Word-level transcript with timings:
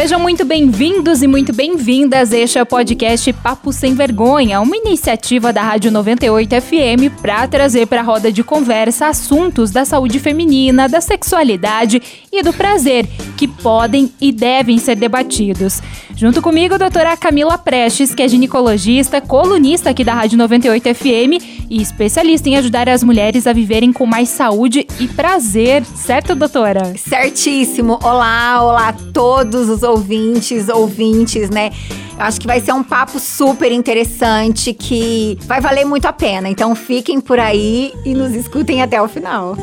Sejam 0.00 0.18
muito 0.18 0.46
bem-vindos 0.46 1.22
e 1.22 1.26
muito 1.26 1.52
bem-vindas. 1.52 2.32
Este 2.32 2.58
é 2.58 2.62
o 2.62 2.64
podcast 2.64 3.30
Papo 3.34 3.70
Sem 3.70 3.94
Vergonha, 3.94 4.58
uma 4.58 4.74
iniciativa 4.74 5.52
da 5.52 5.60
Rádio 5.60 5.92
98 5.92 6.58
FM 6.58 7.20
para 7.20 7.46
trazer 7.46 7.84
para 7.84 8.00
a 8.00 8.02
roda 8.02 8.32
de 8.32 8.42
conversa 8.42 9.08
assuntos 9.08 9.70
da 9.70 9.84
saúde 9.84 10.18
feminina, 10.18 10.88
da 10.88 11.02
sexualidade 11.02 12.00
e 12.32 12.42
do 12.42 12.50
prazer 12.50 13.06
que 13.36 13.46
podem 13.46 14.10
e 14.18 14.32
devem 14.32 14.78
ser 14.78 14.96
debatidos. 14.96 15.82
Junto 16.16 16.42
comigo, 16.42 16.74
a 16.74 16.78
doutora 16.78 17.16
Camila 17.16 17.56
Prestes, 17.56 18.14
que 18.14 18.22
é 18.22 18.28
ginecologista, 18.28 19.20
colunista 19.20 19.90
aqui 19.90 20.04
da 20.04 20.12
Rádio 20.12 20.36
98 20.36 20.94
FM 20.94 21.42
e 21.70 21.80
especialista 21.80 22.48
em 22.48 22.56
ajudar 22.56 22.88
as 22.88 23.02
mulheres 23.02 23.46
a 23.46 23.52
viverem 23.52 23.92
com 23.92 24.04
mais 24.04 24.28
saúde 24.28 24.86
e 24.98 25.08
prazer. 25.08 25.84
Certo, 25.84 26.34
doutora? 26.34 26.94
Certíssimo. 26.96 27.98
Olá, 28.02 28.62
olá 28.62 28.88
a 28.88 28.92
todos 28.92 29.68
os 29.70 29.82
ouvintes, 29.90 30.68
ouvintes, 30.68 31.50
né? 31.50 31.70
Eu 32.18 32.24
acho 32.24 32.40
que 32.40 32.46
vai 32.46 32.60
ser 32.60 32.72
um 32.72 32.82
papo 32.82 33.18
super 33.18 33.72
interessante 33.72 34.72
que 34.72 35.38
vai 35.42 35.60
valer 35.60 35.84
muito 35.84 36.06
a 36.06 36.12
pena. 36.12 36.48
Então 36.48 36.74
fiquem 36.74 37.20
por 37.20 37.38
aí 37.38 37.92
e 38.04 38.14
nos 38.14 38.34
escutem 38.34 38.82
até 38.82 39.00
o 39.00 39.08
final. 39.08 39.56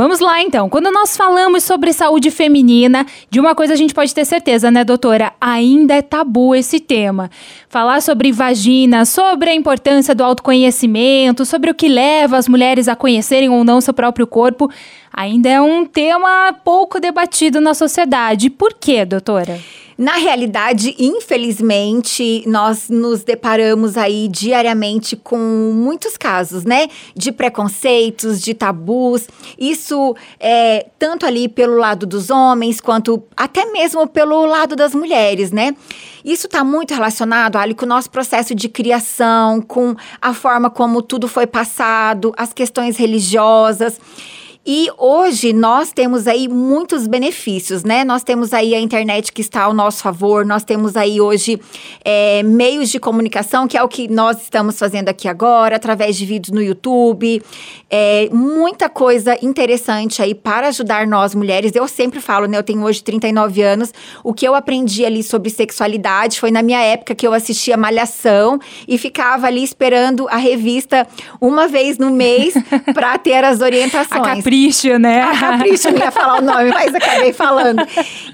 Vamos 0.00 0.18
lá 0.18 0.40
então. 0.40 0.66
Quando 0.70 0.90
nós 0.90 1.14
falamos 1.14 1.62
sobre 1.62 1.92
saúde 1.92 2.30
feminina, 2.30 3.04
de 3.28 3.38
uma 3.38 3.54
coisa 3.54 3.74
a 3.74 3.76
gente 3.76 3.92
pode 3.92 4.14
ter 4.14 4.24
certeza, 4.24 4.70
né, 4.70 4.82
doutora? 4.82 5.34
Ainda 5.38 5.92
é 5.92 6.00
tabu 6.00 6.54
esse 6.54 6.80
tema. 6.80 7.30
Falar 7.68 8.00
sobre 8.00 8.32
vagina, 8.32 9.04
sobre 9.04 9.50
a 9.50 9.54
importância 9.54 10.14
do 10.14 10.24
autoconhecimento, 10.24 11.44
sobre 11.44 11.70
o 11.70 11.74
que 11.74 11.86
leva 11.86 12.38
as 12.38 12.48
mulheres 12.48 12.88
a 12.88 12.96
conhecerem 12.96 13.50
ou 13.50 13.62
não 13.62 13.78
seu 13.78 13.92
próprio 13.92 14.26
corpo, 14.26 14.70
ainda 15.12 15.48
é 15.48 15.60
um 15.60 15.84
tema 15.84 16.54
pouco 16.64 17.00
debatido 17.00 17.60
na 17.60 17.74
sociedade. 17.74 18.50
Por 18.50 18.74
quê, 18.74 19.04
doutora? 19.04 19.58
Na 20.00 20.16
realidade, 20.16 20.96
infelizmente, 20.98 22.42
nós 22.46 22.88
nos 22.88 23.22
deparamos 23.22 23.98
aí 23.98 24.28
diariamente 24.28 25.14
com 25.14 25.36
muitos 25.36 26.16
casos, 26.16 26.64
né? 26.64 26.88
De 27.14 27.30
preconceitos, 27.30 28.40
de 28.40 28.54
tabus. 28.54 29.28
Isso 29.58 30.16
é 30.40 30.86
tanto 30.98 31.26
ali 31.26 31.48
pelo 31.50 31.76
lado 31.76 32.06
dos 32.06 32.30
homens, 32.30 32.80
quanto 32.80 33.22
até 33.36 33.66
mesmo 33.66 34.06
pelo 34.06 34.46
lado 34.46 34.74
das 34.74 34.94
mulheres, 34.94 35.52
né? 35.52 35.76
Isso 36.24 36.46
está 36.46 36.64
muito 36.64 36.94
relacionado, 36.94 37.56
Ali, 37.56 37.74
com 37.74 37.84
o 37.84 37.88
nosso 37.88 38.10
processo 38.10 38.54
de 38.54 38.70
criação, 38.70 39.60
com 39.60 39.94
a 40.18 40.32
forma 40.32 40.70
como 40.70 41.02
tudo 41.02 41.28
foi 41.28 41.46
passado, 41.46 42.32
as 42.38 42.54
questões 42.54 42.96
religiosas. 42.96 44.00
E 44.64 44.88
hoje 44.98 45.54
nós 45.54 45.90
temos 45.90 46.26
aí 46.26 46.46
muitos 46.46 47.06
benefícios, 47.06 47.82
né? 47.82 48.04
Nós 48.04 48.22
temos 48.22 48.52
aí 48.52 48.74
a 48.74 48.80
internet 48.80 49.32
que 49.32 49.40
está 49.40 49.62
ao 49.62 49.72
nosso 49.72 50.02
favor, 50.02 50.44
nós 50.44 50.62
temos 50.62 50.98
aí 50.98 51.18
hoje 51.18 51.58
é, 52.04 52.42
meios 52.42 52.90
de 52.90 53.00
comunicação, 53.00 53.66
que 53.66 53.78
é 53.78 53.82
o 53.82 53.88
que 53.88 54.06
nós 54.06 54.42
estamos 54.42 54.78
fazendo 54.78 55.08
aqui 55.08 55.26
agora, 55.28 55.76
através 55.76 56.14
de 56.14 56.26
vídeos 56.26 56.54
no 56.54 56.62
YouTube. 56.62 57.42
É, 57.88 58.28
muita 58.30 58.90
coisa 58.90 59.34
interessante 59.40 60.20
aí 60.20 60.34
para 60.34 60.68
ajudar 60.68 61.06
nós 61.06 61.34
mulheres. 61.34 61.74
Eu 61.74 61.88
sempre 61.88 62.20
falo, 62.20 62.46
né? 62.46 62.58
Eu 62.58 62.62
tenho 62.62 62.82
hoje 62.82 63.02
39 63.02 63.62
anos. 63.62 63.94
O 64.22 64.34
que 64.34 64.46
eu 64.46 64.54
aprendi 64.54 65.06
ali 65.06 65.22
sobre 65.22 65.48
sexualidade 65.48 66.38
foi 66.38 66.50
na 66.50 66.62
minha 66.62 66.82
época 66.82 67.14
que 67.14 67.26
eu 67.26 67.32
assistia 67.32 67.78
Malhação 67.78 68.58
e 68.86 68.98
ficava 68.98 69.46
ali 69.46 69.64
esperando 69.64 70.28
a 70.28 70.36
revista 70.36 71.06
uma 71.40 71.66
vez 71.66 71.96
no 71.96 72.10
mês 72.10 72.52
para 72.92 73.16
ter 73.16 73.42
as 73.42 73.62
orientações. 73.62 74.49
Capricho, 74.50 74.98
né? 74.98 75.22
A 75.22 75.38
Capricho, 75.38 75.90
não 75.90 75.98
ia 75.98 76.10
falar 76.10 76.38
o 76.38 76.42
nome, 76.42 76.70
mas 76.74 76.92
acabei 76.92 77.32
falando. 77.32 77.86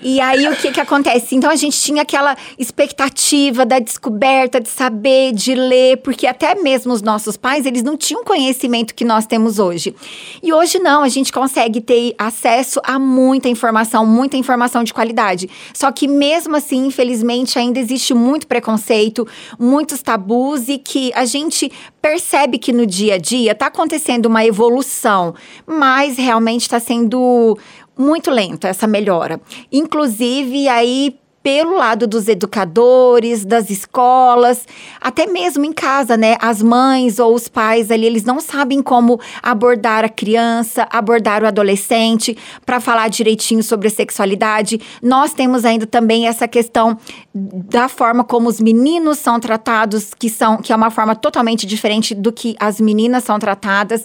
E 0.03 0.19
aí, 0.20 0.48
o 0.48 0.56
que 0.56 0.72
que 0.72 0.81
acontece? 0.81 1.34
Então, 1.34 1.50
a 1.50 1.56
gente 1.56 1.78
tinha 1.78 2.03
aquela 2.03 2.34
expectativa 2.59 3.66
da 3.66 3.78
descoberta, 3.78 4.59
de 4.59 4.69
saber, 4.69 5.32
de 5.32 5.54
ler, 5.54 5.99
porque 5.99 6.27
até 6.27 6.54
mesmo 6.54 6.93
os 6.93 7.03
nossos 7.03 7.37
pais, 7.37 7.66
eles 7.66 7.82
não 7.82 7.97
tinham 7.97 8.25
conhecimento 8.25 8.94
que 8.94 9.04
nós 9.04 9.27
temos 9.27 9.59
hoje. 9.59 9.94
E 10.43 10.53
hoje 10.53 10.78
não, 10.78 11.03
a 11.03 11.09
gente 11.09 11.31
consegue 11.31 11.81
ter 11.82 12.15
acesso 12.16 12.81
a 12.83 12.98
muita 12.98 13.48
informação, 13.48 14.06
muita 14.06 14.37
informação 14.38 14.83
de 14.83 14.94
qualidade. 14.94 15.50
Só 15.75 15.93
que 15.93 16.09
mesmo 16.09 16.56
assim, 16.56 16.87
infelizmente, 16.87 17.59
ainda 17.59 17.78
existe 17.78 18.15
muito 18.15 18.47
preconceito, 18.47 19.27
muitos 19.59 20.00
tabus 20.03 20.69
e 20.69 20.78
que 20.78 21.12
a 21.15 21.27
gente 21.27 21.71
percebe 22.01 22.59
que 22.59 22.73
no 22.73 22.87
dia 22.87 23.15
a 23.15 23.19
dia 23.19 23.53
está 23.53 23.67
acontecendo 23.67 24.27
uma 24.27 24.45
evolução, 24.45 25.34
mas 25.67 26.17
realmente 26.17 26.62
está 26.62 26.79
sendo 26.79 27.59
muito 27.97 28.31
lento 28.31 28.67
essa 28.67 28.87
melhora. 28.87 29.41
Inclusive, 29.73 30.69
aí 30.69 31.19
pelo 31.47 31.77
lado 31.77 32.09
dos 32.09 32.27
educadores, 32.27 33.45
das 33.45 33.71
escolas, 33.71 34.67
até 35.01 35.29
mesmo 35.29 35.65
em 35.65 35.73
casa, 35.73 36.17
né? 36.17 36.37
As 36.41 36.61
mães 36.61 37.21
ou 37.21 37.33
os 37.33 37.47
pais 37.47 37.89
ali, 37.89 38.05
eles 38.05 38.25
não 38.25 38.41
sabem 38.41 38.83
como 38.83 39.21
abordar 39.41 40.05
a 40.05 40.09
criança, 40.09 40.89
abordar 40.91 41.45
o 41.45 41.47
adolescente 41.47 42.37
para 42.65 42.81
falar 42.81 43.07
direitinho 43.07 43.62
sobre 43.62 43.87
a 43.87 43.91
sexualidade. 43.93 44.81
Nós 45.01 45.33
temos 45.34 45.65
ainda 45.65 45.87
também 45.87 46.27
essa 46.27 46.49
questão 46.49 46.99
da 47.33 47.89
forma 47.89 48.25
como 48.25 48.49
os 48.49 48.61
meninos 48.61 49.19
são 49.19 49.39
tratados, 49.39 50.15
que 50.15 50.28
são 50.28 50.57
que 50.57 50.73
é 50.73 50.77
uma 50.77 50.91
forma 50.91 51.15
totalmente 51.15 51.65
diferente 51.65 52.13
do 52.13 52.33
que 52.33 52.57
as 52.59 52.81
meninas 52.81 53.23
são 53.23 53.39
tratadas. 53.39 54.05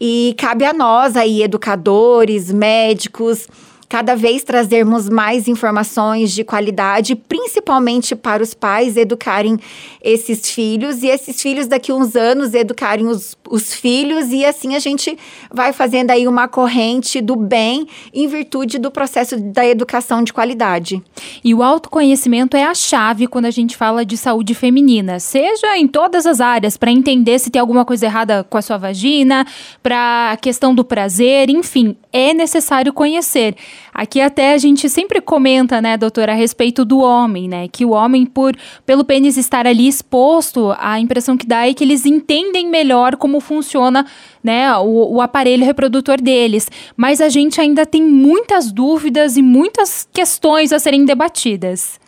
E 0.00 0.34
cabe 0.36 0.64
a 0.64 0.72
nós 0.72 1.16
aí, 1.16 1.40
educadores, 1.40 2.50
médicos, 2.50 3.46
cada 3.94 4.16
vez 4.16 4.42
trazermos 4.42 5.08
mais 5.08 5.46
informações 5.46 6.32
de 6.32 6.42
qualidade, 6.42 7.14
principalmente 7.14 8.16
para 8.16 8.42
os 8.42 8.52
pais 8.52 8.96
educarem 8.96 9.56
esses 10.02 10.50
filhos 10.50 11.04
e 11.04 11.06
esses 11.06 11.40
filhos 11.40 11.68
daqui 11.68 11.92
a 11.92 11.94
uns 11.94 12.16
anos 12.16 12.54
educarem 12.54 13.06
os, 13.06 13.38
os 13.48 13.72
filhos 13.72 14.32
e 14.32 14.44
assim 14.44 14.74
a 14.74 14.80
gente 14.80 15.16
vai 15.48 15.72
fazendo 15.72 16.10
aí 16.10 16.26
uma 16.26 16.48
corrente 16.48 17.20
do 17.20 17.36
bem 17.36 17.86
em 18.12 18.26
virtude 18.26 18.80
do 18.80 18.90
processo 18.90 19.36
da 19.40 19.64
educação 19.64 20.24
de 20.24 20.32
qualidade. 20.32 21.00
E 21.44 21.54
o 21.54 21.62
autoconhecimento 21.62 22.56
é 22.56 22.64
a 22.64 22.74
chave 22.74 23.28
quando 23.28 23.44
a 23.44 23.52
gente 23.52 23.76
fala 23.76 24.04
de 24.04 24.16
saúde 24.16 24.56
feminina, 24.56 25.20
seja 25.20 25.78
em 25.78 25.86
todas 25.86 26.26
as 26.26 26.40
áreas, 26.40 26.76
para 26.76 26.90
entender 26.90 27.38
se 27.38 27.48
tem 27.48 27.60
alguma 27.60 27.84
coisa 27.84 28.06
errada 28.06 28.42
com 28.42 28.58
a 28.58 28.62
sua 28.62 28.76
vagina, 28.76 29.46
para 29.80 30.32
a 30.32 30.36
questão 30.36 30.74
do 30.74 30.84
prazer, 30.84 31.48
enfim, 31.48 31.96
é 32.12 32.34
necessário 32.34 32.92
conhecer. 32.92 33.54
Aqui 33.92 34.20
até 34.20 34.52
a 34.54 34.58
gente 34.58 34.88
sempre 34.88 35.20
comenta, 35.20 35.80
né, 35.80 35.96
doutora, 35.96 36.32
a 36.32 36.34
respeito 36.34 36.84
do 36.84 37.00
homem, 37.00 37.48
né, 37.48 37.68
que 37.68 37.84
o 37.84 37.90
homem 37.90 38.24
por 38.26 38.56
pelo 38.86 39.04
pênis 39.04 39.36
estar 39.36 39.66
ali 39.66 39.86
exposto, 39.86 40.74
a 40.78 40.98
impressão 40.98 41.36
que 41.36 41.46
dá 41.46 41.68
é 41.68 41.74
que 41.74 41.84
eles 41.84 42.06
entendem 42.06 42.68
melhor 42.68 43.16
como 43.16 43.40
funciona, 43.40 44.06
né, 44.42 44.74
o, 44.78 45.14
o 45.14 45.20
aparelho 45.20 45.64
reprodutor 45.64 46.20
deles. 46.20 46.68
Mas 46.96 47.20
a 47.20 47.28
gente 47.28 47.60
ainda 47.60 47.86
tem 47.86 48.02
muitas 48.02 48.72
dúvidas 48.72 49.36
e 49.36 49.42
muitas 49.42 50.08
questões 50.12 50.72
a 50.72 50.78
serem 50.78 51.04
debatidas. 51.04 51.98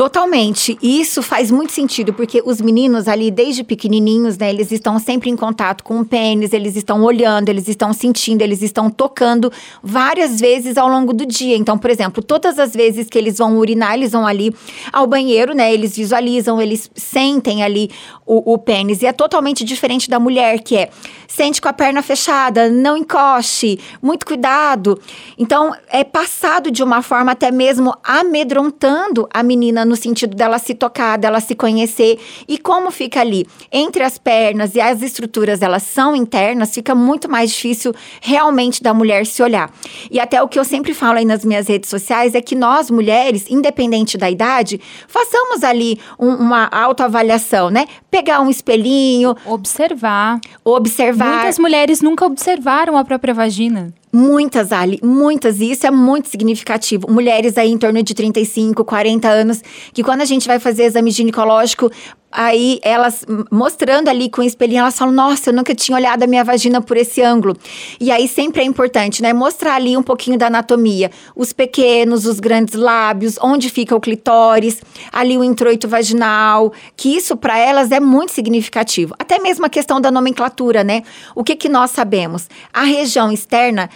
Totalmente. 0.00 0.78
Isso 0.82 1.22
faz 1.22 1.50
muito 1.50 1.72
sentido, 1.72 2.14
porque 2.14 2.42
os 2.46 2.58
meninos 2.58 3.06
ali, 3.06 3.30
desde 3.30 3.62
pequenininhos, 3.62 4.38
né, 4.38 4.48
eles 4.48 4.72
estão 4.72 4.98
sempre 4.98 5.28
em 5.28 5.36
contato 5.36 5.84
com 5.84 6.00
o 6.00 6.06
pênis, 6.06 6.54
eles 6.54 6.74
estão 6.74 7.02
olhando, 7.02 7.50
eles 7.50 7.68
estão 7.68 7.92
sentindo, 7.92 8.40
eles 8.40 8.62
estão 8.62 8.88
tocando 8.88 9.52
várias 9.82 10.40
vezes 10.40 10.78
ao 10.78 10.88
longo 10.88 11.12
do 11.12 11.26
dia. 11.26 11.54
Então, 11.54 11.76
por 11.76 11.90
exemplo, 11.90 12.22
todas 12.22 12.58
as 12.58 12.72
vezes 12.72 13.08
que 13.10 13.18
eles 13.18 13.36
vão 13.36 13.58
urinar, 13.58 13.92
eles 13.92 14.12
vão 14.12 14.26
ali 14.26 14.54
ao 14.90 15.06
banheiro, 15.06 15.54
né, 15.54 15.70
eles 15.70 15.94
visualizam, 15.94 16.62
eles 16.62 16.90
sentem 16.94 17.62
ali 17.62 17.90
o, 18.24 18.54
o 18.54 18.56
pênis. 18.56 19.02
E 19.02 19.06
é 19.06 19.12
totalmente 19.12 19.62
diferente 19.62 20.08
da 20.08 20.18
mulher, 20.18 20.60
que 20.60 20.78
é 20.78 20.88
sente 21.28 21.60
com 21.60 21.68
a 21.68 21.72
perna 21.74 22.02
fechada, 22.02 22.70
não 22.70 22.96
encoste, 22.96 23.78
muito 24.02 24.24
cuidado. 24.24 24.98
Então, 25.38 25.72
é 25.88 26.02
passado 26.02 26.70
de 26.70 26.82
uma 26.82 27.02
forma 27.02 27.32
até 27.32 27.50
mesmo 27.50 27.94
amedrontando 28.02 29.28
a 29.32 29.42
menina 29.42 29.84
no 29.90 29.96
sentido 29.96 30.36
dela 30.36 30.58
se 30.58 30.72
tocar, 30.72 31.18
dela 31.18 31.40
se 31.40 31.54
conhecer. 31.56 32.18
E 32.46 32.56
como 32.56 32.92
fica 32.92 33.20
ali 33.20 33.44
entre 33.72 34.04
as 34.04 34.16
pernas 34.16 34.76
e 34.76 34.80
as 34.80 35.02
estruturas, 35.02 35.60
elas 35.60 35.82
são 35.82 36.14
internas, 36.14 36.72
fica 36.72 36.94
muito 36.94 37.28
mais 37.28 37.50
difícil 37.50 37.92
realmente 38.20 38.82
da 38.82 38.94
mulher 38.94 39.26
se 39.26 39.42
olhar. 39.42 39.70
E 40.10 40.20
até 40.20 40.40
o 40.40 40.48
que 40.48 40.58
eu 40.58 40.64
sempre 40.64 40.94
falo 40.94 41.18
aí 41.18 41.24
nas 41.24 41.44
minhas 41.44 41.66
redes 41.66 41.90
sociais 41.90 42.34
é 42.34 42.40
que 42.40 42.54
nós 42.54 42.90
mulheres, 42.90 43.50
independente 43.50 44.16
da 44.16 44.30
idade, 44.30 44.80
façamos 45.08 45.64
ali 45.64 45.98
um, 46.18 46.34
uma 46.34 46.68
autoavaliação, 46.70 47.68
né? 47.68 47.86
Pegar 48.10 48.40
um 48.40 48.48
espelhinho, 48.48 49.34
observar. 49.44 50.40
Observar. 50.64 51.34
Muitas 51.34 51.58
mulheres 51.58 52.00
nunca 52.00 52.24
observaram 52.24 52.96
a 52.96 53.04
própria 53.04 53.34
vagina. 53.34 53.92
Muitas, 54.12 54.72
Ali, 54.72 54.98
muitas, 55.04 55.60
e 55.60 55.70
isso 55.70 55.86
é 55.86 55.90
muito 55.90 56.28
significativo. 56.28 57.08
Mulheres 57.08 57.56
aí 57.56 57.70
em 57.70 57.78
torno 57.78 58.02
de 58.02 58.12
35, 58.12 58.84
40 58.84 59.28
anos, 59.28 59.62
que 59.92 60.02
quando 60.02 60.22
a 60.22 60.24
gente 60.24 60.48
vai 60.48 60.58
fazer 60.58 60.84
exame 60.84 61.12
ginecológico, 61.12 61.90
Aí 62.32 62.78
elas 62.82 63.24
mostrando 63.50 64.08
ali 64.08 64.30
com 64.30 64.40
o 64.40 64.44
espelhinho, 64.44 64.80
elas 64.80 64.96
falam: 64.96 65.12
Nossa, 65.12 65.50
eu 65.50 65.54
nunca 65.54 65.74
tinha 65.74 65.96
olhado 65.96 66.22
a 66.22 66.26
minha 66.26 66.44
vagina 66.44 66.80
por 66.80 66.96
esse 66.96 67.20
ângulo. 67.20 67.56
E 67.98 68.10
aí 68.10 68.28
sempre 68.28 68.62
é 68.62 68.64
importante, 68.64 69.20
né? 69.20 69.32
Mostrar 69.32 69.74
ali 69.74 69.96
um 69.96 70.02
pouquinho 70.02 70.38
da 70.38 70.46
anatomia. 70.46 71.10
Os 71.34 71.52
pequenos, 71.52 72.26
os 72.26 72.38
grandes 72.38 72.74
lábios, 72.74 73.36
onde 73.42 73.68
fica 73.68 73.96
o 73.96 74.00
clitóris, 74.00 74.80
ali 75.12 75.36
o 75.36 75.42
introito 75.42 75.88
vaginal, 75.88 76.72
que 76.96 77.16
isso 77.16 77.36
para 77.36 77.58
elas 77.58 77.90
é 77.90 77.98
muito 77.98 78.32
significativo. 78.32 79.14
Até 79.18 79.38
mesmo 79.40 79.66
a 79.66 79.68
questão 79.68 80.00
da 80.00 80.10
nomenclatura, 80.10 80.84
né? 80.84 81.02
O 81.34 81.42
que, 81.42 81.56
que 81.56 81.68
nós 81.68 81.90
sabemos? 81.90 82.48
A 82.72 82.84
região 82.84 83.32
externa 83.32 83.90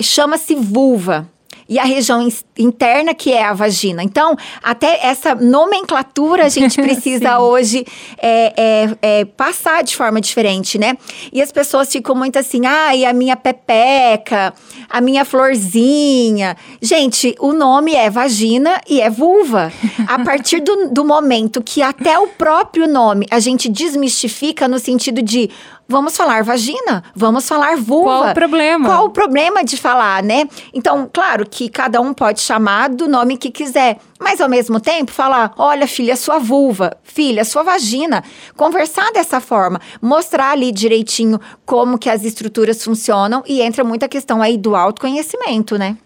chama-se 0.00 0.54
vulva 0.54 1.28
e 1.70 1.78
a 1.78 1.84
região 1.84 2.28
interna, 2.58 3.14
que 3.14 3.32
é 3.32 3.44
a 3.44 3.52
vagina. 3.52 4.02
Então, 4.02 4.36
até 4.60 5.06
essa 5.06 5.36
nomenclatura 5.36 6.44
a 6.46 6.48
gente 6.48 6.74
precisa 6.82 7.38
hoje 7.38 7.86
é, 8.18 8.52
é, 8.56 8.96
é, 9.00 9.24
passar 9.24 9.84
de 9.84 9.94
forma 9.96 10.20
diferente, 10.20 10.76
né? 10.76 10.98
E 11.32 11.40
as 11.40 11.52
pessoas 11.52 11.90
ficam 11.90 12.16
muito 12.16 12.36
assim, 12.36 12.66
ai, 12.66 13.04
ah, 13.04 13.10
a 13.10 13.12
minha 13.12 13.36
pepeca, 13.36 14.52
a 14.88 15.00
minha 15.00 15.24
florzinha. 15.24 16.56
Gente, 16.82 17.36
o 17.38 17.52
nome 17.52 17.94
é 17.94 18.10
vagina 18.10 18.80
e 18.88 19.00
é 19.00 19.08
vulva. 19.08 19.72
A 20.08 20.18
partir 20.24 20.60
do, 20.60 20.88
do 20.88 21.04
momento 21.04 21.62
que 21.62 21.82
até 21.82 22.18
o 22.18 22.26
próprio 22.26 22.88
nome 22.88 23.26
a 23.30 23.38
gente 23.38 23.68
desmistifica 23.68 24.66
no 24.66 24.80
sentido 24.80 25.22
de 25.22 25.48
Vamos 25.90 26.16
falar 26.16 26.44
vagina, 26.44 27.02
vamos 27.16 27.48
falar 27.48 27.76
vulva. 27.76 28.04
Qual 28.04 28.30
o 28.30 28.34
problema? 28.34 28.88
Qual 28.88 29.04
o 29.06 29.10
problema 29.10 29.64
de 29.64 29.76
falar, 29.76 30.22
né? 30.22 30.44
Então, 30.72 31.10
claro 31.12 31.44
que 31.44 31.68
cada 31.68 32.00
um 32.00 32.14
pode 32.14 32.40
chamar 32.40 32.90
do 32.90 33.08
nome 33.08 33.36
que 33.36 33.50
quiser, 33.50 33.98
mas 34.20 34.40
ao 34.40 34.48
mesmo 34.48 34.78
tempo 34.78 35.10
falar: 35.10 35.52
olha, 35.58 35.88
filha, 35.88 36.14
sua 36.14 36.38
vulva, 36.38 36.96
filha, 37.02 37.44
sua 37.44 37.64
vagina. 37.64 38.22
Conversar 38.56 39.10
dessa 39.10 39.40
forma, 39.40 39.80
mostrar 40.00 40.52
ali 40.52 40.70
direitinho 40.70 41.40
como 41.66 41.98
que 41.98 42.08
as 42.08 42.22
estruturas 42.22 42.84
funcionam 42.84 43.42
e 43.44 43.60
entra 43.60 43.82
muita 43.82 44.08
questão 44.08 44.40
aí 44.40 44.56
do 44.56 44.76
autoconhecimento, 44.76 45.76
né? 45.76 45.96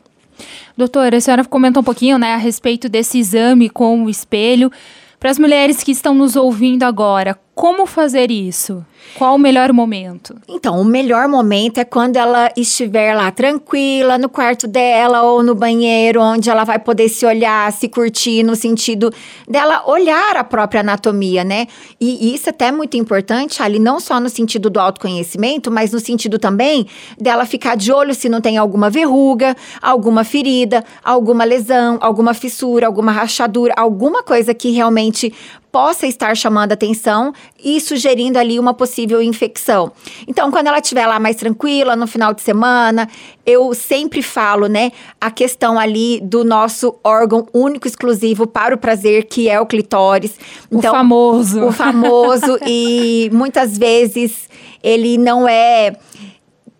Doutora, 0.74 1.18
a 1.18 1.20
senhora 1.20 1.44
comentou 1.44 1.82
um 1.82 1.84
pouquinho, 1.84 2.16
né, 2.16 2.32
a 2.32 2.38
respeito 2.38 2.88
desse 2.88 3.18
exame 3.18 3.68
com 3.68 4.02
o 4.02 4.08
espelho. 4.08 4.72
Para 5.20 5.30
as 5.30 5.38
mulheres 5.38 5.82
que 5.82 5.92
estão 5.92 6.14
nos 6.14 6.36
ouvindo 6.36 6.84
agora, 6.84 7.38
como 7.54 7.86
fazer 7.86 8.30
isso? 8.30 8.82
Qual 9.16 9.36
o 9.36 9.38
melhor 9.38 9.72
momento? 9.72 10.34
Então, 10.48 10.80
o 10.80 10.84
melhor 10.84 11.28
momento 11.28 11.78
é 11.78 11.84
quando 11.84 12.16
ela 12.16 12.50
estiver 12.56 13.14
lá 13.14 13.30
tranquila, 13.30 14.18
no 14.18 14.28
quarto 14.28 14.66
dela 14.66 15.22
ou 15.22 15.42
no 15.42 15.54
banheiro, 15.54 16.20
onde 16.20 16.50
ela 16.50 16.64
vai 16.64 16.80
poder 16.80 17.08
se 17.08 17.24
olhar, 17.24 17.70
se 17.72 17.88
curtir, 17.88 18.42
no 18.42 18.56
sentido 18.56 19.12
dela 19.48 19.84
olhar 19.86 20.36
a 20.36 20.42
própria 20.42 20.80
anatomia, 20.80 21.44
né? 21.44 21.68
E 22.00 22.34
isso 22.34 22.50
até 22.50 22.66
é 22.66 22.72
muito 22.72 22.96
importante, 22.96 23.62
ali, 23.62 23.78
não 23.78 24.00
só 24.00 24.18
no 24.18 24.28
sentido 24.28 24.68
do 24.68 24.80
autoconhecimento, 24.80 25.70
mas 25.70 25.92
no 25.92 26.00
sentido 26.00 26.38
também 26.38 26.86
dela 27.16 27.46
ficar 27.46 27.76
de 27.76 27.92
olho 27.92 28.14
se 28.14 28.28
não 28.28 28.40
tem 28.40 28.58
alguma 28.58 28.90
verruga, 28.90 29.56
alguma 29.80 30.24
ferida, 30.24 30.84
alguma 31.04 31.44
lesão, 31.44 31.98
alguma 32.00 32.34
fissura, 32.34 32.86
alguma 32.86 33.12
rachadura, 33.12 33.74
alguma 33.76 34.24
coisa 34.24 34.52
que 34.52 34.70
realmente 34.70 35.32
possa 35.74 36.06
estar 36.06 36.36
chamando 36.36 36.70
atenção 36.70 37.32
e 37.58 37.80
sugerindo 37.80 38.38
ali 38.38 38.60
uma 38.60 38.72
possível 38.72 39.20
infecção. 39.20 39.90
Então, 40.28 40.48
quando 40.48 40.68
ela 40.68 40.78
estiver 40.78 41.04
lá 41.04 41.18
mais 41.18 41.34
tranquila, 41.34 41.96
no 41.96 42.06
final 42.06 42.32
de 42.32 42.42
semana, 42.42 43.08
eu 43.44 43.74
sempre 43.74 44.22
falo, 44.22 44.68
né, 44.68 44.92
a 45.20 45.32
questão 45.32 45.76
ali 45.76 46.20
do 46.20 46.44
nosso 46.44 46.94
órgão 47.02 47.48
único 47.52 47.88
exclusivo 47.88 48.46
para 48.46 48.72
o 48.72 48.78
prazer, 48.78 49.24
que 49.24 49.48
é 49.48 49.60
o 49.60 49.66
clitóris. 49.66 50.38
Então, 50.70 50.92
o 50.92 50.96
famoso. 50.96 51.64
O 51.64 51.72
famoso 51.72 52.56
e 52.64 53.28
muitas 53.32 53.76
vezes 53.76 54.48
ele 54.80 55.18
não 55.18 55.48
é 55.48 55.96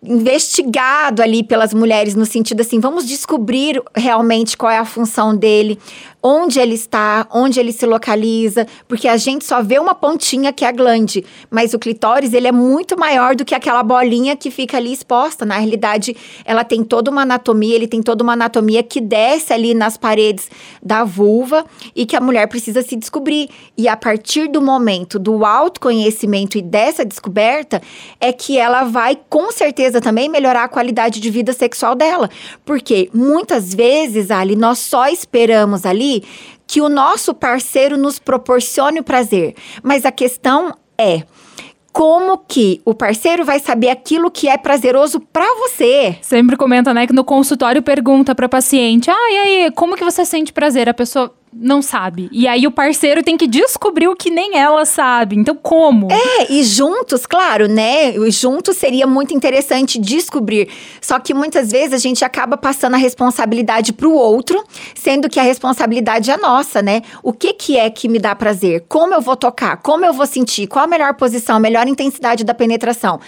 investigado 0.07 1.21
ali 1.21 1.43
pelas 1.43 1.73
mulheres 1.73 2.15
no 2.15 2.25
sentido 2.25 2.61
assim, 2.61 2.79
vamos 2.79 3.05
descobrir 3.05 3.81
realmente 3.95 4.55
qual 4.55 4.71
é 4.71 4.77
a 4.77 4.85
função 4.85 5.35
dele, 5.35 5.79
onde 6.27 6.59
ele 6.59 6.73
está, 6.73 7.27
onde 7.31 7.59
ele 7.59 7.71
se 7.71 7.85
localiza, 7.85 8.65
porque 8.87 9.07
a 9.07 9.15
gente 9.15 9.45
só 9.45 9.61
vê 9.61 9.77
uma 9.77 9.93
pontinha 9.93 10.51
que 10.51 10.65
é 10.65 10.67
a 10.67 10.71
glande, 10.71 11.23
mas 11.51 11.75
o 11.75 11.77
clitóris 11.77 12.33
ele 12.33 12.47
é 12.47 12.51
muito 12.51 12.97
maior 12.97 13.35
do 13.35 13.45
que 13.45 13.53
aquela 13.53 13.83
bolinha 13.83 14.35
que 14.35 14.49
fica 14.49 14.77
ali 14.77 14.91
exposta. 14.91 15.45
Na 15.45 15.59
realidade, 15.59 16.17
ela 16.43 16.63
tem 16.63 16.83
toda 16.83 17.11
uma 17.11 17.21
anatomia, 17.21 17.75
ele 17.75 17.87
tem 17.87 18.01
toda 18.01 18.23
uma 18.23 18.33
anatomia 18.33 18.81
que 18.81 18.99
desce 18.99 19.53
ali 19.53 19.75
nas 19.75 19.97
paredes 19.97 20.49
da 20.81 21.03
vulva 21.03 21.63
e 21.95 22.07
que 22.07 22.15
a 22.15 22.19
mulher 22.19 22.47
precisa 22.47 22.81
se 22.81 22.95
descobrir. 22.95 23.47
E 23.77 23.87
a 23.87 23.95
partir 23.95 24.47
do 24.47 24.63
momento 24.63 25.19
do 25.19 25.45
autoconhecimento 25.45 26.57
e 26.57 26.61
dessa 26.63 27.05
descoberta 27.05 27.79
é 28.19 28.33
que 28.33 28.57
ela 28.57 28.83
vai 28.83 29.15
com 29.29 29.51
certeza 29.51 30.01
também 30.01 30.27
melhorar 30.27 30.63
a 30.63 30.69
qualidade 30.69 31.19
de 31.19 31.29
vida 31.29 31.53
sexual 31.53 31.93
dela, 31.93 32.31
porque 32.65 33.11
muitas 33.13 33.75
vezes 33.75 34.31
ali 34.31 34.55
nós 34.55 34.79
só 34.79 35.07
esperamos 35.07 35.85
ali 35.85 36.14
que 36.67 36.81
o 36.81 36.89
nosso 36.89 37.33
parceiro 37.33 37.97
nos 37.97 38.19
proporcione 38.19 38.99
o 38.99 39.03
prazer. 39.03 39.55
Mas 39.83 40.05
a 40.05 40.11
questão 40.11 40.75
é 40.97 41.23
como 41.95 42.37
que 42.37 42.81
o 42.83 42.93
parceiro 42.93 43.45
vai 43.45 43.57
saber 43.57 43.89
aquilo 43.89 44.29
que 44.29 44.49
é 44.49 44.57
prazeroso 44.57 45.17
para 45.19 45.45
você. 45.59 46.17
Sempre 46.21 46.57
comenta, 46.57 46.93
né, 46.93 47.07
que 47.07 47.13
no 47.13 47.23
consultório 47.23 47.81
pergunta 47.81 48.35
para 48.35 48.49
paciente: 48.49 49.09
"Ah, 49.09 49.31
e 49.31 49.37
aí, 49.37 49.71
como 49.71 49.95
que 49.95 50.03
você 50.03 50.25
sente 50.25 50.51
prazer?" 50.51 50.89
A 50.89 50.93
pessoa 50.93 51.33
não 51.57 51.81
sabe. 51.81 52.27
E 52.33 52.47
aí 52.49 52.67
o 52.67 52.71
parceiro 52.71 53.23
tem 53.23 53.37
que 53.37 53.47
descobrir 53.47 54.09
o 54.09 54.15
que 54.15 54.29
nem 54.29 54.57
ela 54.57 54.85
sabe. 54.85 55.37
Então, 55.37 55.55
como? 55.55 56.11
É, 56.11 56.51
e 56.51 56.61
juntos, 56.63 57.25
claro, 57.25 57.69
né? 57.69 58.13
Juntos 58.29 58.75
seria 58.75 59.07
muito 59.07 59.33
interessante 59.33 59.97
descobrir. 59.97 60.67
Só 60.99 61.17
que 61.17 61.33
muitas 61.33 61.71
vezes 61.71 61.93
a 61.93 61.97
gente 61.97 62.25
acaba 62.25 62.57
passando 62.57 62.95
a 62.95 62.97
responsabilidade 62.97 63.93
pro 63.93 64.11
outro, 64.11 64.61
sendo 64.93 65.29
que 65.29 65.39
a 65.39 65.43
responsabilidade 65.43 66.29
é 66.29 66.35
nossa, 66.35 66.81
né? 66.81 67.01
O 67.23 67.31
que 67.31 67.53
que 67.53 67.77
é 67.77 67.89
que 67.89 68.09
me 68.09 68.19
dá 68.19 68.35
prazer? 68.35 68.83
Como 68.89 69.13
eu 69.13 69.21
vou 69.21 69.37
tocar? 69.37 69.77
Como 69.77 70.05
eu 70.05 70.11
vou 70.11 70.25
sentir? 70.25 70.67
Qual 70.67 70.83
a 70.83 70.87
melhor 70.87 71.13
posição, 71.13 71.55
a 71.55 71.59
melhor 71.59 71.87
intensidade 71.87 72.43
da 72.43 72.53
penetração? 72.53 73.19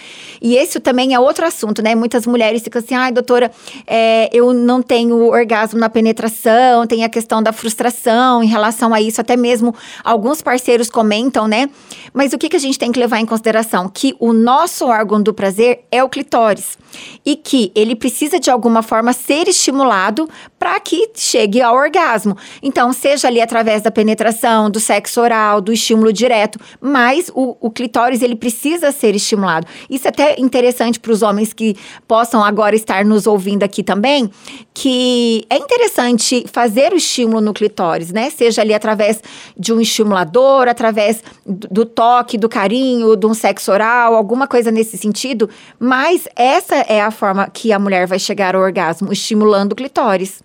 E 0.42 0.54
esse 0.54 0.80
também 0.80 1.14
é 1.14 1.18
outro 1.18 1.46
assunto, 1.46 1.82
né? 1.82 1.94
Muitas 1.94 2.26
mulheres 2.26 2.62
ficam 2.62 2.80
assim, 2.80 2.94
ai, 2.94 3.10
doutora, 3.10 3.50
é, 3.86 4.28
eu 4.32 4.52
não 4.52 4.82
tenho 4.82 5.16
orgasmo 5.28 5.80
na 5.80 5.88
penetração, 5.88 6.86
tem 6.86 7.04
a 7.04 7.08
questão 7.08 7.42
da 7.42 7.52
frustração 7.52 8.17
em 8.42 8.46
relação 8.46 8.92
a 8.92 9.00
isso, 9.00 9.20
até 9.20 9.36
mesmo 9.36 9.74
alguns 10.04 10.42
parceiros 10.42 10.90
comentam, 10.90 11.46
né? 11.46 11.70
Mas 12.12 12.32
o 12.32 12.38
que, 12.38 12.48
que 12.48 12.56
a 12.56 12.60
gente 12.60 12.78
tem 12.78 12.92
que 12.92 12.98
levar 12.98 13.18
em 13.20 13.26
consideração? 13.26 13.88
Que 13.88 14.14
o 14.18 14.32
nosso 14.32 14.86
órgão 14.86 15.22
do 15.22 15.32
prazer 15.32 15.84
é 15.90 16.02
o 16.02 16.08
clitóris 16.08 16.78
e 17.24 17.36
que 17.36 17.70
ele 17.74 17.94
precisa 17.94 18.38
de 18.38 18.50
alguma 18.50 18.82
forma 18.82 19.12
ser 19.12 19.48
estimulado 19.48 20.28
para 20.58 20.78
que 20.80 21.10
chegue 21.14 21.62
ao 21.62 21.74
orgasmo. 21.76 22.36
Então, 22.62 22.92
seja 22.92 23.28
ali 23.28 23.40
através 23.40 23.82
da 23.82 23.90
penetração, 23.90 24.70
do 24.70 24.80
sexo 24.80 25.20
oral, 25.20 25.60
do 25.60 25.72
estímulo 25.72 26.12
direto, 26.12 26.58
mas 26.80 27.30
o, 27.34 27.56
o 27.60 27.70
clitóris 27.70 28.22
ele 28.22 28.36
precisa 28.36 28.90
ser 28.92 29.14
estimulado. 29.14 29.66
Isso 29.88 30.06
é 30.06 30.10
até 30.10 30.40
interessante 30.40 30.98
para 30.98 31.12
os 31.12 31.22
homens 31.22 31.52
que 31.52 31.76
possam 32.06 32.42
agora 32.42 32.74
estar 32.74 33.04
nos 33.04 33.26
ouvindo 33.26 33.62
aqui 33.62 33.82
também, 33.82 34.30
que 34.74 35.44
é 35.48 35.56
interessante 35.56 36.44
fazer 36.50 36.92
o 36.92 36.96
estímulo 36.96 37.40
no 37.40 37.52
clitóris 37.52 37.78
né? 38.12 38.30
Seja 38.30 38.62
ali 38.62 38.74
através 38.74 39.22
de 39.56 39.72
um 39.72 39.80
estimulador, 39.80 40.68
através 40.68 41.22
do 41.46 41.84
toque, 41.84 42.38
do 42.38 42.48
carinho, 42.48 43.16
de 43.16 43.26
um 43.26 43.34
sexo 43.34 43.70
oral, 43.72 44.14
alguma 44.14 44.46
coisa 44.46 44.70
nesse 44.70 44.96
sentido. 44.96 45.48
Mas 45.78 46.28
essa 46.36 46.76
é 46.76 47.00
a 47.00 47.10
forma 47.10 47.48
que 47.48 47.72
a 47.72 47.78
mulher 47.78 48.06
vai 48.06 48.18
chegar 48.18 48.54
ao 48.54 48.62
orgasmo, 48.62 49.12
estimulando 49.12 49.72
o 49.72 49.76
clitóris. 49.76 50.42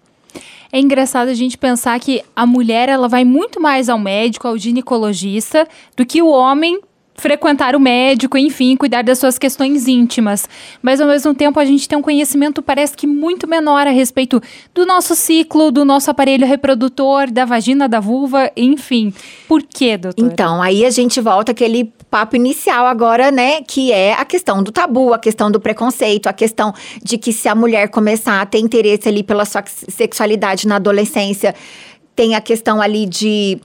É 0.75 0.79
engraçado 0.79 1.27
a 1.27 1.35
gente 1.35 1.55
pensar 1.55 1.99
que 1.99 2.23
a 2.35 2.47
mulher 2.47 2.89
ela 2.89 3.07
vai 3.07 3.23
muito 3.23 3.61
mais 3.61 3.89
ao 3.89 3.99
médico, 3.99 4.47
ao 4.47 4.57
ginecologista, 4.57 5.67
do 5.95 6.03
que 6.03 6.19
o 6.19 6.27
homem 6.27 6.81
frequentar 7.15 7.75
o 7.75 7.79
médico, 7.79 8.38
enfim, 8.38 8.75
cuidar 8.75 9.03
das 9.03 9.20
suas 9.20 9.38
questões 9.38 9.88
íntimas. 9.88 10.48
Mas 10.82 11.00
ao 11.00 11.08
mesmo 11.08 11.34
tempo 11.34 11.60
a 11.60 11.65
gente 11.65 11.88
tem 11.88 11.98
um 11.98 12.01
conhecimento 12.01 12.62
parece 12.62 12.96
que 12.96 13.05
muito 13.05 13.48
menor 13.48 13.88
a 13.88 13.91
respeito 13.91 14.41
do 14.74 14.86
nosso 14.86 15.15
ciclo, 15.15 15.72
do 15.72 15.86
nosso 15.86 16.10
aparelho 16.10 16.46
reprodutor, 16.46 17.32
da 17.32 17.46
vagina, 17.46 17.88
da 17.88 18.00
vulva, 18.00 18.51
enfim. 18.55 19.13
Por 19.48 19.63
quê, 19.63 19.98
doutor? 19.98 20.25
Então, 20.25 20.62
aí 20.62 20.86
a 20.86 20.89
gente 20.89 21.22
volta 21.22 21.51
aquele 21.51 21.91
papo 22.10 22.36
inicial 22.36 22.86
agora, 22.86 23.32
né, 23.32 23.62
que 23.62 23.91
é 23.91 24.13
a 24.13 24.24
questão 24.24 24.62
do 24.62 24.72
tabu, 24.72 25.13
a 25.13 25.20
questão 25.20 25.50
do 25.50 25.60
preconceito, 25.60 26.27
a 26.27 26.34
questão 26.34 26.74
de 27.01 27.17
que 27.17 27.34
se 27.34 27.48
a 27.48 27.55
mulher 27.55 27.89
começar 27.89 28.39
a 28.39 28.46
ter 28.46 28.60
interesse 28.60 29.10
ali 29.10 29.24
pela 29.24 29.46
sua 29.46 29.63
sexualidade 29.65 30.67
na 30.67 30.75
adolescência, 30.75 31.55
tem 32.15 32.36
a 32.36 32.41
questão 32.41 32.79
ali 32.79 33.08
de 33.08 33.60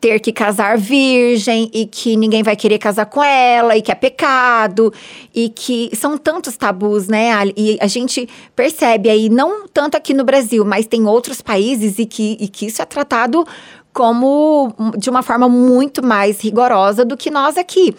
ter 0.00 0.18
que 0.20 0.32
casar 0.32 0.76
virgem 0.76 1.70
e 1.72 1.86
que 1.86 2.16
ninguém 2.16 2.42
vai 2.42 2.56
querer 2.56 2.78
casar 2.78 3.06
com 3.06 3.22
ela 3.22 3.76
e 3.76 3.82
que 3.82 3.92
é 3.92 3.94
pecado 3.94 4.92
e 5.34 5.48
que 5.48 5.90
são 5.94 6.18
tantos 6.18 6.56
tabus, 6.56 7.08
né? 7.08 7.30
E 7.56 7.78
a 7.80 7.86
gente 7.86 8.28
percebe 8.56 9.08
aí, 9.08 9.28
não 9.28 9.68
tanto 9.68 9.96
aqui 9.96 10.12
no 10.12 10.24
Brasil, 10.24 10.64
mas 10.64 10.86
tem 10.86 11.06
outros 11.06 11.40
países 11.40 11.98
e 11.98 12.06
que, 12.06 12.36
e 12.40 12.48
que 12.48 12.66
isso 12.66 12.82
é 12.82 12.84
tratado 12.84 13.46
como 13.92 14.74
de 14.96 15.10
uma 15.10 15.22
forma 15.22 15.48
muito 15.48 16.04
mais 16.04 16.40
rigorosa 16.40 17.04
do 17.04 17.16
que 17.16 17.30
nós 17.30 17.56
aqui. 17.56 17.94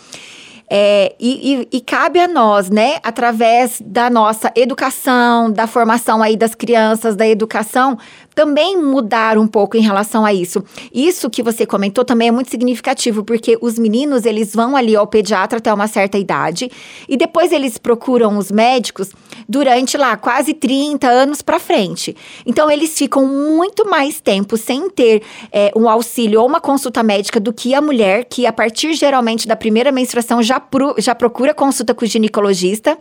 É, 0.71 1.15
e, 1.19 1.67
e, 1.71 1.77
e, 1.77 1.81
cabe 1.81 2.19
a 2.19 2.27
nós, 2.27 2.69
né, 2.69 2.99
através 3.01 3.81
da 3.83 4.07
nossa 4.07 4.51
educação, 4.55 5.51
da 5.51 5.65
formação 5.65 6.21
aí 6.21 6.37
das 6.37 6.53
crianças, 6.53 7.15
da 7.15 7.27
educação, 7.27 7.97
também 8.39 8.81
mudar 8.81 9.37
um 9.37 9.45
pouco 9.45 9.75
em 9.75 9.81
relação 9.81 10.23
a 10.23 10.33
isso. 10.33 10.63
Isso 10.93 11.29
que 11.29 11.43
você 11.43 11.65
comentou 11.65 12.05
também 12.05 12.29
é 12.29 12.31
muito 12.31 12.49
significativo, 12.49 13.21
porque 13.21 13.57
os 13.59 13.77
meninos, 13.77 14.25
eles 14.25 14.55
vão 14.55 14.77
ali 14.77 14.95
ao 14.95 15.05
pediatra 15.05 15.57
até 15.57 15.73
uma 15.73 15.87
certa 15.87 16.17
idade 16.17 16.71
e 17.09 17.17
depois 17.17 17.51
eles 17.51 17.77
procuram 17.77 18.37
os 18.37 18.49
médicos 18.49 19.11
durante 19.45 19.97
lá 19.97 20.15
quase 20.15 20.53
30 20.53 21.05
anos 21.05 21.41
para 21.41 21.59
frente. 21.59 22.15
Então 22.45 22.71
eles 22.71 22.97
ficam 22.97 23.27
muito 23.27 23.89
mais 23.89 24.21
tempo 24.21 24.55
sem 24.55 24.89
ter 24.89 25.21
é, 25.51 25.73
um 25.75 25.89
auxílio 25.89 26.39
ou 26.39 26.47
uma 26.47 26.61
consulta 26.61 27.03
médica 27.03 27.41
do 27.41 27.51
que 27.51 27.73
a 27.73 27.81
mulher, 27.81 28.23
que 28.23 28.45
a 28.45 28.53
partir 28.53 28.93
geralmente 28.93 29.49
da 29.49 29.55
primeira 29.57 29.91
menstruação 29.91 30.41
já, 30.41 30.61
pro, 30.61 30.95
já 30.97 31.13
procura 31.13 31.53
consulta 31.53 31.93
com 31.93 32.05
o 32.05 32.07
ginecologista 32.07 32.97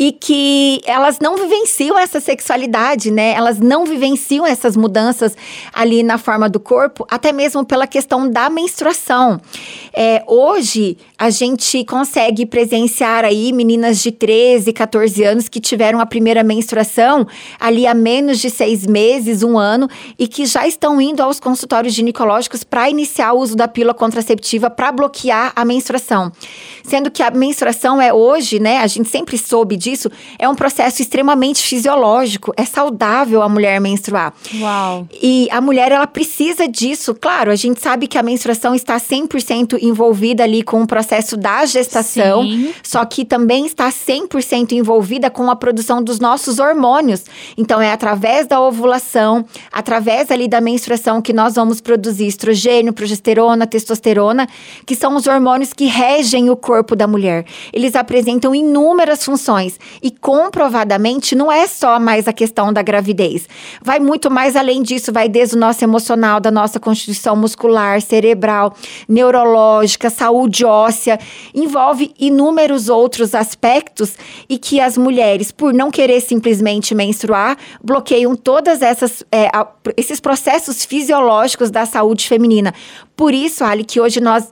e 0.00 0.12
que 0.12 0.80
elas 0.86 1.18
não 1.20 1.36
vivenciam 1.36 1.98
essa 1.98 2.20
sexualidade, 2.20 3.10
né? 3.10 3.34
Elas 3.34 3.60
não 3.60 3.84
vivenciam 3.84 4.46
essas 4.46 4.74
mudanças 4.74 5.36
ali 5.74 6.02
na 6.02 6.16
forma 6.16 6.48
do 6.48 6.58
corpo, 6.58 7.06
até 7.10 7.32
mesmo 7.32 7.66
pela 7.66 7.86
questão 7.86 8.26
da 8.26 8.48
menstruação. 8.48 9.38
É, 9.92 10.24
hoje, 10.26 10.96
a 11.18 11.28
gente 11.28 11.84
consegue 11.84 12.46
presenciar 12.46 13.26
aí 13.26 13.52
meninas 13.52 14.02
de 14.02 14.10
13, 14.10 14.72
14 14.72 15.22
anos 15.22 15.48
que 15.50 15.60
tiveram 15.60 16.00
a 16.00 16.06
primeira 16.06 16.42
menstruação 16.42 17.26
ali 17.58 17.86
há 17.86 17.92
menos 17.92 18.38
de 18.38 18.48
seis 18.48 18.86
meses, 18.86 19.42
um 19.42 19.58
ano, 19.58 19.86
e 20.18 20.26
que 20.26 20.46
já 20.46 20.66
estão 20.66 20.98
indo 20.98 21.22
aos 21.22 21.38
consultórios 21.38 21.92
ginecológicos 21.92 22.64
para 22.64 22.88
iniciar 22.88 23.34
o 23.34 23.38
uso 23.38 23.54
da 23.54 23.68
pílula 23.68 23.92
contraceptiva 23.92 24.70
para 24.70 24.90
bloquear 24.92 25.52
a 25.54 25.62
menstruação. 25.62 26.32
Sendo 26.82 27.10
que 27.10 27.22
a 27.22 27.30
menstruação 27.30 28.00
é 28.00 28.14
hoje, 28.14 28.58
né? 28.58 28.78
A 28.78 28.86
gente 28.86 29.10
sempre 29.10 29.36
soube 29.36 29.76
disso, 29.76 29.89
é 30.38 30.48
um 30.48 30.54
processo 30.54 31.02
extremamente 31.02 31.62
fisiológico. 31.62 32.52
É 32.56 32.64
saudável 32.64 33.42
a 33.42 33.48
mulher 33.48 33.80
menstruar. 33.80 34.34
Uau. 34.60 35.06
E 35.22 35.48
a 35.50 35.60
mulher, 35.60 35.92
ela 35.92 36.06
precisa 36.06 36.68
disso. 36.68 37.14
Claro, 37.14 37.50
a 37.50 37.56
gente 37.56 37.80
sabe 37.80 38.06
que 38.06 38.18
a 38.18 38.22
menstruação 38.22 38.74
está 38.74 38.98
100% 38.98 39.78
envolvida 39.82 40.44
ali 40.44 40.62
com 40.62 40.82
o 40.82 40.86
processo 40.86 41.36
da 41.36 41.64
gestação, 41.66 42.42
Sim. 42.42 42.74
só 42.82 43.04
que 43.04 43.24
também 43.24 43.66
está 43.66 43.90
100% 43.90 44.72
envolvida 44.72 45.30
com 45.30 45.50
a 45.50 45.56
produção 45.56 46.02
dos 46.02 46.18
nossos 46.18 46.58
hormônios. 46.58 47.24
Então, 47.56 47.80
é 47.80 47.92
através 47.92 48.46
da 48.46 48.60
ovulação, 48.60 49.44
através 49.72 50.30
ali 50.30 50.48
da 50.48 50.60
menstruação 50.60 51.22
que 51.22 51.32
nós 51.32 51.54
vamos 51.54 51.80
produzir 51.80 52.26
estrogênio, 52.26 52.92
progesterona, 52.92 53.66
testosterona, 53.66 54.48
que 54.86 54.94
são 54.94 55.16
os 55.16 55.26
hormônios 55.26 55.72
que 55.72 55.86
regem 55.86 56.50
o 56.50 56.56
corpo 56.56 56.96
da 56.96 57.06
mulher. 57.06 57.44
Eles 57.72 57.94
apresentam 57.94 58.54
inúmeras 58.54 59.24
funções 59.24 59.69
e 60.02 60.10
comprovadamente 60.10 61.34
não 61.34 61.50
é 61.50 61.66
só 61.66 61.98
mais 61.98 62.26
a 62.26 62.32
questão 62.32 62.72
da 62.72 62.82
gravidez. 62.82 63.48
Vai 63.82 63.98
muito 63.98 64.30
mais 64.30 64.56
além 64.56 64.82
disso, 64.82 65.12
vai 65.12 65.28
desde 65.28 65.56
o 65.56 65.58
nosso 65.58 65.84
emocional, 65.84 66.40
da 66.40 66.50
nossa 66.50 66.80
constituição 66.80 67.36
muscular, 67.36 68.00
cerebral, 68.00 68.74
neurológica, 69.08 70.10
saúde 70.10 70.64
óssea, 70.64 71.18
envolve 71.54 72.12
inúmeros 72.18 72.88
outros 72.88 73.34
aspectos 73.34 74.14
e 74.48 74.58
que 74.58 74.80
as 74.80 74.96
mulheres, 74.96 75.52
por 75.52 75.72
não 75.72 75.90
querer 75.90 76.20
simplesmente 76.20 76.94
menstruar, 76.94 77.56
bloqueiam 77.82 78.34
todas 78.34 78.82
essas 78.82 79.22
é, 79.32 79.50
esses 79.96 80.20
processos 80.20 80.84
fisiológicos 80.84 81.70
da 81.70 81.86
saúde 81.86 82.26
feminina. 82.28 82.74
Por 83.16 83.34
isso, 83.34 83.64
Ali, 83.64 83.84
que 83.84 84.00
hoje 84.00 84.20
nós 84.20 84.50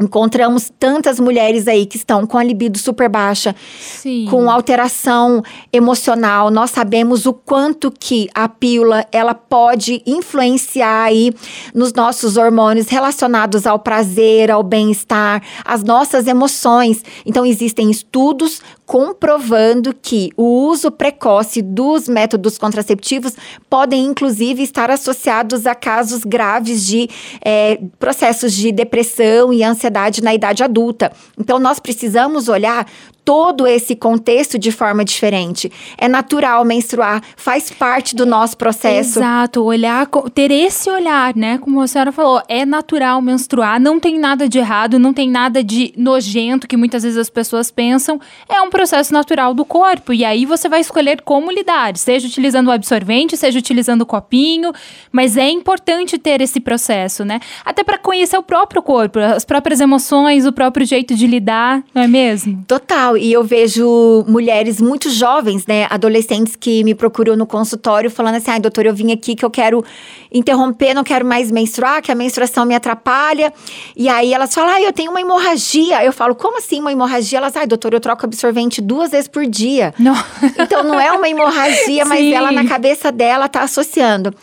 Encontramos 0.00 0.72
tantas 0.78 1.20
mulheres 1.20 1.68
aí 1.68 1.84
que 1.84 1.98
estão 1.98 2.26
com 2.26 2.38
a 2.38 2.42
libido 2.42 2.78
super 2.78 3.10
baixa, 3.10 3.54
Sim. 3.78 4.26
com 4.30 4.50
alteração 4.50 5.42
emocional. 5.70 6.50
Nós 6.50 6.70
sabemos 6.70 7.26
o 7.26 7.34
quanto 7.34 7.90
que 7.90 8.26
a 8.34 8.48
pílula 8.48 9.06
ela 9.12 9.34
pode 9.34 10.02
influenciar 10.06 11.04
aí 11.04 11.30
nos 11.74 11.92
nossos 11.92 12.38
hormônios 12.38 12.88
relacionados 12.88 13.66
ao 13.66 13.78
prazer, 13.78 14.50
ao 14.50 14.62
bem-estar, 14.62 15.42
às 15.62 15.84
nossas 15.84 16.26
emoções. 16.26 17.04
Então 17.26 17.44
existem 17.44 17.90
estudos 17.90 18.62
comprovando 18.86 19.94
que 19.94 20.30
o 20.36 20.68
uso 20.68 20.90
precoce 20.90 21.60
dos 21.60 22.08
métodos 22.08 22.56
contraceptivos 22.56 23.34
podem, 23.68 24.04
inclusive, 24.06 24.62
estar 24.62 24.90
associados 24.90 25.66
a 25.66 25.74
casos 25.74 26.24
graves 26.24 26.86
de 26.86 27.08
é, 27.44 27.78
processos 27.98 28.52
de 28.52 28.72
depressão 28.72 29.52
e 29.52 29.62
ansiedade 29.62 29.81
na 30.22 30.34
idade 30.34 30.62
adulta. 30.62 31.12
Então, 31.38 31.58
nós 31.58 31.78
precisamos 31.78 32.48
olhar 32.48 32.86
todo 33.24 33.66
esse 33.66 33.94
contexto 33.94 34.58
de 34.58 34.72
forma 34.72 35.04
diferente. 35.04 35.70
É 35.96 36.08
natural 36.08 36.64
menstruar, 36.64 37.22
faz 37.36 37.70
parte 37.70 38.16
do 38.16 38.26
nosso 38.26 38.56
processo. 38.56 39.18
Exato, 39.18 39.62
olhar, 39.62 40.06
ter 40.34 40.50
esse 40.50 40.90
olhar, 40.90 41.34
né? 41.36 41.58
Como 41.58 41.80
a 41.80 41.86
senhora 41.86 42.10
falou, 42.10 42.42
é 42.48 42.64
natural 42.64 43.22
menstruar, 43.22 43.80
não 43.80 44.00
tem 44.00 44.18
nada 44.18 44.48
de 44.48 44.58
errado, 44.58 44.98
não 44.98 45.12
tem 45.12 45.30
nada 45.30 45.62
de 45.62 45.92
nojento 45.96 46.66
que 46.66 46.76
muitas 46.76 47.02
vezes 47.02 47.18
as 47.18 47.30
pessoas 47.30 47.70
pensam. 47.70 48.20
É 48.48 48.60
um 48.60 48.70
processo 48.70 49.12
natural 49.12 49.54
do 49.54 49.64
corpo 49.64 50.12
e 50.12 50.24
aí 50.24 50.44
você 50.44 50.68
vai 50.68 50.80
escolher 50.80 51.22
como 51.22 51.50
lidar, 51.50 51.96
seja 51.96 52.26
utilizando 52.26 52.68
o 52.68 52.72
absorvente, 52.72 53.36
seja 53.36 53.58
utilizando 53.58 54.02
o 54.02 54.06
copinho, 54.06 54.72
mas 55.10 55.36
é 55.36 55.48
importante 55.48 56.18
ter 56.18 56.40
esse 56.40 56.60
processo, 56.60 57.24
né? 57.24 57.40
Até 57.64 57.84
para 57.84 57.98
conhecer 57.98 58.36
o 58.36 58.42
próprio 58.42 58.82
corpo, 58.82 59.18
as 59.18 59.44
próprias 59.44 59.80
emoções, 59.80 60.46
o 60.46 60.52
próprio 60.52 60.84
jeito 60.84 61.14
de 61.14 61.26
lidar, 61.26 61.82
não 61.94 62.02
é 62.02 62.08
mesmo? 62.08 62.64
Total 62.66 63.11
e 63.16 63.32
eu 63.32 63.42
vejo 63.42 64.24
mulheres 64.26 64.80
muito 64.80 65.10
jovens, 65.10 65.66
né, 65.66 65.86
adolescentes 65.90 66.56
que 66.56 66.82
me 66.84 66.94
procuram 66.94 67.36
no 67.36 67.46
consultório 67.46 68.10
falando 68.10 68.36
assim: 68.36 68.50
ai, 68.50 68.60
doutor, 68.60 68.86
eu 68.86 68.94
vim 68.94 69.12
aqui 69.12 69.34
que 69.34 69.44
eu 69.44 69.50
quero 69.50 69.84
interromper, 70.32 70.94
não 70.94 71.04
quero 71.04 71.24
mais 71.24 71.50
menstruar, 71.50 72.02
que 72.02 72.10
a 72.10 72.14
menstruação 72.14 72.64
me 72.64 72.74
atrapalha. 72.74 73.52
E 73.96 74.08
aí 74.08 74.32
elas 74.32 74.54
falam: 74.54 74.70
ai, 74.70 74.86
eu 74.86 74.92
tenho 74.92 75.10
uma 75.10 75.20
hemorragia. 75.20 76.04
Eu 76.04 76.12
falo: 76.12 76.34
como 76.34 76.58
assim 76.58 76.80
uma 76.80 76.92
hemorragia? 76.92 77.38
Elas, 77.38 77.56
ai, 77.56 77.66
doutor, 77.66 77.92
eu 77.94 78.00
troco 78.00 78.24
absorvente 78.24 78.80
duas 78.80 79.10
vezes 79.10 79.28
por 79.28 79.46
dia. 79.46 79.94
Não. 79.98 80.14
Então 80.58 80.82
não 80.82 81.00
é 81.00 81.12
uma 81.12 81.28
hemorragia, 81.28 82.04
mas 82.06 82.32
ela 82.32 82.52
na 82.52 82.66
cabeça 82.66 83.10
dela 83.10 83.48
tá 83.48 83.62
associando. 83.62 84.34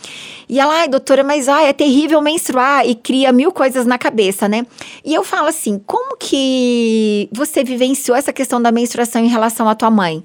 E 0.49 0.59
ela, 0.59 0.79
ai, 0.79 0.87
doutora, 0.87 1.23
mas 1.23 1.47
ai, 1.47 1.67
é 1.67 1.73
terrível 1.73 2.19
menstruar 2.21 2.83
e 2.87 2.95
cria 2.95 3.31
mil 3.31 3.51
coisas 3.51 3.85
na 3.85 3.99
cabeça, 3.99 4.47
né? 4.47 4.65
E 5.05 5.13
eu 5.13 5.23
falo 5.23 5.47
assim: 5.47 5.79
como 5.85 6.17
que 6.17 7.29
você 7.31 7.63
vivenciou 7.63 8.17
essa 8.17 8.33
questão 8.33 8.59
da 8.59 8.71
menstruação 8.71 9.23
em 9.23 9.27
relação 9.27 9.69
à 9.69 9.75
tua 9.75 9.91
mãe? 9.91 10.23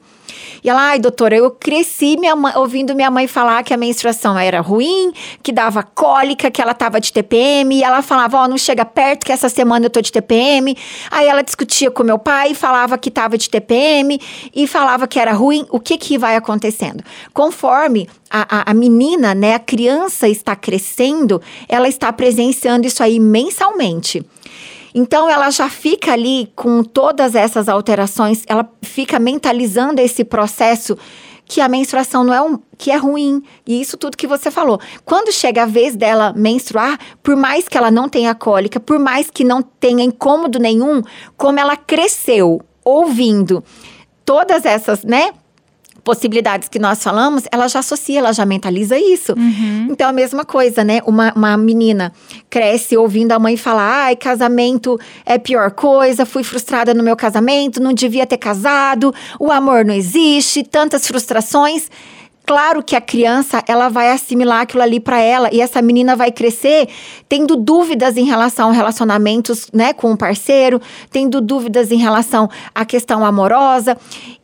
E 0.65 0.71
ela, 0.71 0.81
ai, 0.81 0.99
doutora, 0.99 1.37
eu 1.37 1.51
cresci 1.51 2.17
minha 2.17 2.35
mãe, 2.35 2.55
ouvindo 2.57 2.95
minha 2.95 3.11
mãe 3.11 3.27
falar 3.27 3.63
que 3.63 3.75
a 3.75 3.77
menstruação 3.77 4.39
era 4.39 4.63
ruim, 4.63 5.13
que 5.43 5.53
dava 5.53 5.83
cólica, 5.83 6.51
que 6.51 6.63
ela 6.63 6.73
tava 6.73 6.99
de 6.99 7.13
TPM. 7.13 7.77
E 7.77 7.85
ela 7.85 8.01
falava, 8.01 8.39
ó, 8.39 8.45
oh, 8.45 8.49
não 8.49 8.57
chega 8.57 8.83
perto, 8.83 9.27
que 9.27 9.33
essa 9.33 9.51
semana 9.51 9.85
eu 9.85 9.91
tô 9.91 10.01
de 10.01 10.11
TPM. 10.11 10.75
Aí 11.11 11.29
ela 11.29 11.43
discutia 11.43 11.91
com 11.91 12.03
meu 12.03 12.19
pai, 12.19 12.55
falava 12.55 12.97
que 12.97 13.11
tava 13.11 13.37
de 13.37 13.51
TPM 13.51 14.19
e 14.55 14.67
falava 14.67 15.07
que 15.07 15.21
era 15.21 15.35
ruim. 15.35 15.67
O 15.69 15.79
que 15.79 15.99
que 15.99 16.17
vai 16.17 16.35
acontecendo? 16.35 17.05
Conforme 17.35 18.09
a, 18.31 18.61
a, 18.61 18.71
a 18.71 18.75
menina, 18.75 19.35
né, 19.35 19.57
a 19.57 19.59
criança 19.59 20.27
está 20.29 20.57
crescendo, 20.57 21.43
ela 21.69 21.89
está 21.89 22.11
presenciando 22.11 22.87
isso 22.87 23.03
aí 23.03 23.21
mensalmente. 23.21 24.25
Então 24.95 25.29
ela 25.29 25.51
já 25.51 25.69
fica 25.69 26.13
ali 26.13 26.53
com 26.55 26.85
todas 26.85 27.35
essas 27.35 27.69
alterações, 27.69 28.45
ela 28.47 28.69
fica 28.81 29.19
mentalizando 29.19 30.01
esse 30.01 30.25
processo 30.25 30.97
que 31.47 31.61
a 31.61 31.69
menstruação 31.69 32.25
não 32.25 32.33
é 32.33 32.41
um 32.41 32.59
que 32.79 32.91
é 32.91 32.97
ruim. 32.97 33.43
E 33.67 33.81
isso 33.81 33.97
tudo 33.97 34.17
que 34.17 34.27
você 34.27 34.51
falou. 34.51 34.81
Quando 35.05 35.33
chega 35.33 35.65
a 35.65 35.67
vez 35.67 35.95
dela 35.95 36.33
menstruar, 36.35 36.99
por 37.23 37.37
mais 37.37 37.69
que 37.69 37.77
ela 37.77 37.91
não 37.91 38.09
tenha 38.09 38.35
cólica, 38.35 38.81
por 38.81 38.99
mais 38.99 39.31
que 39.31 39.45
não 39.45 39.63
tenha 39.63 40.03
incômodo 40.03 40.59
nenhum, 40.59 41.03
como 41.37 41.59
ela 41.59 41.77
cresceu 41.77 42.63
ouvindo 42.85 43.63
todas 44.25 44.65
essas, 44.65 45.05
né, 45.05 45.33
possibilidades 46.05 46.69
que 46.69 46.79
nós 46.79 47.03
falamos, 47.03 47.45
ela 47.51 47.67
já 47.67 47.79
associa, 47.79 48.19
ela 48.19 48.33
já 48.33 48.45
mentaliza 48.45 48.97
isso. 48.99 49.33
Uhum. 49.33 49.89
Então, 49.91 50.09
a 50.09 50.13
mesma 50.13 50.45
coisa, 50.45 50.85
né? 50.85 51.01
Uma, 51.07 51.33
uma 51.35 51.57
menina 51.57 52.13
cresce 52.51 52.97
ouvindo 52.97 53.33
a 53.33 53.39
mãe 53.39 53.57
falar: 53.57 54.05
ai, 54.05 54.17
casamento 54.17 55.01
é 55.25 55.39
pior 55.39 55.71
coisa, 55.71 56.27
fui 56.27 56.45
frustrada 56.45 56.93
no 56.93 57.03
meu 57.03 57.17
casamento, 57.17 57.83
não 57.83 57.93
devia 57.93 58.27
ter 58.27 58.39
casado, 58.39 59.13
o 59.41 59.51
amor 59.51 59.85
não 59.85 59.95
existe, 59.95 60.63
tantas 60.63 61.07
frustrações 61.07 61.89
Claro 62.47 62.83
que 62.83 62.95
a 62.95 63.01
criança, 63.01 63.65
ela 63.67 63.89
vai 63.89 64.11
assimilar 64.11 64.61
aquilo 64.61 64.83
ali 64.83 65.01
para 65.01 65.19
ela 65.19 65.49
e 65.51 65.63
essa 65.63 65.81
menina 65.81 66.15
vai 66.15 66.31
crescer 66.31 66.89
tendo 67.27 67.57
dúvidas 67.57 68.19
em 68.19 68.25
relação 68.25 68.69
a 68.69 68.73
relacionamentos, 68.73 69.69
né, 69.73 69.95
com 69.95 70.13
o 70.13 70.17
parceiro, 70.17 70.81
tendo 71.11 71.41
dúvidas 71.41 71.91
em 71.91 71.97
relação 71.97 72.51
à 72.75 72.85
questão 72.85 73.25
amorosa. 73.25 73.97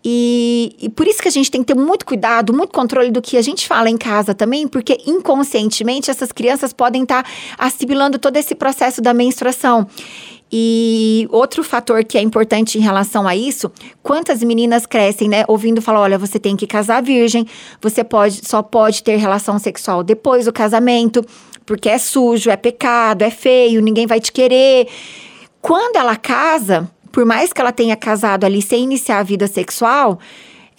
E, 0.02 0.74
e, 0.80 0.88
por 0.88 1.06
isso 1.06 1.20
que 1.20 1.28
a 1.28 1.30
gente 1.30 1.50
tem 1.50 1.62
que 1.62 1.74
ter 1.74 1.78
muito 1.78 2.06
cuidado, 2.06 2.54
muito 2.54 2.72
controle 2.72 3.10
do 3.10 3.20
que 3.20 3.36
a 3.36 3.42
gente 3.42 3.68
fala 3.68 3.90
em 3.90 3.98
casa 3.98 4.34
também, 4.34 4.66
porque 4.66 4.98
inconscientemente 5.06 6.10
essas 6.10 6.32
crianças 6.32 6.72
podem 6.72 7.02
estar 7.02 7.22
tá 7.22 7.30
assimilando 7.58 8.18
todo 8.18 8.36
esse 8.36 8.54
processo 8.54 9.02
da 9.02 9.12
menstruação. 9.12 9.86
E 10.52 11.28
outro 11.30 11.62
fator 11.62 12.02
que 12.04 12.18
é 12.18 12.20
importante 12.20 12.76
em 12.76 12.80
relação 12.80 13.26
a 13.26 13.36
isso, 13.36 13.70
quantas 14.02 14.42
meninas 14.42 14.84
crescem, 14.84 15.28
né, 15.28 15.44
ouvindo 15.46 15.80
falar, 15.80 16.00
olha, 16.00 16.18
você 16.18 16.40
tem 16.40 16.56
que 16.56 16.66
casar 16.66 17.00
virgem, 17.02 17.46
você 17.80 18.02
pode 18.02 18.40
só 18.44 18.60
pode 18.62 19.02
ter 19.02 19.16
relação 19.16 19.58
sexual 19.58 20.02
depois 20.02 20.46
do 20.46 20.52
casamento, 20.52 21.24
porque 21.64 21.88
é 21.88 21.98
sujo, 21.98 22.50
é 22.50 22.56
pecado, 22.56 23.22
é 23.22 23.30
feio, 23.30 23.80
ninguém 23.80 24.06
vai 24.06 24.18
te 24.18 24.32
querer. 24.32 24.88
Quando 25.62 25.96
ela 25.96 26.16
casa, 26.16 26.90
por 27.12 27.24
mais 27.24 27.52
que 27.52 27.60
ela 27.60 27.70
tenha 27.70 27.94
casado 27.94 28.44
ali 28.44 28.60
sem 28.60 28.82
iniciar 28.82 29.20
a 29.20 29.22
vida 29.22 29.46
sexual, 29.46 30.18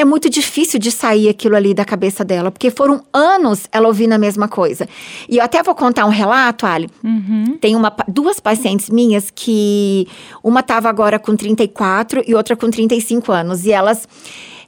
é 0.01 0.05
muito 0.05 0.29
difícil 0.29 0.79
de 0.79 0.91
sair 0.91 1.29
aquilo 1.29 1.55
ali 1.55 1.73
da 1.73 1.85
cabeça 1.85 2.25
dela, 2.25 2.51
porque 2.51 2.69
foram 2.69 3.03
anos 3.13 3.67
ela 3.71 3.87
ouvindo 3.87 4.13
a 4.13 4.17
mesma 4.17 4.47
coisa. 4.47 4.87
E 5.29 5.37
eu 5.37 5.43
até 5.43 5.61
vou 5.63 5.75
contar 5.75 6.05
um 6.05 6.09
relato, 6.09 6.65
Ali. 6.65 6.89
Uhum. 7.03 7.57
Tem 7.59 7.75
uma, 7.75 7.93
duas 8.07 8.39
pacientes 8.39 8.89
minhas 8.89 9.31
que 9.33 10.07
uma 10.43 10.61
estava 10.61 10.89
agora 10.89 11.19
com 11.19 11.35
34 11.35 12.23
e 12.27 12.35
outra 12.35 12.55
com 12.55 12.69
35 12.69 13.31
anos. 13.31 13.65
E 13.65 13.71
elas. 13.71 14.07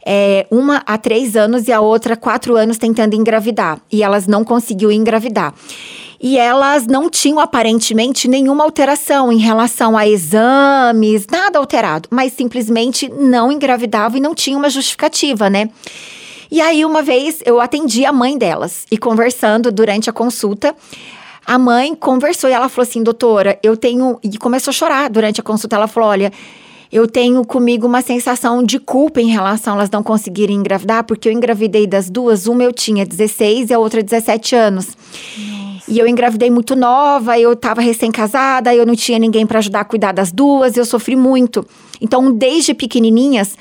É, 0.05 0.45
uma 0.51 0.83
há 0.85 0.97
três 0.97 1.37
anos 1.37 1.69
e 1.69 1.71
a 1.71 1.79
outra 1.79 2.17
quatro 2.17 2.57
anos 2.57 2.77
tentando 2.77 3.15
engravidar. 3.15 3.79
E 3.89 4.03
elas 4.03 4.27
não 4.27 4.43
conseguiu 4.43 4.91
engravidar 4.91 5.53
e 6.23 6.37
elas 6.37 6.87
não 6.87 7.09
tinham 7.09 7.37
aparentemente 7.37 8.29
nenhuma 8.29 8.63
alteração 8.63 9.29
em 9.29 9.39
relação 9.39 9.97
a 9.97 10.07
exames, 10.07 11.27
nada 11.29 11.59
alterado, 11.59 12.07
mas 12.09 12.31
simplesmente 12.31 13.09
não 13.09 13.51
engravidavam 13.51 14.17
e 14.17 14.21
não 14.21 14.33
tinham 14.33 14.57
uma 14.57 14.69
justificativa, 14.69 15.49
né? 15.49 15.69
E 16.49 16.61
aí, 16.61 16.85
uma 16.85 17.01
vez, 17.01 17.41
eu 17.45 17.59
atendi 17.59 18.05
a 18.05 18.13
mãe 18.13 18.37
delas 18.37 18.85
e 18.89 18.97
conversando 18.97 19.69
durante 19.69 20.09
a 20.09 20.13
consulta. 20.13 20.73
A 21.45 21.59
mãe 21.59 21.93
conversou 21.93 22.49
e 22.49 22.53
ela 22.53 22.69
falou 22.69 22.87
assim: 22.87 23.03
doutora, 23.03 23.59
eu 23.61 23.75
tenho. 23.75 24.17
E 24.23 24.37
começou 24.37 24.71
a 24.71 24.73
chorar 24.73 25.09
durante 25.09 25.41
a 25.41 25.43
consulta. 25.43 25.75
Ela 25.75 25.87
falou: 25.87 26.07
olha, 26.07 26.31
eu 26.93 27.07
tenho 27.07 27.43
comigo 27.43 27.87
uma 27.87 28.03
sensação 28.03 28.61
de 28.61 28.77
culpa 28.77 29.19
em 29.19 29.27
relação 29.27 29.73
a 29.73 29.77
elas 29.77 29.89
não 29.89 30.03
conseguirem 30.03 30.57
engravidar, 30.57 31.03
porque 31.03 31.27
eu 31.27 31.33
engravidei 31.33 31.87
das 31.87 32.07
duas, 32.07 32.45
uma 32.45 32.63
eu 32.63 32.71
tinha 32.71 33.03
16 33.03 33.71
e 33.71 33.73
a 33.73 33.79
outra 33.79 34.03
17 34.03 34.55
anos. 34.55 34.95
E 35.87 35.97
eu 35.97 36.07
engravidei 36.07 36.51
muito 36.51 36.75
nova, 36.75 37.39
eu 37.39 37.53
estava 37.53 37.81
recém-casada, 37.81 38.75
eu 38.75 38.85
não 38.85 38.95
tinha 38.95 39.17
ninguém 39.17 39.43
para 39.43 39.57
ajudar 39.57 39.79
a 39.79 39.85
cuidar 39.85 40.11
das 40.11 40.31
duas, 40.31 40.77
eu 40.77 40.85
sofri 40.85 41.15
muito. 41.15 41.65
Então, 41.99 42.31
desde 42.31 42.75
pequenininhas, 42.75 43.57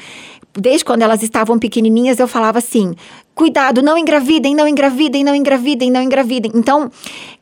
desde 0.53 0.85
quando 0.85 1.01
elas 1.01 1.23
estavam 1.23 1.59
pequenininhas, 1.59 2.19
eu 2.19 2.29
falava 2.29 2.59
assim: 2.59 2.95
cuidado, 3.35 3.81
não 3.81 3.97
engravidem, 3.97 4.55
não 4.55 4.69
engravidem, 4.69 5.25
não 5.25 5.35
engravidem, 5.35 5.91
não 5.91 6.03
engravidem. 6.03 6.53
Então, 6.55 6.91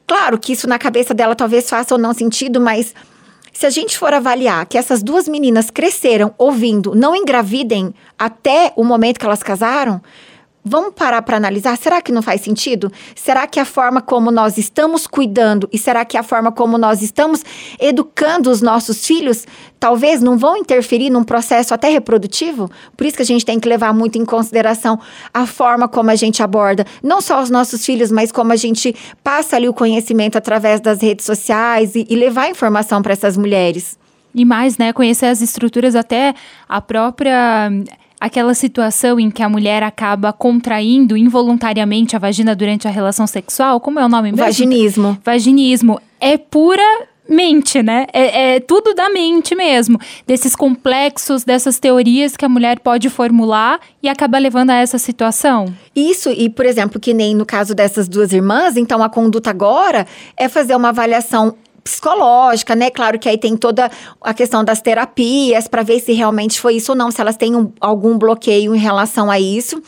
claro 0.07 0.39
que 0.39 0.53
isso 0.53 0.69
na 0.69 0.79
cabeça 0.79 1.13
dela 1.13 1.35
talvez 1.35 1.69
faça 1.69 1.97
ou 1.97 2.01
não 2.01 2.15
sentido, 2.15 2.61
mas 2.61 2.95
se 3.61 3.67
a 3.67 3.71
gente 3.71 3.99
for 3.99 4.15
avaliar 4.15 4.65
que 4.65 4.79
essas 4.79 5.03
duas 5.03 5.29
meninas 5.29 5.69
cresceram 5.69 6.35
ouvindo 6.39 6.95
não 6.95 7.15
engravidem 7.15 7.95
até 8.19 8.73
o 8.75 8.83
momento 8.83 9.21
que 9.21 9.27
elas 9.27 9.43
casaram, 9.43 10.01
Vamos 10.63 10.93
parar 10.95 11.23
para 11.23 11.39
analisar? 11.39 11.75
Será 11.79 12.03
que 12.03 12.13
não 12.13 12.21
faz 12.21 12.43
sentido? 12.43 12.93
Será 13.17 13.47
que 13.47 13.59
a 13.59 13.65
forma 13.65 14.03
como 14.03 14.31
nós 14.31 14.59
estamos 14.59 15.07
cuidando 15.07 15.67
e 15.73 15.79
será 15.79 16.05
que 16.05 16.19
a 16.19 16.23
forma 16.23 16.53
como 16.53 16.77
nós 16.77 17.01
estamos 17.01 17.43
educando 17.79 18.51
os 18.51 18.61
nossos 18.61 19.07
filhos 19.07 19.47
talvez 19.79 20.21
não 20.21 20.37
vão 20.37 20.59
interferir 20.59 21.09
num 21.09 21.25
processo 21.25 21.73
até 21.73 21.89
reprodutivo? 21.89 22.71
Por 22.95 23.07
isso 23.07 23.17
que 23.17 23.23
a 23.23 23.27
gente 23.27 23.45
tem 23.45 23.59
que 23.59 23.67
levar 23.67 23.95
muito 23.95 24.19
em 24.19 24.25
consideração 24.25 25.01
a 25.33 25.47
forma 25.47 25.89
como 25.89 26.11
a 26.11 26.15
gente 26.15 26.43
aborda 26.43 26.85
não 27.03 27.23
só 27.23 27.41
os 27.41 27.49
nossos 27.49 27.85
filhos, 27.87 28.13
mas 28.13 28.31
como 28.31 28.53
a 28.53 28.57
gente 28.57 28.95
passa 29.25 29.57
ali 29.57 29.67
o 29.67 29.73
conhecimento 29.73 30.37
através 30.37 30.79
das 30.79 31.01
redes 31.01 31.25
sociais 31.25 31.95
e, 31.95 32.07
e 32.09 32.15
levar 32.15 32.51
informação 32.51 33.01
para 33.01 33.15
essas 33.15 33.35
mulheres. 33.35 33.99
E 34.35 34.45
mais, 34.45 34.77
né, 34.77 34.93
conhecer 34.93 35.27
as 35.27 35.41
estruturas 35.41 35.97
até 35.97 36.35
a 36.69 36.81
própria 36.81 37.71
aquela 38.21 38.53
situação 38.53 39.19
em 39.19 39.31
que 39.31 39.43
a 39.43 39.49
mulher 39.49 39.83
acaba 39.83 40.33
contraindo 40.33 41.17
involuntariamente 41.17 42.15
a 42.15 42.19
vagina 42.19 42.55
durante 42.55 42.87
a 42.87 42.91
relação 42.91 43.27
sexual, 43.27 43.81
como 43.81 43.99
é 43.99 44.05
o 44.05 44.09
nome 44.09 44.31
mesmo? 44.31 44.45
Vaginismo. 44.45 45.19
Vaginismo. 45.25 46.01
É 46.21 46.37
pura 46.37 46.85
mente, 47.31 47.81
né? 47.83 48.07
É, 48.13 48.57
é, 48.57 48.61
tudo 48.61 48.93
da 48.93 49.09
mente 49.09 49.55
mesmo. 49.55 49.99
Desses 50.27 50.57
complexos, 50.57 51.45
dessas 51.45 51.79
teorias 51.79 52.37
que 52.37 52.45
a 52.45 52.49
mulher 52.49 52.81
pode 52.81 53.09
formular 53.09 53.79
e 54.03 54.09
acaba 54.09 54.37
levando 54.37 54.71
a 54.71 54.75
essa 54.75 54.99
situação. 54.99 55.73
Isso, 55.95 56.29
e 56.31 56.51
por 56.51 56.67
exemplo, 56.67 57.01
que 57.01 57.15
nem 57.15 57.35
no 57.35 57.47
caso 57.47 57.75
dessas 57.75 58.09
duas 58.09 58.33
irmãs, 58.33 58.77
então 58.77 59.03
a 59.03 59.09
conduta 59.09 59.51
agora 59.51 60.07
é 60.37 60.49
fazer 60.49 60.75
uma 60.75 60.89
avaliação 60.89 61.55
psicológica, 61.83 62.75
né? 62.75 62.91
Claro 62.91 63.19
que 63.19 63.29
aí 63.29 63.39
tem 63.39 63.57
toda 63.57 63.91
a 64.21 64.35
questão 64.35 64.65
das 64.65 64.81
terapias 64.81 65.69
para 65.69 65.83
ver 65.83 66.01
se 66.01 66.13
realmente 66.13 66.61
foi 66.61 66.75
isso 66.75 66.93
ou 66.93 66.99
não, 66.99 67.11
se 67.11 67.21
elas 67.21 67.37
têm 67.37 67.55
um, 67.55 67.73
algum 67.81 68.17
bloqueio 68.19 68.75
em 68.75 68.79
relação 68.79 69.31
a 69.31 69.39
isso. 69.39 69.83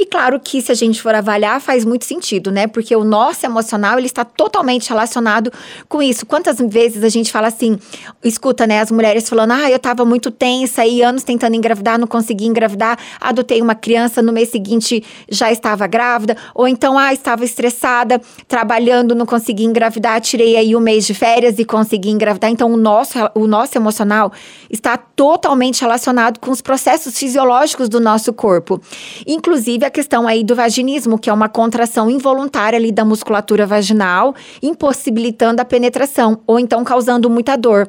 E 0.00 0.06
claro 0.06 0.40
que 0.40 0.62
se 0.62 0.72
a 0.72 0.74
gente 0.74 1.02
for 1.02 1.14
avaliar, 1.14 1.60
faz 1.60 1.84
muito 1.84 2.06
sentido, 2.06 2.50
né? 2.50 2.66
Porque 2.66 2.96
o 2.96 3.04
nosso 3.04 3.44
emocional, 3.44 3.98
ele 3.98 4.06
está 4.06 4.24
totalmente 4.24 4.88
relacionado 4.88 5.52
com 5.90 6.00
isso. 6.02 6.24
Quantas 6.24 6.56
vezes 6.58 7.04
a 7.04 7.10
gente 7.10 7.30
fala 7.30 7.48
assim, 7.48 7.78
escuta, 8.24 8.66
né, 8.66 8.80
as 8.80 8.90
mulheres 8.90 9.28
falando: 9.28 9.50
"Ah, 9.50 9.68
eu 9.70 9.76
estava 9.76 10.02
muito 10.06 10.30
tensa 10.30 10.86
e 10.86 11.02
anos 11.02 11.22
tentando 11.22 11.54
engravidar, 11.54 11.98
não 11.98 12.06
consegui 12.06 12.46
engravidar, 12.46 12.98
adotei 13.20 13.60
uma 13.60 13.74
criança, 13.74 14.22
no 14.22 14.32
mês 14.32 14.48
seguinte 14.48 15.04
já 15.28 15.52
estava 15.52 15.86
grávida", 15.86 16.34
ou 16.54 16.66
então: 16.66 16.96
"Ah, 16.96 17.12
estava 17.12 17.44
estressada, 17.44 18.18
trabalhando, 18.48 19.14
não 19.14 19.26
consegui 19.26 19.64
engravidar, 19.64 20.18
tirei 20.22 20.56
aí 20.56 20.74
um 20.74 20.80
mês 20.80 21.06
de 21.06 21.12
férias 21.12 21.58
e 21.58 21.64
consegui 21.66 22.08
engravidar". 22.08 22.50
Então 22.50 22.72
o 22.72 22.76
nosso 22.78 23.18
o 23.34 23.46
nosso 23.46 23.76
emocional 23.76 24.32
está 24.70 24.96
totalmente 24.96 25.82
relacionado 25.82 26.40
com 26.40 26.50
os 26.50 26.62
processos 26.62 27.18
fisiológicos 27.18 27.86
do 27.86 28.00
nosso 28.00 28.32
corpo. 28.32 28.80
Inclusive 29.26 29.89
a 29.90 29.92
questão 29.92 30.28
aí 30.28 30.44
do 30.44 30.54
vaginismo, 30.54 31.18
que 31.18 31.28
é 31.28 31.32
uma 31.32 31.48
contração 31.48 32.08
involuntária 32.08 32.78
ali 32.78 32.92
da 32.92 33.04
musculatura 33.04 33.66
vaginal, 33.66 34.34
impossibilitando 34.62 35.60
a 35.60 35.64
penetração 35.64 36.40
ou 36.46 36.60
então 36.60 36.84
causando 36.84 37.28
muita 37.28 37.56
dor. 37.56 37.88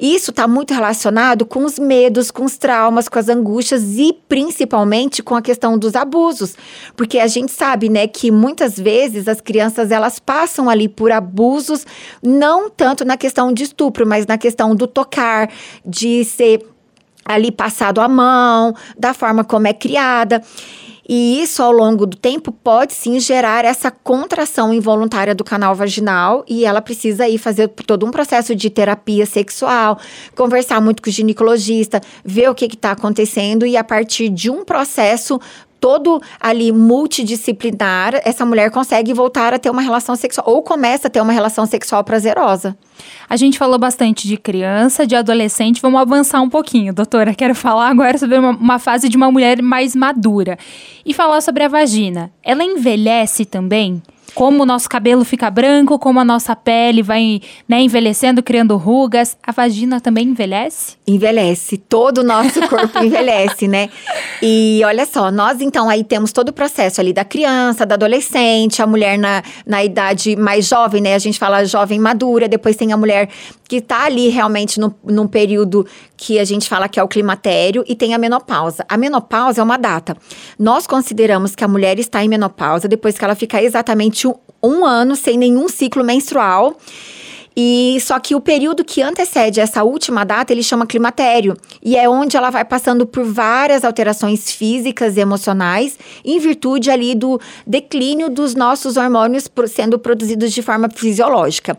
Isso 0.00 0.30
está 0.30 0.46
muito 0.46 0.72
relacionado 0.72 1.44
com 1.44 1.64
os 1.64 1.80
medos, 1.80 2.30
com 2.30 2.44
os 2.44 2.56
traumas, 2.56 3.08
com 3.08 3.18
as 3.18 3.28
angústias 3.28 3.98
e 3.98 4.12
principalmente 4.28 5.20
com 5.20 5.34
a 5.34 5.42
questão 5.42 5.76
dos 5.76 5.96
abusos, 5.96 6.54
porque 6.96 7.18
a 7.18 7.26
gente 7.26 7.50
sabe, 7.50 7.88
né, 7.88 8.06
que 8.06 8.30
muitas 8.30 8.78
vezes 8.78 9.26
as 9.26 9.40
crianças 9.40 9.90
elas 9.90 10.20
passam 10.20 10.70
ali 10.70 10.88
por 10.88 11.10
abusos, 11.10 11.84
não 12.22 12.70
tanto 12.70 13.04
na 13.04 13.16
questão 13.16 13.52
de 13.52 13.64
estupro, 13.64 14.06
mas 14.06 14.26
na 14.26 14.38
questão 14.38 14.76
do 14.76 14.86
tocar, 14.86 15.50
de 15.84 16.24
ser 16.24 16.64
ali 17.24 17.50
passado 17.50 18.00
a 18.00 18.08
mão, 18.08 18.74
da 18.98 19.14
forma 19.14 19.44
como 19.44 19.66
é 19.66 19.72
criada. 19.72 20.42
E 21.08 21.42
isso, 21.42 21.62
ao 21.62 21.72
longo 21.72 22.06
do 22.06 22.16
tempo, 22.16 22.52
pode 22.52 22.92
sim 22.92 23.18
gerar 23.18 23.64
essa 23.64 23.90
contração 23.90 24.72
involuntária 24.72 25.34
do 25.34 25.42
canal 25.42 25.74
vaginal 25.74 26.44
e 26.48 26.64
ela 26.64 26.80
precisa 26.80 27.24
aí 27.24 27.38
fazer 27.38 27.68
todo 27.68 28.06
um 28.06 28.10
processo 28.10 28.54
de 28.54 28.70
terapia 28.70 29.26
sexual, 29.26 29.98
conversar 30.36 30.80
muito 30.80 31.02
com 31.02 31.10
o 31.10 31.12
ginecologista, 31.12 32.00
ver 32.24 32.48
o 32.48 32.54
que 32.54 32.66
está 32.66 32.92
acontecendo 32.92 33.66
e 33.66 33.76
a 33.76 33.82
partir 33.82 34.28
de 34.28 34.48
um 34.48 34.64
processo 34.64 35.40
todo 35.82 36.22
ali 36.40 36.70
multidisciplinar, 36.70 38.20
essa 38.24 38.46
mulher 38.46 38.70
consegue 38.70 39.12
voltar 39.12 39.52
a 39.52 39.58
ter 39.58 39.68
uma 39.68 39.82
relação 39.82 40.14
sexual 40.14 40.48
ou 40.48 40.62
começa 40.62 41.08
a 41.08 41.10
ter 41.10 41.20
uma 41.20 41.32
relação 41.32 41.66
sexual 41.66 42.04
prazerosa. 42.04 42.78
A 43.28 43.34
gente 43.34 43.58
falou 43.58 43.80
bastante 43.80 44.28
de 44.28 44.36
criança, 44.36 45.04
de 45.04 45.16
adolescente, 45.16 45.82
vamos 45.82 46.00
avançar 46.00 46.40
um 46.40 46.48
pouquinho, 46.48 46.94
doutora. 46.94 47.34
Quero 47.34 47.52
falar 47.56 47.88
agora 47.88 48.16
sobre 48.16 48.38
uma, 48.38 48.50
uma 48.50 48.78
fase 48.78 49.08
de 49.08 49.16
uma 49.16 49.28
mulher 49.28 49.60
mais 49.60 49.96
madura 49.96 50.56
e 51.04 51.12
falar 51.12 51.40
sobre 51.40 51.64
a 51.64 51.68
vagina. 51.68 52.30
Ela 52.44 52.62
envelhece 52.62 53.44
também? 53.44 54.00
Como 54.34 54.62
o 54.62 54.66
nosso 54.66 54.88
cabelo 54.88 55.24
fica 55.24 55.50
branco, 55.50 55.98
como 55.98 56.18
a 56.18 56.24
nossa 56.24 56.56
pele 56.56 57.02
vai 57.02 57.40
né, 57.68 57.80
envelhecendo, 57.80 58.42
criando 58.42 58.76
rugas. 58.76 59.36
A 59.42 59.52
vagina 59.52 60.00
também 60.00 60.28
envelhece? 60.28 60.96
Envelhece. 61.06 61.76
Todo 61.76 62.18
o 62.18 62.22
nosso 62.24 62.60
corpo 62.68 62.98
envelhece, 63.02 63.68
né? 63.68 63.90
E 64.40 64.80
olha 64.84 65.04
só, 65.06 65.30
nós 65.30 65.60
então 65.60 65.88
aí 65.88 66.02
temos 66.02 66.32
todo 66.32 66.48
o 66.48 66.52
processo 66.52 67.00
ali 67.00 67.12
da 67.12 67.24
criança, 67.24 67.84
da 67.84 67.94
adolescente, 67.94 68.80
a 68.80 68.86
mulher 68.86 69.18
na, 69.18 69.42
na 69.66 69.84
idade 69.84 70.36
mais 70.36 70.66
jovem, 70.66 71.02
né? 71.02 71.14
A 71.14 71.18
gente 71.18 71.38
fala 71.38 71.64
jovem 71.64 71.98
madura, 71.98 72.48
depois 72.48 72.76
tem 72.76 72.92
a 72.92 72.96
mulher 72.96 73.28
que 73.68 73.80
tá 73.80 74.04
ali 74.04 74.28
realmente 74.28 74.78
no, 74.78 74.94
num 75.02 75.26
período 75.26 75.86
que 76.14 76.38
a 76.38 76.44
gente 76.44 76.68
fala 76.68 76.88
que 76.88 77.00
é 77.00 77.02
o 77.02 77.08
climatério 77.08 77.82
e 77.88 77.96
tem 77.96 78.14
a 78.14 78.18
menopausa. 78.18 78.84
A 78.88 78.96
menopausa 78.96 79.60
é 79.60 79.64
uma 79.64 79.78
data. 79.78 80.16
Nós 80.58 80.86
consideramos 80.86 81.54
que 81.54 81.64
a 81.64 81.68
mulher 81.68 81.98
está 81.98 82.22
em 82.22 82.28
menopausa 82.28 82.86
depois 82.86 83.16
que 83.16 83.24
ela 83.24 83.34
fica 83.34 83.62
exatamente 83.62 84.21
um, 84.26 84.34
um 84.62 84.84
ano 84.84 85.16
sem 85.16 85.36
nenhum 85.36 85.68
ciclo 85.68 86.04
menstrual. 86.04 86.76
E 87.56 87.98
só 88.00 88.18
que 88.18 88.34
o 88.34 88.40
período 88.40 88.84
que 88.84 89.02
antecede 89.02 89.60
essa 89.60 89.84
última 89.84 90.24
data, 90.24 90.52
ele 90.52 90.62
chama 90.62 90.86
climatério, 90.86 91.54
e 91.82 91.96
é 91.96 92.08
onde 92.08 92.36
ela 92.36 92.50
vai 92.50 92.64
passando 92.64 93.06
por 93.06 93.24
várias 93.24 93.84
alterações 93.84 94.50
físicas 94.50 95.16
e 95.16 95.20
emocionais, 95.20 95.98
em 96.24 96.38
virtude 96.38 96.90
ali 96.90 97.14
do 97.14 97.38
declínio 97.66 98.30
dos 98.30 98.54
nossos 98.54 98.96
hormônios 98.96 99.48
sendo 99.68 99.98
produzidos 99.98 100.52
de 100.52 100.62
forma 100.62 100.88
fisiológica. 100.88 101.76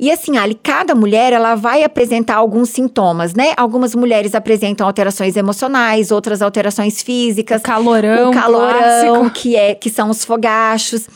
E 0.00 0.10
assim, 0.10 0.36
Ali, 0.36 0.58
cada 0.60 0.94
mulher 0.94 1.32
ela 1.32 1.54
vai 1.54 1.84
apresentar 1.84 2.36
alguns 2.36 2.70
sintomas, 2.70 3.34
né? 3.34 3.52
Algumas 3.56 3.94
mulheres 3.94 4.34
apresentam 4.34 4.84
alterações 4.84 5.36
emocionais, 5.36 6.10
outras 6.10 6.42
alterações 6.42 7.02
físicas. 7.02 7.60
O 7.60 7.64
calorão, 7.64 8.30
o 8.30 8.32
calorão, 8.32 9.30
que 9.30 9.54
é 9.54 9.74
que 9.74 9.88
são 9.88 10.10
os 10.10 10.24
fogachos. 10.24 11.06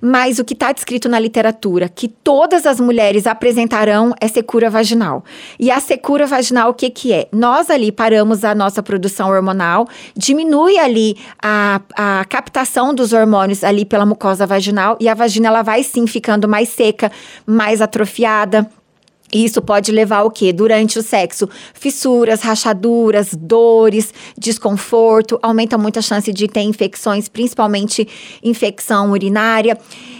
Mas 0.00 0.38
o 0.38 0.44
que 0.44 0.54
está 0.54 0.72
descrito 0.72 1.08
na 1.08 1.18
literatura, 1.18 1.88
que 1.88 2.08
todas 2.08 2.66
as 2.66 2.80
mulheres 2.80 3.26
apresentarão 3.26 4.14
é 4.20 4.28
secura 4.28 4.70
vaginal. 4.70 5.24
E 5.58 5.70
a 5.70 5.80
secura 5.80 6.26
vaginal, 6.26 6.70
o 6.70 6.74
que, 6.74 6.90
que 6.90 7.12
é? 7.12 7.28
Nós 7.32 7.70
ali 7.70 7.92
paramos 7.92 8.44
a 8.44 8.54
nossa 8.54 8.82
produção 8.82 9.30
hormonal, 9.30 9.88
diminui 10.16 10.78
ali 10.78 11.16
a, 11.42 11.80
a 11.94 12.24
captação 12.24 12.94
dos 12.94 13.12
hormônios 13.12 13.64
ali 13.64 13.84
pela 13.84 14.06
mucosa 14.06 14.46
vaginal 14.46 14.96
e 15.00 15.08
a 15.08 15.14
vagina 15.14 15.48
ela 15.48 15.62
vai 15.62 15.82
sim 15.82 16.06
ficando 16.06 16.48
mais 16.48 16.68
seca, 16.68 17.10
mais 17.46 17.80
atrofiada. 17.80 18.68
Isso 19.32 19.62
pode 19.62 19.90
levar 19.90 20.18
ao 20.18 20.30
quê? 20.30 20.52
Durante 20.52 20.98
o 20.98 21.02
sexo, 21.02 21.48
fissuras, 21.72 22.42
rachaduras, 22.42 23.34
dores, 23.34 24.12
desconforto, 24.36 25.38
aumenta 25.42 25.78
muito 25.78 25.98
a 25.98 26.02
chance 26.02 26.30
de 26.32 26.46
ter 26.46 26.60
infecções, 26.60 27.28
principalmente 27.28 28.06
infecção 28.42 29.10
urinária. 29.10 29.78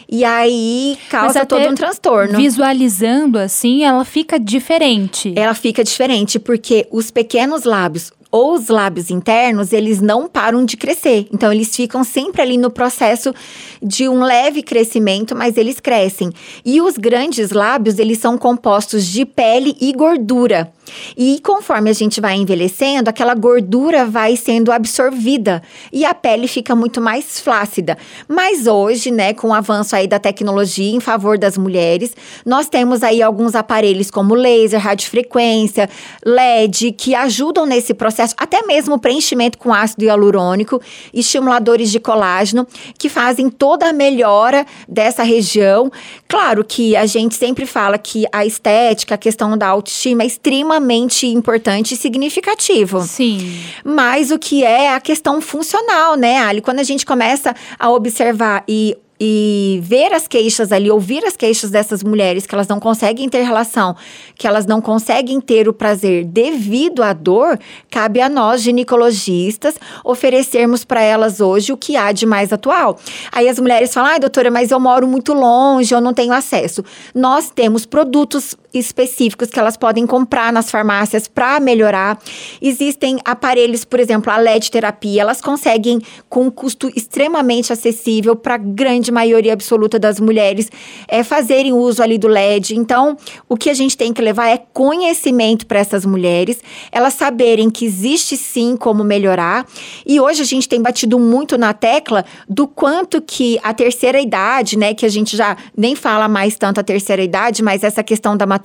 E 0.09 0.25
aí 0.25 0.99
causa 1.11 1.45
todo 1.45 1.67
um 1.69 1.75
transtorno. 1.75 2.37
Visualizando 2.37 3.39
assim, 3.39 3.85
ela 3.85 4.05
fica 4.05 4.39
diferente. 4.39 5.33
Ela 5.37 5.55
fica 5.55 5.85
diferente 5.85 6.39
porque 6.39 6.87
os 6.91 7.11
pequenos 7.11 7.65
lábios, 7.65 8.13
ou 8.33 8.55
os 8.55 8.69
lábios 8.69 9.11
internos, 9.11 9.75
eles 9.75 10.01
não 10.01 10.27
param 10.27 10.65
de 10.65 10.75
crescer. 10.77 11.29
Então, 11.31 11.53
eles 11.53 11.77
ficam 11.77 12.03
sempre 12.03 12.41
ali 12.41 12.57
no 12.57 12.71
processo 12.71 13.35
de 13.83 14.09
um 14.09 14.23
leve 14.23 14.63
crescimento, 14.63 15.37
mas 15.37 15.59
eles 15.59 15.79
crescem. 15.79 16.33
E 16.65 16.81
os 16.81 16.97
grandes 16.97 17.51
lábios, 17.51 17.99
eles 17.99 18.19
são 18.19 18.39
compostos 18.39 19.05
de 19.05 19.27
pele 19.27 19.77
e 19.79 19.93
gordura. 19.93 20.73
E 21.17 21.39
conforme 21.41 21.91
a 21.91 21.93
gente 21.93 22.21
vai 22.21 22.35
envelhecendo, 22.37 23.09
aquela 23.09 23.35
gordura 23.35 24.05
vai 24.05 24.37
sendo 24.37 24.73
absorvida 24.73 25.63
e 25.93 26.05
a 26.05 26.13
pele 26.13 26.49
fica 26.49 26.75
muito 26.75 27.01
mais 27.01 27.41
flácida. 27.41 27.97
Mas 28.29 28.67
hoje, 28.67 29.11
né, 29.11 29.33
com 29.33 29.49
o 29.49 29.55
avanço 29.55 29.95
aí 29.95 30.09
da 30.09 30.19
tecnologia 30.19 30.93
em 30.93 31.01
favor 31.01 31.39
das 31.39 31.57
mulheres, 31.57 32.15
nós 32.45 32.69
temos 32.69 33.03
aí 33.03 33.23
alguns 33.23 33.55
aparelhos 33.55 34.11
como 34.11 34.35
laser, 34.35 34.81
radiofrequência, 34.81 35.89
LED, 36.25 36.93
que 36.93 37.15
ajudam 37.15 37.65
nesse 37.65 37.95
processo, 37.95 38.35
até 38.37 38.63
mesmo 38.63 38.99
preenchimento 38.99 39.59
com 39.59 39.73
ácido 39.73 40.05
hialurônico, 40.05 40.81
estimuladores 41.15 41.91
de 41.91 42.01
colágeno, 42.01 42.67
que 42.99 43.09
fazem 43.09 43.49
toda 43.49 43.89
a 43.89 43.93
melhora 43.93 44.67
dessa 44.89 45.23
região. 45.23 45.91
Claro 46.27 46.65
que 46.65 46.97
a 46.97 47.07
gente 47.07 47.35
sempre 47.37 47.67
fala 47.67 47.97
que 47.99 48.25
a 48.33 48.45
estética, 48.45 49.15
a 49.15 49.19
questão 49.19 49.57
da 49.57 49.69
autoestima 49.69 50.23
é 50.23 50.27
extremamente 50.27 50.72
extremamente 50.73 51.27
importante 51.27 51.95
e 51.95 51.97
significativo. 51.97 53.03
Sim. 53.03 53.61
Mas 53.85 54.31
o 54.31 54.39
que 54.39 54.65
é 54.65 54.95
a 54.95 55.01
questão 55.01 55.41
funcional, 55.41 56.17
né, 56.17 56.39
Ali? 56.39 56.61
Quando 56.61 56.79
a 56.79 56.85
gente 56.85 57.05
começa 57.05 57.55
a 57.79 57.91
observar 57.91 58.65
e 58.67 58.97
e 59.25 59.79
ver 59.85 60.13
as 60.13 60.27
queixas 60.27 60.73
ali, 60.73 60.91
ouvir 60.91 61.25
as 61.25 61.37
queixas 61.37 61.71
dessas 61.71 62.03
mulheres 62.03 62.45
que 62.45 62.53
elas 62.57 62.67
não 62.67 62.81
conseguem 62.81 63.29
ter 63.29 63.43
relação, 63.43 63.95
que 64.35 64.49
elas 64.49 64.67
não 64.67 64.81
conseguem 64.81 65.41
ter 65.41 65.69
o 65.69 65.73
prazer 65.73 66.25
devido 66.25 67.05
à 67.05 67.13
dor, 67.13 67.57
cabe 67.89 68.21
a 68.21 68.29
nós, 68.29 68.63
ginecologistas, 68.63 69.77
oferecermos 70.05 70.85
para 70.85 71.03
elas 71.03 71.41
hoje 71.41 71.73
o 71.73 71.77
que 71.77 71.95
há 71.95 72.11
de 72.11 72.27
mais 72.27 72.53
atual. 72.53 72.99
Aí 73.31 73.49
as 73.49 73.61
mulheres 73.61 73.95
falam: 73.95 74.11
ai, 74.11 74.19
doutora, 74.19 74.51
mas 74.51 74.73
eu 74.73 74.81
moro 74.81 75.07
muito 75.07 75.33
longe, 75.33 75.95
eu 75.95 76.01
não 76.01 76.13
tenho 76.13 76.33
acesso. 76.33 76.85
Nós 77.15 77.49
temos 77.49 77.87
produtos 77.87 78.57
específicos 78.73 79.49
que 79.49 79.59
elas 79.59 79.77
podem 79.77 80.07
comprar 80.07 80.53
nas 80.53 80.71
farmácias 80.71 81.29
para 81.29 81.61
melhorar. 81.61 82.19
Existem 82.61 83.19
aparelhos, 83.25 83.85
por 83.85 84.01
exemplo, 84.01 84.33
a 84.33 84.37
LED 84.37 84.71
terapia, 84.71 85.23
elas 85.23 85.41
conseguem 85.41 86.01
com 86.29 86.45
um 86.45 86.51
custo 86.51 86.91
extremamente 86.95 87.73
acessível 87.73 88.35
para 88.35 88.57
grande 88.57 89.13
maioria 89.13 89.53
absoluta 89.53 89.99
das 89.99 90.19
mulheres 90.19 90.71
é, 91.07 91.23
fazerem 91.23 91.73
uso 91.73 92.03
ali 92.03 92.19
do 92.19 92.29
LED. 92.29 92.75
Então, 92.75 93.17
o 93.49 93.57
que 93.57 93.69
a 93.71 93.75
gente 93.75 93.97
tem 93.97 94.13
que 94.13 94.23
levar 94.23 94.49
é 94.49 94.59
conhecimento 94.73 95.67
para 95.67 95.79
essas 95.79 96.07
mulheres, 96.07 96.61
elas 96.91 97.15
saberem 97.15 97.71
que 97.71 97.85
existe 97.85 98.37
sim 98.37 98.77
como 98.77 99.05
melhorar. 99.05 99.67
E 100.07 100.21
hoje 100.21 100.43
a 100.43 100.47
gente 100.47 100.69
tem 100.69 100.81
batido 100.81 101.19
muito 101.19 101.59
na 101.59 101.73
tecla 101.73 102.25
do 102.49 102.67
quanto 102.67 103.21
que 103.21 103.59
a 103.63 103.75
terceira 103.75 104.21
idade, 104.21 104.79
né, 104.79 104.95
que 104.95 105.05
a 105.05 105.09
gente 105.09 105.37
já 105.37 105.57
nem 105.77 105.95
fala 105.95 106.29
mais 106.29 106.57
tanto 106.57 106.81
a 106.81 106.83
terceira 106.83 107.23
idade, 107.23 107.63
mas 107.63 107.85
essa 107.85 108.03
questão 108.03 108.37
da 108.37 108.47
maturidade 108.47 108.62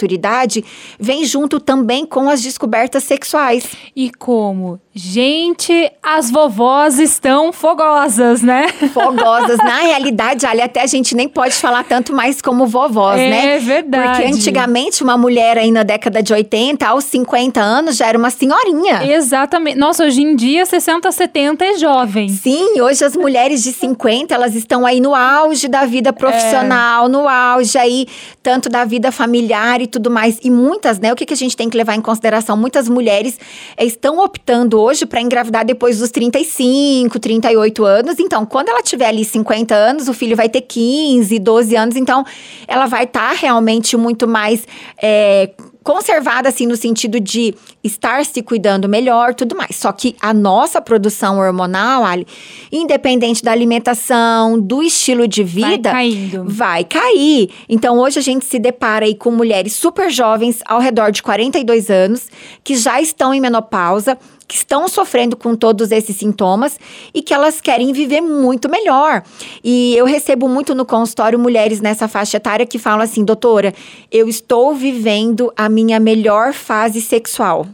vem 0.99 1.25
junto 1.25 1.59
também 1.59 2.05
com 2.05 2.29
as 2.29 2.41
descobertas 2.41 3.03
sexuais. 3.03 3.65
E 3.95 4.11
como? 4.11 4.79
Gente, 4.93 5.91
as 6.01 6.31
vovós 6.31 6.97
estão 6.97 7.53
fogosas, 7.53 8.41
né? 8.41 8.67
Fogosas. 8.93 9.57
Na 9.59 9.81
realidade, 9.81 10.45
ali 10.47 10.59
até 10.59 10.81
a 10.81 10.87
gente 10.87 11.15
nem 11.15 11.29
pode 11.29 11.53
falar 11.53 11.83
tanto 11.83 12.13
mais 12.13 12.41
como 12.41 12.65
vovós, 12.65 13.19
é, 13.19 13.29
né? 13.29 13.55
É 13.55 13.59
verdade. 13.59 14.21
Porque 14.21 14.33
antigamente 14.33 15.03
uma 15.03 15.15
mulher 15.15 15.57
aí 15.57 15.71
na 15.71 15.83
década 15.83 16.23
de 16.23 16.33
80, 16.33 16.87
aos 16.87 17.03
50 17.03 17.61
anos, 17.61 17.95
já 17.95 18.07
era 18.07 18.17
uma 18.17 18.31
senhorinha. 18.31 19.03
Exatamente. 19.05 19.77
Nossa, 19.77 20.03
hoje 20.03 20.21
em 20.21 20.35
dia, 20.35 20.65
60, 20.65 21.11
70 21.11 21.63
é 21.63 21.77
jovem. 21.77 22.29
Sim, 22.29 22.81
hoje 22.81 23.05
as 23.05 23.15
mulheres 23.15 23.63
de 23.63 23.73
50, 23.73 24.33
elas 24.33 24.55
estão 24.55 24.85
aí 24.85 24.99
no 24.99 25.13
auge 25.13 25.67
da 25.67 25.85
vida 25.85 26.11
profissional, 26.11 27.05
é. 27.05 27.09
no 27.09 27.27
auge 27.27 27.77
aí, 27.77 28.07
tanto 28.41 28.67
da 28.67 28.83
vida 28.83 29.11
familiar 29.11 29.79
e 29.79 29.86
tudo 29.87 30.09
mais. 30.11 30.39
E 30.43 30.49
muitas, 30.49 30.99
né? 30.99 31.11
O 31.11 31.15
que, 31.15 31.25
que 31.25 31.33
a 31.33 31.37
gente 31.37 31.55
tem 31.55 31.69
que 31.69 31.77
levar 31.77 31.95
em 31.95 32.01
consideração? 32.01 32.55
Muitas 32.57 32.87
mulheres 32.89 33.39
estão 33.79 34.19
optando 34.19 34.79
hoje 34.79 35.05
para 35.05 35.21
engravidar 35.21 35.65
depois 35.65 35.99
dos 35.99 36.11
35, 36.11 37.19
38 37.19 37.85
anos. 37.85 38.19
Então, 38.19 38.45
quando 38.45 38.69
ela 38.69 38.81
tiver 38.81 39.07
ali 39.07 39.23
50 39.23 39.73
anos, 39.73 40.07
o 40.07 40.13
filho 40.13 40.35
vai 40.35 40.49
ter 40.49 40.61
15, 40.61 41.39
12 41.39 41.75
anos. 41.75 41.95
Então, 41.95 42.25
ela 42.67 42.85
vai 42.85 43.05
estar 43.05 43.29
tá 43.29 43.35
realmente 43.35 43.95
muito 43.97 44.27
mais. 44.27 44.67
É, 45.01 45.51
conservada, 45.87 46.49
assim, 46.49 46.67
no 46.67 46.75
sentido 46.75 47.17
de 47.17 47.55
estar 47.81 48.25
se 48.25 48.43
cuidando 48.43 48.89
melhor, 48.89 49.33
tudo 49.33 49.55
mais. 49.55 49.77
Só 49.77 49.89
que 49.93 50.17
a 50.19 50.33
nossa 50.33 50.81
produção 50.81 51.39
hormonal, 51.39 52.03
Ali, 52.03 52.27
independente 52.69 53.41
da 53.41 53.53
alimentação, 53.53 54.59
do 54.59 54.83
estilo 54.83 55.25
de 55.25 55.45
vida, 55.45 55.89
vai 55.89 55.93
caindo. 55.93 56.43
Vai 56.45 56.83
cair. 56.83 57.51
Então, 57.69 57.99
hoje 57.99 58.19
a 58.19 58.21
gente 58.21 58.43
se 58.43 58.59
depara 58.59 59.05
aí 59.05 59.15
com 59.15 59.31
mulheres 59.31 59.77
super 59.77 60.09
jovens, 60.09 60.61
ao 60.65 60.81
redor 60.81 61.09
de 61.09 61.23
42 61.23 61.89
anos, 61.89 62.27
que 62.65 62.75
já 62.75 62.99
estão 62.99 63.33
em 63.33 63.39
menopausa 63.39 64.17
que 64.47 64.55
estão 64.55 64.87
sofrendo 64.87 65.35
com 65.35 65.55
todos 65.55 65.91
esses 65.91 66.15
sintomas 66.15 66.79
e 67.13 67.21
que 67.21 67.33
elas 67.33 67.59
querem 67.59 67.91
viver 67.91 68.21
muito 68.21 68.69
melhor. 68.69 69.23
E 69.63 69.95
eu 69.95 70.05
recebo 70.05 70.47
muito 70.47 70.73
no 70.73 70.85
consultório 70.85 71.37
mulheres 71.37 71.81
nessa 71.81 72.07
faixa 72.07 72.37
etária 72.37 72.65
que 72.65 72.79
falam 72.79 73.01
assim: 73.01 73.25
doutora, 73.25 73.73
eu 74.11 74.29
estou 74.29 74.73
vivendo 74.73 75.51
a 75.55 75.67
minha 75.67 75.99
melhor 75.99 76.53
fase 76.53 77.01
sexual. 77.01 77.67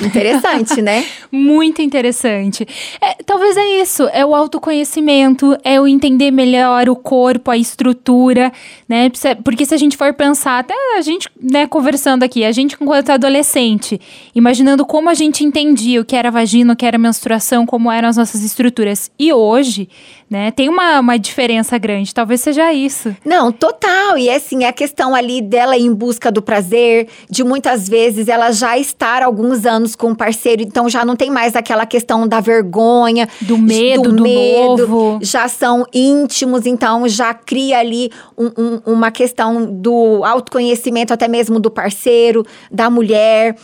Interessante, 0.00 0.82
né? 0.82 1.04
Muito 1.32 1.80
interessante. 1.82 2.66
É, 3.00 3.14
talvez 3.24 3.56
é 3.56 3.80
isso, 3.80 4.08
é 4.12 4.24
o 4.24 4.34
autoconhecimento, 4.34 5.56
é 5.64 5.80
o 5.80 5.86
entender 5.86 6.30
melhor 6.30 6.88
o 6.88 6.96
corpo, 6.96 7.50
a 7.50 7.56
estrutura, 7.56 8.52
né? 8.88 9.10
Porque 9.42 9.64
se 9.64 9.74
a 9.74 9.78
gente 9.78 9.96
for 9.96 10.12
pensar, 10.14 10.58
até 10.58 10.74
a 10.96 11.00
gente, 11.00 11.28
né, 11.40 11.66
conversando 11.66 12.22
aqui, 12.22 12.44
a 12.44 12.52
gente 12.52 12.76
enquanto 12.80 13.10
adolescente, 13.10 14.00
imaginando 14.34 14.84
como 14.84 15.08
a 15.08 15.14
gente 15.14 15.44
entendia 15.44 16.00
o 16.00 16.04
que 16.04 16.16
era 16.16 16.30
vagina, 16.30 16.72
o 16.72 16.76
que 16.76 16.86
era 16.86 16.98
menstruação, 16.98 17.64
como 17.66 17.90
eram 17.90 18.08
as 18.08 18.16
nossas 18.16 18.42
estruturas. 18.42 19.10
E 19.18 19.32
hoje, 19.32 19.88
né? 20.28 20.50
Tem 20.50 20.68
uma, 20.68 21.00
uma 21.00 21.18
diferença 21.18 21.78
grande, 21.78 22.12
talvez 22.12 22.40
seja 22.40 22.72
isso. 22.72 23.14
Não, 23.24 23.52
total. 23.52 24.18
E 24.18 24.28
assim, 24.28 24.64
é 24.64 24.68
a 24.68 24.72
questão 24.72 25.14
ali 25.14 25.40
dela 25.40 25.76
em 25.76 25.92
busca 25.92 26.32
do 26.32 26.42
prazer, 26.42 27.08
de 27.30 27.44
muitas 27.44 27.88
vezes 27.88 28.28
ela 28.28 28.50
já 28.50 28.76
estar 28.76 29.22
alguns 29.22 29.64
anos 29.64 29.94
com 29.94 30.10
o 30.10 30.16
parceiro, 30.16 30.62
então 30.62 30.88
já 30.88 31.04
não 31.04 31.14
tem 31.14 31.30
mais 31.30 31.54
aquela 31.54 31.86
questão 31.86 32.26
da 32.26 32.40
vergonha, 32.40 33.28
do 33.40 33.56
medo, 33.56 34.02
do, 34.02 34.16
do 34.16 34.22
medo, 34.22 34.86
novo. 34.88 35.18
Já 35.22 35.48
são 35.48 35.86
íntimos, 35.94 36.66
então 36.66 37.06
já 37.08 37.32
cria 37.32 37.78
ali 37.78 38.10
um, 38.36 38.46
um, 38.56 38.80
uma 38.86 39.10
questão 39.10 39.64
do 39.64 40.24
autoconhecimento 40.24 41.12
até 41.12 41.28
mesmo 41.28 41.60
do 41.60 41.70
parceiro, 41.70 42.44
da 42.70 42.90
mulher. 42.90 43.54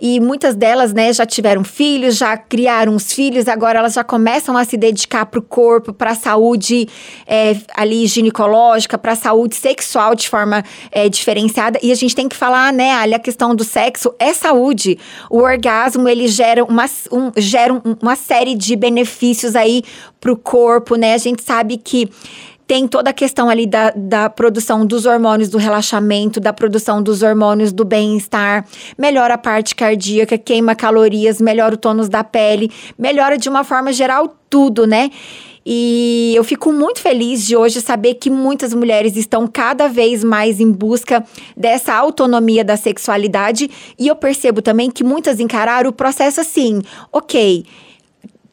E 0.00 0.20
muitas 0.20 0.54
delas, 0.54 0.92
né, 0.92 1.12
já 1.12 1.26
tiveram 1.26 1.64
filhos, 1.64 2.16
já 2.16 2.36
criaram 2.36 2.94
os 2.94 3.12
filhos, 3.12 3.48
agora 3.48 3.78
elas 3.80 3.94
já 3.94 4.04
começam 4.04 4.56
a 4.56 4.64
se 4.64 4.76
dedicar 4.76 5.26
para 5.26 5.40
o 5.40 5.42
corpo, 5.42 5.92
para 5.92 6.12
a 6.12 6.14
saúde 6.14 6.88
é, 7.26 7.56
ali 7.74 8.06
ginecológica, 8.06 8.96
para 8.96 9.12
a 9.12 9.16
saúde 9.16 9.56
sexual 9.56 10.14
de 10.14 10.28
forma 10.28 10.64
é, 10.92 11.08
diferenciada. 11.08 11.78
E 11.82 11.90
a 11.90 11.94
gente 11.94 12.14
tem 12.14 12.28
que 12.28 12.36
falar, 12.36 12.72
né, 12.72 12.92
ali 12.92 13.14
a 13.14 13.18
questão 13.18 13.54
do 13.54 13.64
sexo 13.64 14.14
é 14.18 14.32
saúde. 14.32 14.98
O 15.30 15.38
orgasmo, 15.38 16.08
ele 16.08 16.28
gera 16.28 16.64
uma, 16.64 16.86
um, 17.10 17.32
gera 17.36 17.72
uma 18.00 18.16
série 18.16 18.54
de 18.54 18.76
benefícios 18.76 19.56
aí 19.56 19.82
para 20.20 20.32
o 20.32 20.36
corpo, 20.36 20.96
né? 20.96 21.14
A 21.14 21.18
gente 21.18 21.42
sabe 21.42 21.76
que 21.76 22.10
tem 22.68 22.86
toda 22.86 23.08
a 23.08 23.14
questão 23.14 23.48
ali 23.48 23.66
da, 23.66 23.90
da 23.96 24.28
produção 24.28 24.84
dos 24.84 25.06
hormônios 25.06 25.48
do 25.48 25.56
relaxamento, 25.56 26.38
da 26.38 26.52
produção 26.52 27.02
dos 27.02 27.22
hormônios 27.22 27.72
do 27.72 27.82
bem-estar, 27.82 28.66
melhora 28.96 29.34
a 29.34 29.38
parte 29.38 29.74
cardíaca, 29.74 30.36
queima 30.36 30.74
calorias, 30.74 31.40
melhora 31.40 31.74
o 31.74 31.78
tônus 31.78 32.10
da 32.10 32.22
pele, 32.22 32.70
melhora 32.98 33.38
de 33.38 33.48
uma 33.48 33.64
forma 33.64 33.90
geral 33.90 34.36
tudo, 34.50 34.86
né? 34.86 35.10
E 35.64 36.32
eu 36.34 36.44
fico 36.44 36.70
muito 36.70 37.00
feliz 37.00 37.46
de 37.46 37.56
hoje 37.56 37.80
saber 37.80 38.14
que 38.14 38.30
muitas 38.30 38.74
mulheres 38.74 39.16
estão 39.16 39.46
cada 39.46 39.88
vez 39.88 40.22
mais 40.22 40.60
em 40.60 40.70
busca 40.70 41.24
dessa 41.56 41.94
autonomia 41.94 42.64
da 42.64 42.76
sexualidade. 42.76 43.70
E 43.98 44.08
eu 44.08 44.16
percebo 44.16 44.62
também 44.62 44.90
que 44.90 45.04
muitas 45.04 45.40
encararam 45.40 45.90
o 45.90 45.92
processo 45.92 46.40
assim: 46.40 46.80
ok, 47.12 47.64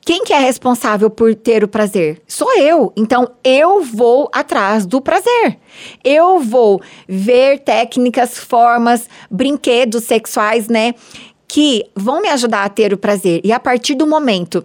quem 0.06 0.24
que 0.24 0.32
é 0.32 0.38
responsável 0.38 1.10
por 1.10 1.34
ter 1.34 1.64
o 1.64 1.68
prazer? 1.68 2.22
Sou 2.28 2.56
eu. 2.60 2.94
Então 2.96 3.32
eu 3.44 3.82
vou 3.82 4.30
atrás 4.32 4.86
do 4.86 5.02
prazer. 5.02 5.58
Eu 6.04 6.40
vou 6.40 6.80
ver 7.10 7.58
técnicas, 7.62 8.38
formas, 8.38 9.10
brinquedos 9.32 10.04
sexuais, 10.04 10.70
né, 10.70 10.94
que 11.48 11.84
vão 11.96 12.22
me 12.22 12.30
ajudar 12.30 12.66
a 12.66 12.70
ter 12.70 12.94
o 12.94 12.98
prazer. 13.00 13.42
E 13.44 13.52
a 13.52 13.60
partir 13.60 13.96
do 13.96 14.06
momento 14.06 14.64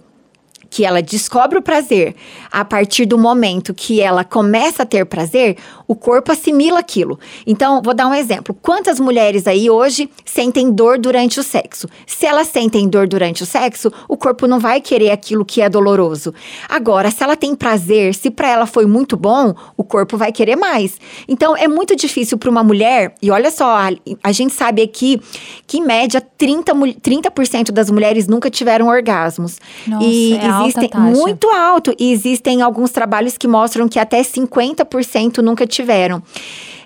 que 0.68 0.84
ela 0.84 1.00
descobre 1.00 1.58
o 1.58 1.62
prazer, 1.62 2.14
a 2.50 2.64
partir 2.64 3.06
do 3.06 3.18
momento 3.18 3.72
que 3.72 4.00
ela 4.00 4.24
começa 4.24 4.82
a 4.82 4.86
ter 4.86 5.04
prazer, 5.06 5.56
o 5.86 5.94
corpo 5.94 6.32
assimila 6.32 6.80
aquilo. 6.80 7.18
Então, 7.46 7.80
vou 7.82 7.94
dar 7.94 8.06
um 8.06 8.14
exemplo. 8.14 8.56
Quantas 8.60 8.98
mulheres 8.98 9.46
aí 9.46 9.70
hoje 9.70 10.10
sentem 10.24 10.70
dor 10.70 10.98
durante 10.98 11.38
o 11.38 11.42
sexo? 11.42 11.88
Se 12.06 12.26
elas 12.26 12.48
sentem 12.48 12.88
dor 12.88 13.08
durante 13.08 13.42
o 13.42 13.46
sexo, 13.46 13.92
o 14.08 14.16
corpo 14.16 14.46
não 14.46 14.58
vai 14.58 14.80
querer 14.80 15.10
aquilo 15.10 15.44
que 15.44 15.60
é 15.60 15.68
doloroso. 15.68 16.34
Agora, 16.68 17.10
se 17.10 17.22
ela 17.22 17.36
tem 17.36 17.54
prazer, 17.54 18.14
se 18.14 18.30
para 18.30 18.48
ela 18.48 18.66
foi 18.66 18.86
muito 18.86 19.16
bom, 19.16 19.54
o 19.76 19.84
corpo 19.84 20.16
vai 20.16 20.32
querer 20.32 20.56
mais. 20.56 20.98
Então, 21.28 21.56
é 21.56 21.68
muito 21.68 21.94
difícil 21.94 22.38
para 22.38 22.50
uma 22.50 22.62
mulher, 22.62 23.14
e 23.22 23.30
olha 23.30 23.50
só, 23.50 23.76
a, 23.76 23.90
a 24.22 24.32
gente 24.32 24.52
sabe 24.52 24.82
aqui 24.82 25.20
que 25.66 25.78
em 25.78 25.84
média 25.84 26.20
30, 26.20 26.72
30% 26.72 27.70
das 27.70 27.90
mulheres 27.90 28.26
nunca 28.26 28.50
tiveram 28.50 28.88
orgasmos. 28.88 29.58
Nossa, 29.86 30.04
e 30.04 30.34
é 30.34 30.66
existem 30.66 30.90
muito 30.94 31.48
alto 31.50 31.94
e 31.98 32.12
existem 32.40 32.62
alguns 32.62 32.90
trabalhos 32.90 33.36
que 33.36 33.46
mostram 33.46 33.88
que 33.88 33.98
até 33.98 34.22
50% 34.22 35.38
nunca 35.38 35.66
tiveram. 35.66 36.22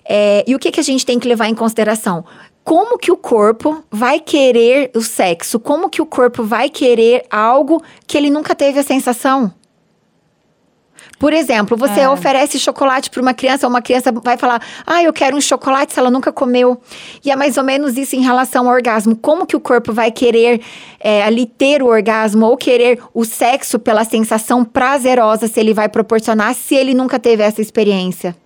É, 0.05 0.45
e 0.47 0.55
o 0.55 0.59
que, 0.59 0.71
que 0.71 0.81
a 0.81 0.83
gente 0.83 1.07
tem 1.07 1.19
que 1.19 1.29
levar 1.29 1.49
em 1.49 1.55
consideração? 1.55 2.25
Como 2.65 2.99
que 2.99 3.13
o 3.13 3.17
corpo 3.17 3.83
vai 3.91 4.19
querer 4.21 4.91
o 4.95 5.01
sexo? 5.01 5.61
Como 5.61 5.89
que 5.89 6.03
o 6.03 6.07
corpo 6.07 6.43
vai 6.43 6.69
querer 6.69 7.25
algo 7.31 7.81
que 8.07 8.19
ele 8.19 8.31
nunca 8.31 8.55
teve 8.55 8.81
a 8.81 8.83
sensação? 8.83 9.53
Por 11.19 11.33
exemplo, 11.33 11.77
você 11.77 12.01
é. 12.01 12.09
oferece 12.09 12.59
chocolate 12.59 13.11
para 13.11 13.23
uma 13.23 13.35
criança, 13.35 13.69
uma 13.69 13.81
criança 13.81 14.13
vai 14.13 14.37
falar: 14.37 14.61
"Ah, 14.87 15.03
eu 15.03 15.13
quero 15.13 15.37
um 15.37 15.41
chocolate", 15.41 15.93
se 15.93 15.99
ela 15.99 16.11
nunca 16.11 16.33
comeu. 16.33 16.81
E 17.25 17.31
é 17.31 17.37
mais 17.37 17.57
ou 17.57 17.65
menos 17.65 17.97
isso 17.97 18.17
em 18.17 18.21
relação 18.21 18.69
ao 18.69 18.75
orgasmo. 18.75 19.17
Como 19.17 19.47
que 19.47 19.57
o 19.57 19.61
corpo 19.61 19.93
vai 19.93 20.11
querer 20.11 20.61
é, 21.01 21.23
ali 21.23 21.47
ter 21.47 21.83
o 21.83 21.87
orgasmo 21.87 22.47
ou 22.47 22.57
querer 22.57 23.01
o 23.13 23.25
sexo 23.25 23.79
pela 23.79 24.05
sensação 24.05 24.65
prazerosa 24.65 25.47
se 25.47 25.61
ele 25.61 25.73
vai 25.73 25.89
proporcionar 25.89 26.55
se 26.55 26.75
ele 26.75 26.95
nunca 26.95 27.19
teve 27.19 27.43
essa 27.43 27.61
experiência? 27.61 28.37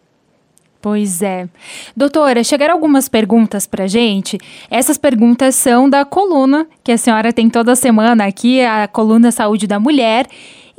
Pois 0.80 1.22
é. 1.22 1.48
Doutora, 1.96 2.44
chegaram 2.44 2.74
algumas 2.74 3.08
perguntas 3.08 3.66
pra 3.66 3.88
gente. 3.88 4.38
Essas 4.70 4.96
perguntas 4.96 5.56
são 5.56 5.90
da 5.90 6.04
coluna 6.04 6.68
que 6.84 6.92
a 6.92 6.98
senhora 6.98 7.32
tem 7.32 7.50
toda 7.50 7.74
semana 7.74 8.26
aqui, 8.26 8.60
a 8.60 8.86
coluna 8.86 9.32
Saúde 9.32 9.66
da 9.66 9.80
Mulher. 9.80 10.26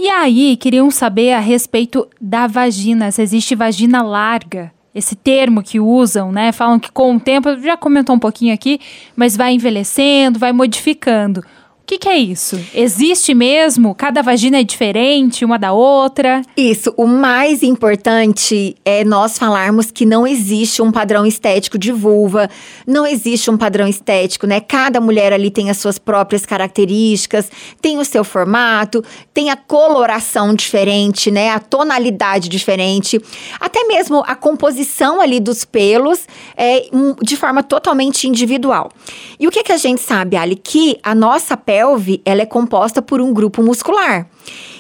E 0.02 0.08
aí, 0.08 0.56
queriam 0.56 0.90
saber 0.90 1.34
a 1.34 1.42
respeito 1.42 2.08
da 2.22 2.48
vagina, 2.48 3.12
se 3.12 3.22
existe 3.22 3.54
vagina 3.54 4.02
larga. 4.02 4.72
Esse 4.96 5.14
termo 5.14 5.62
que 5.62 5.78
usam, 5.78 6.32
né? 6.32 6.54
Falam 6.54 6.80
que 6.80 6.90
com 6.90 7.18
o 7.18 7.20
tempo, 7.20 7.60
já 7.60 7.76
comentou 7.76 8.16
um 8.16 8.20
pouquinho 8.20 8.54
aqui, 8.54 8.80
mas 9.14 9.36
vai 9.36 9.52
envelhecendo, 9.52 10.40
vai 10.40 10.54
modificando 10.54 11.44
que, 11.90 11.98
que 11.98 12.08
é 12.08 12.18
isso? 12.20 12.64
Existe 12.72 13.34
mesmo? 13.34 13.96
Cada 13.96 14.22
vagina 14.22 14.60
é 14.60 14.64
diferente 14.64 15.44
uma 15.44 15.58
da 15.58 15.74
outra? 15.74 16.44
Isso. 16.56 16.94
O 16.96 17.08
mais 17.08 17.64
importante 17.64 18.76
é 18.86 19.04
nós 19.04 19.40
falarmos 19.40 19.90
que 19.90 20.06
não 20.06 20.28
existe 20.28 20.84
um 20.84 20.92
padrão 20.92 21.26
estético 21.26 21.80
de 21.80 21.92
vulva, 21.92 22.48
não 22.86 23.08
existe 23.08 23.50
um 23.50 23.58
padrão 23.58 23.88
estético, 23.88 24.46
né? 24.46 24.62
Cada 24.62 25.02
mulher 25.02 25.34
ali 25.34 25.50
tem 25.50 25.72
as 25.72 25.78
suas 25.78 25.98
próprias 25.98 26.46
características, 26.46 27.50
tem 27.82 27.98
o 27.98 28.06
seu 28.06 28.24
formato, 28.24 29.04
tem 29.34 29.50
a 29.50 29.56
coloração 29.56 30.54
diferente, 30.54 31.32
né? 31.32 31.50
A 31.50 31.60
tonalidade 31.60 32.50
diferente, 32.50 33.20
até 33.60 33.84
mesmo 33.86 34.24
a 34.28 34.36
composição 34.36 35.20
ali 35.20 35.40
dos 35.40 35.66
pelos 35.66 36.28
é 36.56 36.88
de 37.24 37.36
forma 37.36 37.64
totalmente 37.64 38.28
individual. 38.28 38.92
E 39.40 39.48
o 39.48 39.52
que, 39.52 39.64
que 39.64 39.72
a 39.72 39.78
gente 39.78 40.02
sabe, 40.02 40.38
Ali? 40.38 40.56
Que 40.56 41.00
a 41.02 41.16
nossa 41.16 41.58
pele 41.58 41.79
pelve 41.80 42.22
ela 42.26 42.42
é 42.42 42.46
composta 42.46 43.02
por 43.02 43.22
um 43.22 43.34
grupo 43.34 43.64
muscular 43.64 44.28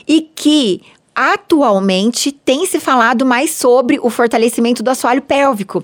e 0.06 0.22
que 0.22 0.82
atualmente 1.16 2.32
tem 2.32 2.66
se 2.66 2.80
falado 2.80 3.26
mais 3.26 3.52
sobre 3.52 3.98
o 4.02 4.10
fortalecimento 4.10 4.84
do 4.84 4.90
assoalho 4.90 5.22
pélvico. 5.22 5.84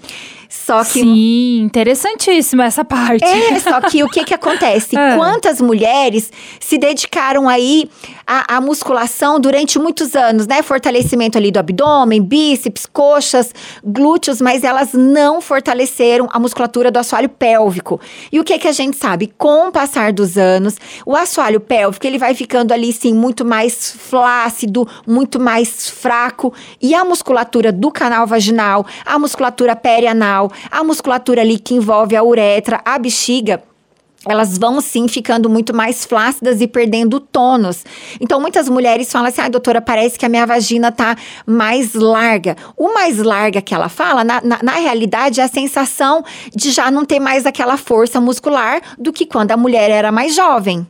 Só 0.49 0.83
que. 0.83 0.99
Sim, 1.01 1.61
interessantíssima 1.61 2.65
essa 2.65 2.83
parte. 2.83 3.23
É, 3.23 3.59
só 3.59 3.81
que 3.81 4.03
o 4.03 4.09
que 4.09 4.23
que 4.23 4.33
acontece? 4.35 4.97
ah. 4.97 5.15
Quantas 5.15 5.61
mulheres 5.61 6.31
se 6.59 6.77
dedicaram 6.77 7.47
aí 7.47 7.89
à, 8.25 8.55
à, 8.55 8.61
musculação 8.61 9.39
durante 9.39 9.79
muitos 9.79 10.15
anos, 10.15 10.47
né? 10.47 10.61
Fortalecimento 10.61 11.37
ali 11.37 11.51
do 11.51 11.59
abdômen, 11.59 12.21
bíceps, 12.21 12.85
coxas, 12.85 13.53
glúteos, 13.83 14.41
mas 14.41 14.63
elas 14.63 14.93
não 14.93 15.41
fortaleceram 15.41 16.27
a 16.31 16.39
musculatura 16.39 16.91
do 16.91 16.97
assoalho 16.97 17.29
pélvico. 17.29 17.99
E 18.31 18.39
o 18.39 18.43
que 18.43 18.57
que 18.57 18.67
a 18.67 18.71
gente 18.71 18.97
sabe? 18.97 19.31
Com 19.37 19.69
o 19.69 19.71
passar 19.71 20.11
dos 20.11 20.37
anos, 20.37 20.77
o 21.05 21.15
assoalho 21.15 21.59
pélvico 21.59 22.05
ele 22.05 22.17
vai 22.17 22.33
ficando 22.33 22.71
ali, 22.71 22.91
sim, 22.91 23.13
muito 23.13 23.45
mais 23.45 23.91
flácido, 23.91 24.87
muito 25.07 25.39
mais 25.39 25.89
fraco. 25.89 26.53
E 26.81 26.93
a 26.93 27.05
musculatura 27.05 27.71
do 27.71 27.91
canal 27.91 28.27
vaginal, 28.27 28.85
a 29.05 29.17
musculatura 29.19 29.75
perianal, 29.75 30.34
a 30.71 30.83
musculatura 30.83 31.41
ali 31.41 31.59
que 31.59 31.73
envolve 31.73 32.15
a 32.15 32.23
uretra, 32.23 32.81
a 32.85 32.97
bexiga, 32.97 33.61
elas 34.27 34.57
vão 34.57 34.81
sim 34.81 35.07
ficando 35.07 35.49
muito 35.49 35.73
mais 35.73 36.03
flácidas 36.03 36.59
e 36.59 36.67
perdendo 36.67 37.19
tônus. 37.19 37.85
Então, 38.19 38.41
muitas 38.41 38.67
mulheres 38.67 39.11
falam 39.11 39.27
assim: 39.27 39.41
ah, 39.41 39.49
doutora, 39.49 39.79
parece 39.79 40.17
que 40.17 40.25
a 40.25 40.29
minha 40.29 40.45
vagina 40.45 40.91
tá 40.91 41.15
mais 41.45 41.93
larga. 41.93 42.57
O 42.75 42.93
mais 42.93 43.19
larga 43.19 43.61
que 43.61 43.73
ela 43.73 43.87
fala, 43.87 44.23
na, 44.23 44.41
na, 44.41 44.59
na, 44.63 44.73
realidade, 44.73 45.39
é 45.39 45.43
a 45.43 45.47
sensação 45.47 46.23
de 46.53 46.71
já 46.71 46.89
não 46.89 47.05
ter 47.05 47.19
mais 47.19 47.45
aquela 47.45 47.77
força 47.77 48.19
muscular 48.19 48.81
do 48.97 49.13
que 49.13 49.25
quando 49.25 49.51
a 49.51 49.57
mulher 49.57 49.89
era 49.89 50.11
mais 50.11 50.35
jovem. 50.35 50.87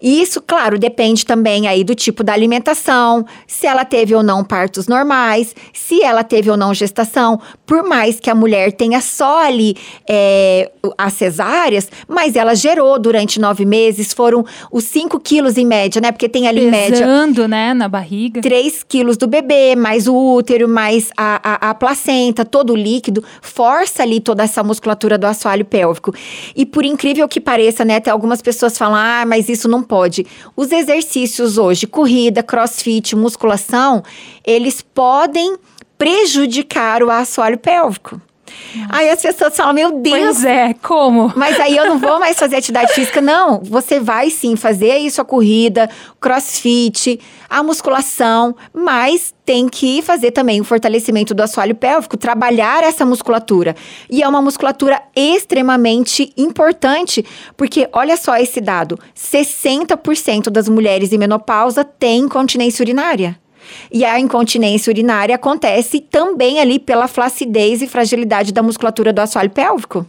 E 0.00 0.22
isso, 0.22 0.40
claro, 0.40 0.78
depende 0.78 1.24
também 1.26 1.68
aí 1.68 1.84
do 1.84 1.94
tipo 1.94 2.24
da 2.24 2.32
alimentação, 2.32 3.24
se 3.46 3.66
ela 3.66 3.84
teve 3.84 4.14
ou 4.14 4.22
não 4.22 4.42
partos 4.44 4.86
normais, 4.86 5.54
se 5.72 6.02
ela 6.02 6.24
teve 6.24 6.50
ou 6.50 6.56
não 6.56 6.72
gestação. 6.72 7.40
Por 7.66 7.82
mais 7.82 8.18
que 8.18 8.30
a 8.30 8.34
mulher 8.34 8.72
tenha 8.72 9.00
só 9.00 9.44
ali 9.44 9.76
é, 10.08 10.70
as 10.96 11.12
cesáreas, 11.14 11.88
mas 12.08 12.36
ela 12.36 12.54
gerou 12.54 12.98
durante 12.98 13.38
nove 13.38 13.64
meses, 13.64 14.12
foram 14.12 14.44
os 14.72 14.84
cinco 14.84 15.20
quilos 15.20 15.56
em 15.56 15.66
média, 15.66 16.00
né? 16.00 16.10
Porque 16.12 16.28
tem 16.28 16.48
ali 16.48 16.70
Pesando, 16.70 16.72
em 16.72 17.48
média. 17.48 17.48
né, 17.48 17.74
na 17.74 17.88
barriga. 17.88 18.40
3 18.40 18.82
quilos 18.84 19.16
do 19.16 19.26
bebê, 19.26 19.76
mais 19.76 20.08
o 20.08 20.14
útero, 20.14 20.68
mais 20.68 21.10
a, 21.16 21.66
a, 21.66 21.70
a 21.70 21.74
placenta, 21.74 22.44
todo 22.44 22.72
o 22.72 22.76
líquido, 22.76 23.22
força 23.42 24.02
ali 24.02 24.20
toda 24.20 24.42
essa 24.42 24.62
musculatura 24.62 25.18
do 25.18 25.26
assoalho 25.26 25.64
pélvico. 25.64 26.12
E 26.56 26.64
por 26.64 26.84
incrível 26.84 27.28
que 27.28 27.40
pareça, 27.40 27.84
né, 27.84 27.96
até 27.96 28.10
algumas 28.10 28.40
pessoas 28.40 28.78
falam, 28.78 28.96
ah, 28.96 29.24
mas 29.26 29.49
isso 29.50 29.68
não 29.68 29.82
pode. 29.82 30.26
Os 30.56 30.72
exercícios 30.72 31.58
hoje, 31.58 31.86
corrida, 31.86 32.42
crossfit, 32.42 33.14
musculação, 33.14 34.02
eles 34.44 34.82
podem 34.82 35.56
prejudicar 35.98 37.02
o 37.02 37.10
assoalho 37.10 37.58
pélvico. 37.58 38.20
Aí 38.88 39.10
as 39.10 39.20
pessoas 39.20 39.56
falam, 39.56 39.74
meu 39.74 39.92
Deus. 40.00 40.18
Pois 40.18 40.44
é, 40.44 40.74
como? 40.74 41.32
Mas 41.36 41.58
aí 41.60 41.76
eu 41.76 41.86
não 41.86 41.98
vou 41.98 42.18
mais 42.18 42.38
fazer 42.38 42.56
atividade 42.56 42.92
física. 42.92 43.20
Não, 43.20 43.60
você 43.62 43.98
vai 44.00 44.30
sim 44.30 44.56
fazer 44.56 44.98
isso, 44.98 45.20
a 45.20 45.24
corrida, 45.24 45.88
crossfit, 46.20 47.20
a 47.48 47.62
musculação, 47.62 48.54
mas 48.72 49.34
tem 49.44 49.68
que 49.68 50.00
fazer 50.02 50.30
também 50.30 50.60
o 50.60 50.64
fortalecimento 50.64 51.34
do 51.34 51.42
assoalho 51.42 51.74
pélvico, 51.74 52.16
trabalhar 52.16 52.84
essa 52.84 53.04
musculatura. 53.04 53.74
E 54.08 54.22
é 54.22 54.28
uma 54.28 54.40
musculatura 54.40 55.02
extremamente 55.16 56.32
importante, 56.36 57.24
porque 57.56 57.88
olha 57.92 58.16
só 58.16 58.36
esse 58.36 58.60
dado: 58.60 58.98
60% 59.16 60.50
das 60.50 60.68
mulheres 60.68 61.12
em 61.12 61.18
menopausa 61.18 61.82
têm 61.84 62.20
incontinência 62.20 62.82
urinária. 62.82 63.36
E 63.90 64.04
a 64.04 64.18
incontinência 64.18 64.90
urinária 64.90 65.34
acontece 65.34 66.00
também 66.00 66.60
ali 66.60 66.78
pela 66.78 67.08
flacidez 67.08 67.82
e 67.82 67.86
fragilidade 67.86 68.52
da 68.52 68.62
musculatura 68.62 69.12
do 69.12 69.20
assoalho 69.20 69.50
pélvico. 69.50 70.06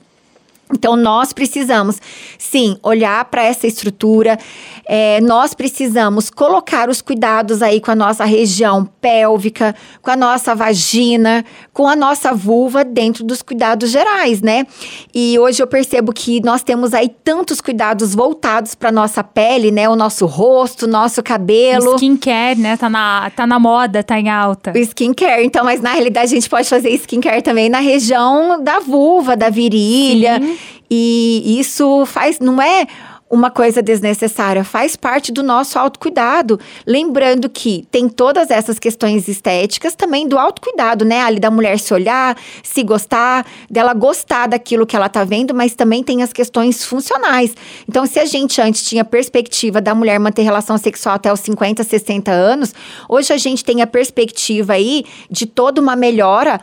Então, 0.73 0.95
nós 0.95 1.33
precisamos, 1.33 1.97
sim, 2.37 2.77
olhar 2.81 3.25
para 3.25 3.43
essa 3.43 3.67
estrutura, 3.67 4.37
é, 4.85 5.21
nós 5.21 5.53
precisamos 5.53 6.29
colocar 6.29 6.89
os 6.89 7.01
cuidados 7.01 7.61
aí 7.61 7.79
com 7.79 7.91
a 7.91 7.95
nossa 7.95 8.25
região 8.25 8.85
pélvica, 8.99 9.75
com 10.01 10.11
a 10.11 10.15
nossa 10.15 10.55
vagina, 10.55 11.45
com 11.73 11.87
a 11.87 11.95
nossa 11.95 12.33
vulva 12.33 12.83
dentro 12.83 13.23
dos 13.23 13.41
cuidados 13.41 13.91
gerais, 13.91 14.41
né? 14.41 14.65
E 15.13 15.37
hoje 15.39 15.61
eu 15.61 15.67
percebo 15.67 16.11
que 16.11 16.41
nós 16.43 16.63
temos 16.63 16.93
aí 16.93 17.09
tantos 17.23 17.61
cuidados 17.61 18.13
voltados 18.15 18.75
para 18.75 18.91
nossa 18.91 19.23
pele, 19.23 19.71
né? 19.71 19.87
O 19.87 19.95
nosso 19.95 20.25
rosto, 20.25 20.87
nosso 20.87 21.21
cabelo. 21.23 21.95
Skincare, 21.95 22.59
né? 22.59 22.77
Tá 22.77 22.89
na, 22.89 23.29
tá 23.35 23.47
na 23.47 23.59
moda, 23.59 24.03
tá 24.03 24.19
em 24.19 24.29
alta. 24.29 24.71
O 24.75 24.77
skincare, 24.77 25.45
então, 25.45 25.63
mas 25.63 25.81
na 25.81 25.91
realidade 25.91 26.31
a 26.31 26.35
gente 26.35 26.49
pode 26.49 26.67
fazer 26.67 26.89
skincare 26.91 27.41
também 27.41 27.69
na 27.69 27.79
região 27.79 28.61
da 28.61 28.79
vulva, 28.79 29.35
da 29.35 29.49
virilha. 29.49 30.39
Sim. 30.39 30.57
E 30.89 31.59
isso 31.59 32.05
faz, 32.05 32.39
não 32.39 32.61
é 32.61 32.87
uma 33.31 33.49
coisa 33.49 33.81
desnecessária, 33.81 34.61
faz 34.61 34.97
parte 34.97 35.31
do 35.31 35.41
nosso 35.41 35.79
autocuidado. 35.79 36.59
Lembrando 36.85 37.49
que 37.49 37.87
tem 37.89 38.09
todas 38.09 38.51
essas 38.51 38.77
questões 38.77 39.29
estéticas 39.29 39.95
também 39.95 40.27
do 40.27 40.37
autocuidado, 40.37 41.05
né? 41.05 41.21
Ali 41.21 41.39
da 41.39 41.49
mulher 41.49 41.79
se 41.79 41.93
olhar, 41.93 42.37
se 42.61 42.83
gostar, 42.83 43.45
dela 43.69 43.93
gostar 43.93 44.47
daquilo 44.47 44.85
que 44.85 44.97
ela 44.97 45.07
tá 45.07 45.23
vendo, 45.23 45.55
mas 45.55 45.73
também 45.73 46.03
tem 46.03 46.21
as 46.21 46.33
questões 46.33 46.83
funcionais. 46.83 47.55
Então, 47.87 48.05
se 48.05 48.19
a 48.19 48.25
gente 48.25 48.61
antes 48.61 48.83
tinha 48.83 49.05
perspectiva 49.05 49.79
da 49.79 49.95
mulher 49.95 50.19
manter 50.19 50.41
relação 50.41 50.77
sexual 50.77 51.15
até 51.15 51.31
os 51.31 51.39
50, 51.39 51.85
60 51.85 52.29
anos, 52.29 52.75
hoje 53.07 53.31
a 53.31 53.37
gente 53.37 53.63
tem 53.63 53.81
a 53.81 53.87
perspectiva 53.87 54.73
aí 54.73 55.05
de 55.29 55.45
toda 55.45 55.79
uma 55.79 55.95
melhora 55.95 56.59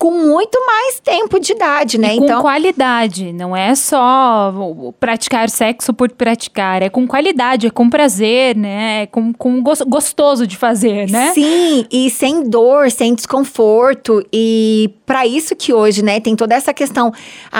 com 0.00 0.10
muito 0.10 0.58
mais 0.64 0.98
tempo 0.98 1.38
de 1.38 1.52
idade, 1.52 1.98
né? 1.98 2.14
E 2.14 2.18
com 2.18 2.24
então, 2.24 2.40
qualidade, 2.40 3.34
não 3.34 3.54
é 3.54 3.74
só 3.74 4.50
praticar 4.98 5.50
sexo 5.50 5.92
por 5.92 6.10
praticar, 6.10 6.80
é 6.80 6.88
com 6.88 7.06
qualidade, 7.06 7.66
é 7.66 7.70
com 7.70 7.90
prazer, 7.90 8.56
né? 8.56 9.02
É 9.02 9.06
com, 9.06 9.30
com 9.30 9.62
gostoso 9.62 10.46
de 10.46 10.56
fazer, 10.56 11.06
né? 11.10 11.34
Sim, 11.34 11.84
e 11.92 12.08
sem 12.08 12.48
dor, 12.48 12.90
sem 12.90 13.14
desconforto. 13.14 14.24
E 14.32 14.90
para 15.04 15.26
isso 15.26 15.54
que 15.54 15.70
hoje, 15.70 16.02
né, 16.02 16.18
tem 16.18 16.34
toda 16.34 16.54
essa 16.54 16.72
questão 16.72 17.12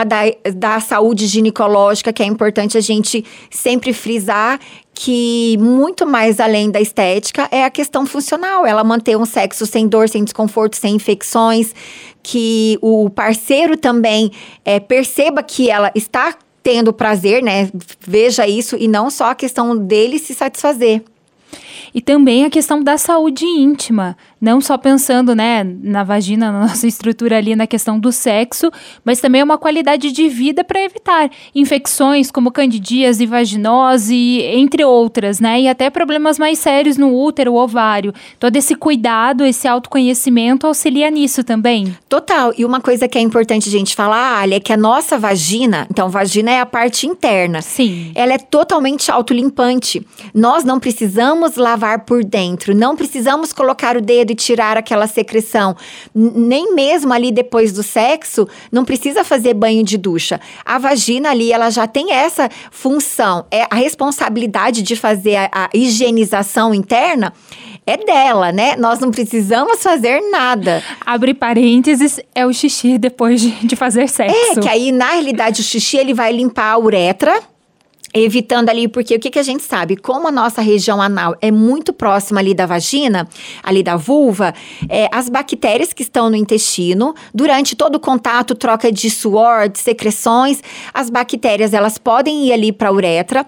da, 0.06 0.50
da 0.54 0.80
saúde 0.80 1.26
ginecológica 1.26 2.10
que 2.10 2.22
é 2.22 2.26
importante 2.26 2.78
a 2.78 2.80
gente 2.80 3.22
sempre 3.50 3.92
frisar 3.92 4.58
que 5.02 5.56
muito 5.58 6.06
mais 6.06 6.38
além 6.38 6.70
da 6.70 6.78
estética 6.78 7.48
é 7.50 7.64
a 7.64 7.70
questão 7.70 8.04
funcional, 8.04 8.66
ela 8.66 8.84
manter 8.84 9.16
um 9.16 9.24
sexo 9.24 9.64
sem 9.64 9.88
dor, 9.88 10.10
sem 10.10 10.22
desconforto, 10.22 10.76
sem 10.76 10.94
infecções, 10.94 11.74
que 12.22 12.78
o 12.80 13.08
parceiro 13.10 13.76
também 13.76 14.30
é, 14.64 14.78
perceba 14.80 15.42
que 15.42 15.70
ela 15.70 15.90
está 15.94 16.34
tendo 16.62 16.92
prazer, 16.92 17.42
né? 17.42 17.70
Veja 18.00 18.46
isso 18.46 18.76
e 18.78 18.86
não 18.86 19.10
só 19.10 19.30
a 19.30 19.34
questão 19.34 19.76
dele 19.76 20.18
se 20.18 20.34
satisfazer. 20.34 21.02
E 21.94 22.00
também 22.00 22.44
a 22.44 22.50
questão 22.50 22.82
da 22.82 22.98
saúde 22.98 23.44
íntima, 23.44 24.16
não 24.40 24.60
só 24.60 24.76
pensando, 24.76 25.34
né, 25.34 25.64
na 25.64 26.02
vagina, 26.02 26.50
na 26.50 26.60
nossa 26.66 26.86
estrutura 26.86 27.36
ali, 27.36 27.54
na 27.54 27.66
questão 27.66 27.98
do 27.98 28.10
sexo, 28.10 28.70
mas 29.04 29.20
também 29.20 29.42
uma 29.42 29.58
qualidade 29.58 30.12
de 30.12 30.28
vida 30.28 30.64
para 30.64 30.82
evitar 30.82 31.30
infecções 31.54 32.30
como 32.30 32.50
candidíase, 32.50 33.26
vaginose, 33.26 34.40
entre 34.42 34.84
outras, 34.84 35.40
né, 35.40 35.60
e 35.60 35.68
até 35.68 35.90
problemas 35.90 36.38
mais 36.38 36.58
sérios 36.58 36.96
no 36.96 37.14
útero, 37.14 37.54
ovário. 37.54 38.12
Todo 38.38 38.56
esse 38.56 38.74
cuidado, 38.74 39.44
esse 39.44 39.68
autoconhecimento 39.68 40.66
auxilia 40.66 41.10
nisso 41.10 41.44
também. 41.44 41.96
Total. 42.08 42.52
E 42.56 42.64
uma 42.64 42.80
coisa 42.80 43.06
que 43.06 43.18
é 43.18 43.20
importante 43.20 43.68
a 43.68 43.72
gente 43.72 43.94
falar, 43.94 44.40
Ali, 44.40 44.54
é 44.54 44.60
que 44.60 44.72
a 44.72 44.76
nossa 44.76 45.18
vagina, 45.18 45.86
então 45.90 46.08
vagina 46.08 46.50
é 46.50 46.60
a 46.60 46.66
parte 46.66 47.06
interna. 47.06 47.62
Sim. 47.62 48.12
Ela 48.14 48.34
é 48.34 48.38
totalmente 48.38 49.10
autolimpante. 49.10 50.06
Nós 50.34 50.64
não 50.64 50.80
precisamos 50.80 51.56
lavar 51.70 52.00
por 52.00 52.24
dentro, 52.24 52.74
não 52.74 52.96
precisamos 52.96 53.52
colocar 53.52 53.96
o 53.96 54.00
dedo 54.00 54.32
e 54.32 54.34
tirar 54.34 54.76
aquela 54.76 55.06
secreção. 55.06 55.76
Nem 56.14 56.74
mesmo 56.74 57.12
ali 57.12 57.30
depois 57.30 57.72
do 57.72 57.82
sexo, 57.82 58.48
não 58.72 58.84
precisa 58.84 59.22
fazer 59.24 59.54
banho 59.54 59.84
de 59.84 59.96
ducha. 59.96 60.40
A 60.64 60.78
vagina 60.78 61.30
ali, 61.30 61.52
ela 61.52 61.70
já 61.70 61.86
tem 61.86 62.12
essa 62.12 62.48
função. 62.70 63.46
É 63.50 63.66
a 63.70 63.76
responsabilidade 63.76 64.82
de 64.82 64.96
fazer 64.96 65.36
a, 65.36 65.50
a 65.52 65.70
higienização 65.72 66.74
interna 66.74 67.32
é 67.86 67.96
dela, 67.96 68.52
né? 68.52 68.76
Nós 68.76 69.00
não 69.00 69.10
precisamos 69.10 69.82
fazer 69.82 70.20
nada. 70.30 70.82
Abre 71.04 71.34
parênteses, 71.34 72.20
é 72.34 72.46
o 72.46 72.52
xixi 72.52 72.98
depois 72.98 73.40
de, 73.40 73.50
de 73.66 73.76
fazer 73.76 74.08
sexo. 74.08 74.58
É, 74.58 74.62
que 74.62 74.68
aí, 74.68 74.92
na 74.92 75.12
realidade, 75.12 75.60
o 75.60 75.64
xixi 75.64 75.96
ele 75.96 76.14
vai 76.14 76.32
limpar 76.32 76.72
a 76.72 76.78
uretra, 76.78 77.40
evitando 78.12 78.68
ali, 78.68 78.88
porque 78.88 79.14
o 79.14 79.20
que, 79.20 79.30
que 79.30 79.38
a 79.38 79.42
gente 79.42 79.62
sabe? 79.62 79.96
Como 79.96 80.28
a 80.28 80.32
nossa 80.32 80.60
região 80.60 81.00
anal 81.00 81.36
é 81.40 81.50
muito 81.50 81.92
próxima 81.92 82.40
ali 82.40 82.54
da 82.54 82.66
vagina, 82.66 83.28
ali 83.62 83.82
da 83.82 83.96
vulva, 83.96 84.52
é, 84.88 85.08
as 85.12 85.28
bactérias 85.28 85.92
que 85.92 86.02
estão 86.02 86.28
no 86.28 86.36
intestino, 86.36 87.14
durante 87.32 87.76
todo 87.76 87.96
o 87.96 88.00
contato, 88.00 88.54
troca 88.54 88.90
de 88.90 89.08
suor, 89.10 89.68
de 89.68 89.78
secreções, 89.78 90.62
as 90.92 91.08
bactérias 91.08 91.72
elas 91.72 91.98
podem 91.98 92.46
ir 92.46 92.52
ali 92.52 92.72
para 92.72 92.88
a 92.88 92.92
uretra 92.92 93.46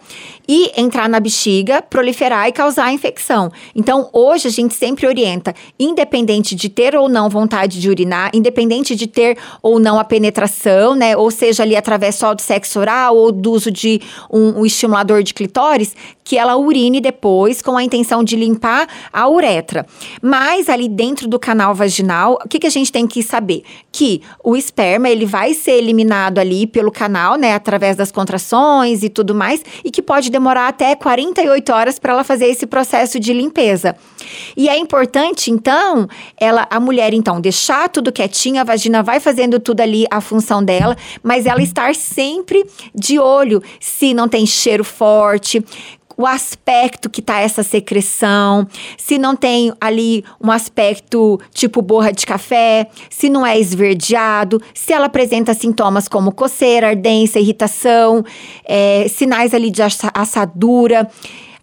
e 0.53 0.71
entrar 0.77 1.09
na 1.09 1.19
bexiga, 1.19 1.81
proliferar 1.81 2.47
e 2.47 2.53
causar 2.53 2.93
infecção. 2.93 3.51
Então, 3.75 4.11
hoje 4.12 4.49
a 4.49 4.51
gente 4.51 4.75
sempre 4.75 5.07
orienta, 5.07 5.55
independente 5.81 6.55
de 6.55 6.69
ter 6.69 6.95
ou 6.95 7.09
não 7.09 7.31
vontade 7.31 7.81
de 7.81 7.88
urinar, 7.88 8.31
independente 8.35 8.95
de 8.95 9.07
ter 9.07 9.38
ou 9.62 9.81
não 9.81 9.99
a 9.99 10.05
penetração, 10.05 10.95
né, 10.95 11.17
ou 11.17 11.31
seja 11.31 11.62
ali 11.62 11.75
através 11.75 12.17
só 12.17 12.35
do 12.35 12.43
sexo 12.43 12.79
oral 12.79 13.17
ou 13.17 13.33
do 13.33 13.51
uso 13.51 13.71
de 13.71 13.99
um 14.31 14.43
um, 14.43 14.67
estimulador 14.67 15.23
de 15.23 15.33
clitóris, 15.33 15.95
que 16.25 16.37
ela 16.37 16.57
urine 16.57 17.01
depois 17.01 17.61
com 17.62 17.77
a 17.77 17.83
intenção 17.83 18.23
de 18.23 18.37
limpar 18.37 18.88
a 19.12 19.29
uretra. 19.29 19.87
Mas 20.21 20.69
ali 20.69 20.88
dentro 20.88 21.29
do 21.29 21.38
canal 21.38 21.75
vaginal, 21.75 22.38
o 22.45 22.49
que, 22.49 22.59
que 22.59 22.67
a 22.67 22.71
gente 22.71 22.93
tem 22.93 23.07
que 23.07 23.23
saber? 23.23 23.62
Que 23.91 24.23
o 24.43 24.57
esperma, 24.57 25.09
ele 25.09 25.27
vai 25.27 25.55
ser 25.55 25.73
eliminado 25.73 26.38
ali 26.38 26.67
pelo 26.67 26.91
canal, 26.91 27.37
né, 27.37 27.55
através 27.55 27.97
das 27.97 28.12
contrações 28.12 29.03
e 29.03 29.09
tudo 29.09 29.35
mais, 29.35 29.65
e 29.85 29.91
que 29.91 30.03
pode 30.03 30.31
demorar 30.31 30.42
até 30.51 30.95
48 30.95 31.73
horas 31.73 31.99
para 31.99 32.13
ela 32.13 32.25
fazer 32.25 32.47
esse 32.47 32.67
processo 32.67 33.19
de 33.19 33.33
limpeza. 33.33 33.97
E 34.57 34.69
é 34.69 34.77
importante, 34.77 35.51
então, 35.51 36.09
ela, 36.39 36.67
a 36.71 36.79
mulher, 36.79 37.13
então, 37.13 37.41
deixar 37.41 37.89
tudo 37.89 38.13
quietinho, 38.13 38.61
a 38.61 38.65
vagina 38.65 39.03
vai 39.03 39.21
fazendo 39.21 39.59
tudo 39.59 39.81
ali 39.81 40.07
a 40.11 40.21
função 40.21 40.65
dela, 40.65 40.97
mas 41.23 41.47
ela 41.47 41.63
estar 41.63 41.95
sempre 41.95 42.65
de 42.95 43.19
olho 43.19 43.63
se 43.81 44.15
não 44.15 44.29
tem 44.29 44.47
cheiro 44.47 44.85
forte, 44.85 45.65
o 46.23 46.27
aspecto 46.27 47.11
que 47.11 47.21
tá 47.21 47.41
essa 47.41 47.65
secreção, 47.65 48.67
se 48.97 49.19
não 49.19 49.35
tem 49.35 49.73
ali 49.81 50.25
um 50.41 50.53
aspecto 50.53 51.41
tipo 51.53 51.83
borra 51.83 52.13
de 52.13 52.25
café, 52.25 52.89
se 53.11 53.29
não 53.29 53.45
é 53.45 53.59
esverdeado, 53.59 54.63
se 54.73 54.93
ela 54.93 55.07
apresenta 55.07 55.53
sintomas 55.53 56.07
como 56.07 56.31
coceira, 56.31 56.91
ardência, 56.91 57.41
irritação, 57.41 58.25
é, 58.65 59.07
sinais 59.09 59.53
ali 59.53 59.69
de 59.69 59.83
assadura 59.83 61.11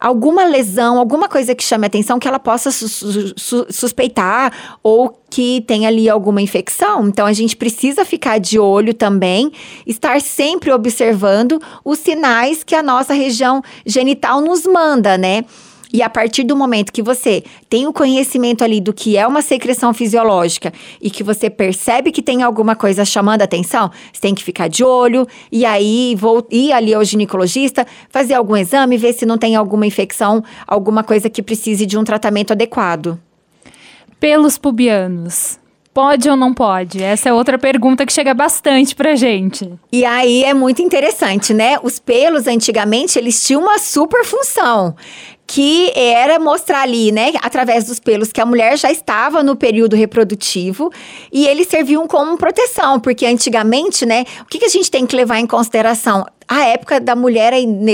alguma 0.00 0.44
lesão, 0.44 0.98
alguma 0.98 1.28
coisa 1.28 1.54
que 1.54 1.62
chame 1.62 1.86
atenção 1.86 2.18
que 2.18 2.26
ela 2.26 2.38
possa 2.38 2.70
su 2.70 2.88
su 2.88 3.66
suspeitar 3.68 4.52
ou 4.82 5.14
que 5.28 5.62
tem 5.66 5.86
ali 5.86 6.08
alguma 6.08 6.40
infecção. 6.40 7.06
Então 7.06 7.26
a 7.26 7.32
gente 7.32 7.56
precisa 7.56 8.04
ficar 8.04 8.38
de 8.38 8.58
olho 8.58 8.94
também, 8.94 9.52
estar 9.86 10.20
sempre 10.20 10.72
observando 10.72 11.60
os 11.84 11.98
sinais 11.98 12.64
que 12.64 12.74
a 12.74 12.82
nossa 12.82 13.12
região 13.12 13.62
genital 13.84 14.40
nos 14.40 14.64
manda, 14.64 15.18
né? 15.18 15.44
E 15.92 16.02
a 16.02 16.08
partir 16.08 16.44
do 16.44 16.56
momento 16.56 16.92
que 16.92 17.02
você 17.02 17.42
tem 17.68 17.86
o 17.86 17.92
conhecimento 17.92 18.62
ali 18.62 18.80
do 18.80 18.92
que 18.92 19.16
é 19.16 19.26
uma 19.26 19.42
secreção 19.42 19.92
fisiológica 19.92 20.72
e 21.00 21.10
que 21.10 21.22
você 21.22 21.50
percebe 21.50 22.12
que 22.12 22.22
tem 22.22 22.42
alguma 22.42 22.76
coisa 22.76 23.04
chamando 23.04 23.42
a 23.42 23.44
atenção, 23.44 23.90
você 24.12 24.20
tem 24.20 24.34
que 24.34 24.44
ficar 24.44 24.68
de 24.68 24.84
olho 24.84 25.26
e 25.50 25.64
aí 25.64 26.14
vou 26.16 26.46
ir 26.50 26.72
ali 26.72 26.94
ao 26.94 27.04
ginecologista, 27.04 27.86
fazer 28.08 28.34
algum 28.34 28.56
exame, 28.56 28.96
ver 28.96 29.12
se 29.12 29.26
não 29.26 29.36
tem 29.36 29.56
alguma 29.56 29.86
infecção, 29.86 30.44
alguma 30.66 31.02
coisa 31.02 31.28
que 31.28 31.42
precise 31.42 31.84
de 31.84 31.98
um 31.98 32.04
tratamento 32.04 32.52
adequado. 32.52 33.18
Pelos 34.20 34.58
pubianos. 34.58 35.58
Pode 35.92 36.30
ou 36.30 36.36
não 36.36 36.54
pode? 36.54 37.02
Essa 37.02 37.30
é 37.30 37.32
outra 37.32 37.58
pergunta 37.58 38.06
que 38.06 38.12
chega 38.12 38.32
bastante 38.32 38.94
pra 38.94 39.16
gente. 39.16 39.68
E 39.90 40.04
aí 40.04 40.44
é 40.44 40.54
muito 40.54 40.80
interessante, 40.80 41.52
né? 41.52 41.78
Os 41.82 41.98
pelos 41.98 42.46
antigamente 42.46 43.18
eles 43.18 43.42
tinham 43.44 43.62
uma 43.62 43.76
super 43.76 44.24
função 44.24 44.94
que 45.52 45.90
era 45.96 46.38
mostrar 46.38 46.82
ali, 46.82 47.10
né, 47.10 47.32
através 47.42 47.82
dos 47.82 47.98
pelos, 47.98 48.30
que 48.30 48.40
a 48.40 48.46
mulher 48.46 48.78
já 48.78 48.88
estava 48.88 49.42
no 49.42 49.56
período 49.56 49.96
reprodutivo 49.96 50.92
e 51.32 51.44
eles 51.44 51.66
serviam 51.66 52.06
como 52.06 52.38
proteção, 52.38 53.00
porque 53.00 53.26
antigamente, 53.26 54.06
né, 54.06 54.24
o 54.42 54.44
que, 54.44 54.60
que 54.60 54.64
a 54.66 54.68
gente 54.68 54.88
tem 54.88 55.04
que 55.04 55.16
levar 55.16 55.40
em 55.40 55.48
consideração? 55.48 56.24
A 56.50 56.64
época 56.64 56.98
da 56.98 57.14
mulher 57.14 57.52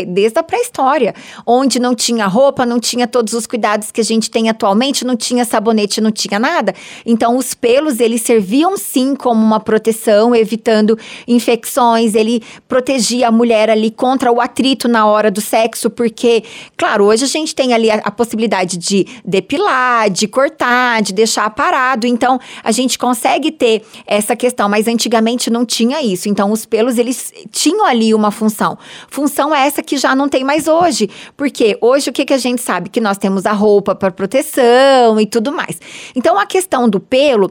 desde 0.09 0.39
a 0.39 0.43
pré-história, 0.43 1.15
onde 1.47 1.79
não 1.79 1.95
tinha 1.95 2.27
roupa, 2.27 2.65
não 2.65 2.81
tinha 2.81 3.07
todos 3.07 3.35
os 3.35 3.47
cuidados 3.47 3.93
que 3.93 4.01
a 4.01 4.05
gente 4.05 4.31
tem 4.31 4.49
atualmente, 4.49 5.05
não 5.05 5.15
tinha 5.15 5.45
sabonete, 5.45 6.01
não 6.01 6.11
tinha 6.11 6.39
nada. 6.39 6.75
Então 7.05 7.37
os 7.37 7.53
pelos 7.53 8.01
eles 8.01 8.23
serviam 8.23 8.79
sim 8.79 9.15
como 9.15 9.45
uma 9.45 9.61
proteção, 9.61 10.35
evitando 10.35 10.99
infecções. 11.29 12.15
Ele 12.15 12.43
protegia 12.67 13.29
a 13.29 13.31
mulher 13.31 13.69
ali 13.69 13.91
contra 13.91 14.33
o 14.33 14.41
atrito 14.41 14.89
na 14.89 15.05
hora 15.05 15.31
do 15.31 15.43
sexo, 15.43 15.91
porque, 15.91 16.43
claro, 16.79 17.05
hoje 17.05 17.25
a 17.25 17.29
gente 17.29 17.55
tem 17.55 17.75
ali 17.75 17.91
a, 17.91 17.97
a 17.97 18.11
possibilidade 18.11 18.79
de 18.79 19.07
depilar, 19.23 20.09
de 20.09 20.27
cortar, 20.27 21.03
de 21.03 21.13
deixar 21.13 21.51
parado. 21.51 22.07
Então 22.07 22.41
a 22.65 22.73
gente 22.73 22.99
consegue 22.99 23.53
ter 23.53 23.83
essa 24.07 24.35
questão, 24.35 24.67
mas 24.67 24.89
antigamente 24.89 25.51
não 25.51 25.67
tinha 25.67 26.03
isso. 26.03 26.27
Então 26.27 26.51
os 26.51 26.65
pelos 26.65 26.97
eles 26.97 27.35
tinham 27.53 27.85
ali 27.85 28.15
uma 28.15 28.31
função 28.31 28.46
função. 28.47 28.79
Função 29.09 29.55
é 29.55 29.67
essa 29.67 29.83
que 29.83 29.97
já 29.97 30.15
não 30.15 30.29
tem 30.29 30.45
mais 30.45 30.69
hoje. 30.69 31.11
Porque 31.37 31.77
hoje 31.81 32.11
o 32.11 32.13
que, 32.13 32.25
que 32.25 32.33
a 32.33 32.39
gente 32.39 32.63
sabe? 32.63 32.89
Que 32.89 33.01
nós 33.01 33.19
temos 33.19 33.45
a 33.45 33.53
roupa 33.53 33.95
para 33.95 34.11
proteção 34.11 35.21
e 35.21 35.27
tudo 35.27 35.53
mais. 35.53 35.81
Então 36.15 36.39
a 36.39 36.47
questão 36.47 36.89
do 36.89 37.01
pelo 37.01 37.51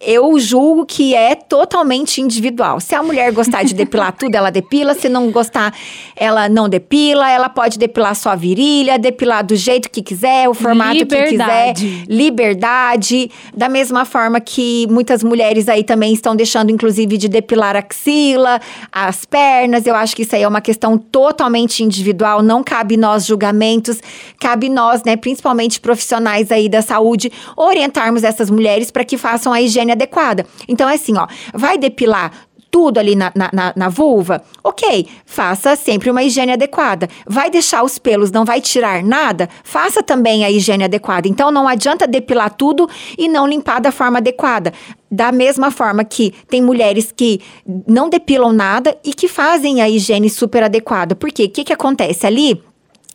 eu 0.00 0.38
julgo 0.38 0.86
que 0.86 1.12
é 1.12 1.34
totalmente 1.34 2.20
individual. 2.20 2.78
Se 2.78 2.94
a 2.94 3.02
mulher 3.02 3.32
gostar 3.32 3.64
de 3.64 3.74
depilar 3.74 4.12
tudo, 4.12 4.32
ela 4.32 4.50
depila. 4.50 4.94
Se 4.94 5.08
não 5.08 5.30
gostar, 5.32 5.74
ela 6.14 6.48
não 6.48 6.68
depila. 6.68 7.28
Ela 7.28 7.48
pode 7.48 7.78
depilar 7.78 8.14
só 8.14 8.30
a 8.30 8.36
virilha, 8.36 8.96
depilar 8.96 9.44
do 9.44 9.56
jeito 9.56 9.90
que 9.90 10.00
quiser, 10.00 10.48
o 10.48 10.54
formato 10.54 10.98
Liberdade. 10.98 11.84
que 11.84 11.90
quiser. 11.90 12.04
Liberdade. 12.08 13.30
Da 13.52 13.68
mesma 13.68 14.04
forma 14.04 14.40
que 14.40 14.86
muitas 14.88 15.24
mulheres 15.24 15.68
aí 15.68 15.82
também 15.82 16.12
estão 16.12 16.36
deixando, 16.36 16.70
inclusive, 16.70 17.16
de 17.16 17.28
depilar 17.28 17.74
a 17.74 17.80
axila, 17.80 18.60
as 18.92 19.24
pernas. 19.24 19.84
Eu 19.84 19.96
acho 19.96 20.14
que 20.14 20.22
isso 20.22 20.36
aí 20.36 20.42
é 20.42 20.48
uma 20.48 20.60
questão 20.60 20.96
totalmente 20.96 21.82
individual. 21.82 22.40
Não 22.40 22.62
cabe 22.62 22.96
nós 22.96 23.26
julgamentos. 23.26 24.00
Cabe 24.38 24.68
nós, 24.68 25.02
né, 25.02 25.16
principalmente 25.16 25.80
profissionais 25.80 26.52
aí 26.52 26.68
da 26.68 26.82
saúde, 26.82 27.32
orientarmos 27.56 28.22
essas 28.22 28.48
mulheres 28.48 28.92
para 28.92 29.04
que 29.04 29.18
façam 29.18 29.52
a 29.52 29.60
higiene 29.60 29.87
adequada. 29.92 30.46
Então 30.68 30.88
é 30.88 30.94
assim, 30.94 31.16
ó, 31.16 31.26
vai 31.54 31.78
depilar 31.78 32.32
tudo 32.70 32.98
ali 32.98 33.16
na, 33.16 33.32
na, 33.34 33.72
na, 33.74 33.88
vulva? 33.88 34.42
Ok, 34.62 35.06
faça 35.24 35.74
sempre 35.76 36.10
uma 36.10 36.22
higiene 36.22 36.52
adequada. 36.52 37.08
Vai 37.26 37.50
deixar 37.50 37.82
os 37.82 37.98
pelos, 37.98 38.30
não 38.30 38.44
vai 38.44 38.60
tirar 38.60 39.02
nada? 39.02 39.48
Faça 39.64 40.02
também 40.02 40.44
a 40.44 40.50
higiene 40.50 40.84
adequada. 40.84 41.28
Então 41.28 41.50
não 41.50 41.66
adianta 41.66 42.06
depilar 42.06 42.54
tudo 42.54 42.88
e 43.16 43.28
não 43.28 43.46
limpar 43.46 43.80
da 43.80 43.90
forma 43.90 44.18
adequada. 44.18 44.72
Da 45.10 45.32
mesma 45.32 45.70
forma 45.70 46.04
que 46.04 46.34
tem 46.48 46.60
mulheres 46.60 47.12
que 47.14 47.40
não 47.86 48.10
depilam 48.10 48.52
nada 48.52 48.96
e 49.02 49.14
que 49.14 49.26
fazem 49.26 49.80
a 49.80 49.88
higiene 49.88 50.28
super 50.28 50.62
adequada. 50.62 51.16
Por 51.16 51.30
quê? 51.30 51.44
O 51.44 51.50
que, 51.50 51.64
que 51.64 51.72
acontece 51.72 52.26
ali? 52.26 52.62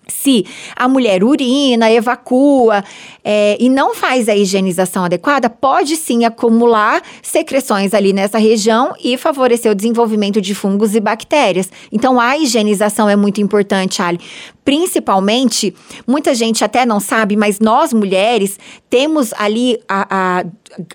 Se 0.07 0.45
a 0.75 0.87
mulher 0.87 1.23
urina, 1.23 1.91
evacua 1.91 2.83
é, 3.23 3.57
e 3.59 3.69
não 3.69 3.95
faz 3.95 4.27
a 4.27 4.35
higienização 4.35 5.05
adequada, 5.05 5.49
pode 5.49 5.95
sim 5.95 6.25
acumular 6.25 7.01
secreções 7.21 7.93
ali 7.93 8.11
nessa 8.11 8.37
região 8.37 8.93
e 9.01 9.17
favorecer 9.17 9.71
o 9.71 9.75
desenvolvimento 9.75 10.41
de 10.41 10.53
fungos 10.53 10.93
e 10.95 10.99
bactérias. 10.99 11.71
Então, 11.91 12.19
a 12.19 12.37
higienização 12.37 13.09
é 13.09 13.15
muito 13.15 13.39
importante, 13.41 14.01
Ali. 14.01 14.19
Principalmente, 14.65 15.73
muita 16.07 16.33
gente 16.33 16.63
até 16.63 16.85
não 16.85 16.99
sabe, 16.99 17.35
mas 17.35 17.59
nós 17.59 17.91
mulheres 17.91 18.57
temos 18.89 19.33
ali 19.33 19.77
a, 19.89 20.07
a, 20.09 20.45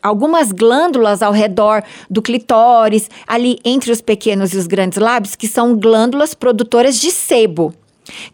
algumas 0.03 0.53
glândulas 0.53 1.23
ao 1.23 1.33
redor 1.33 1.83
do 2.09 2.23
clitóris, 2.23 3.11
ali 3.27 3.59
entre 3.63 3.93
os 3.93 4.01
pequenos 4.01 4.55
e 4.55 4.57
os 4.57 4.67
grandes 4.67 4.99
lábios, 4.99 5.37
que 5.37 5.47
são 5.47 5.77
glândulas 5.77 6.33
produtoras 6.33 6.99
de 6.99 7.11
sebo 7.11 7.75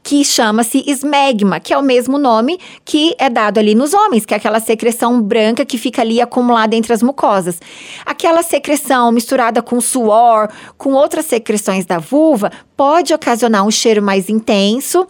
que 0.03 0.25
chama-se 0.25 0.83
esmegma, 0.87 1.61
que 1.61 1.73
é 1.73 1.79
o 1.79 1.83
mesmo 1.83 2.19
nome 2.19 2.59
que 2.85 3.15
é 3.19 3.29
dado 3.29 3.59
ali 3.59 3.75
nos 3.75 3.93
homens, 3.95 4.25
que 4.25 4.35
é 4.35 4.37
aquela 4.37 4.61
secreção 4.61 5.21
branca 5.21 5.65
que 5.65 5.79
fica 5.79 6.03
ali 6.03 6.21
acumulada 6.21 6.75
entre 6.75 6.93
as 6.93 7.03
mucosas. 7.03 7.61
Aquela 8.05 8.43
secreção 8.43 9.11
misturada 9.13 9.63
com 9.63 9.81
suor, 9.81 10.49
com 10.77 10.93
outras 10.93 11.27
secreções 11.27 11.87
da 11.87 11.99
vulva, 11.99 12.51
pode 12.77 13.15
ocasionar 13.15 13.67
um 13.67 13.71
cheiro 13.71 14.03
mais 14.03 14.29
intenso 14.29 15.07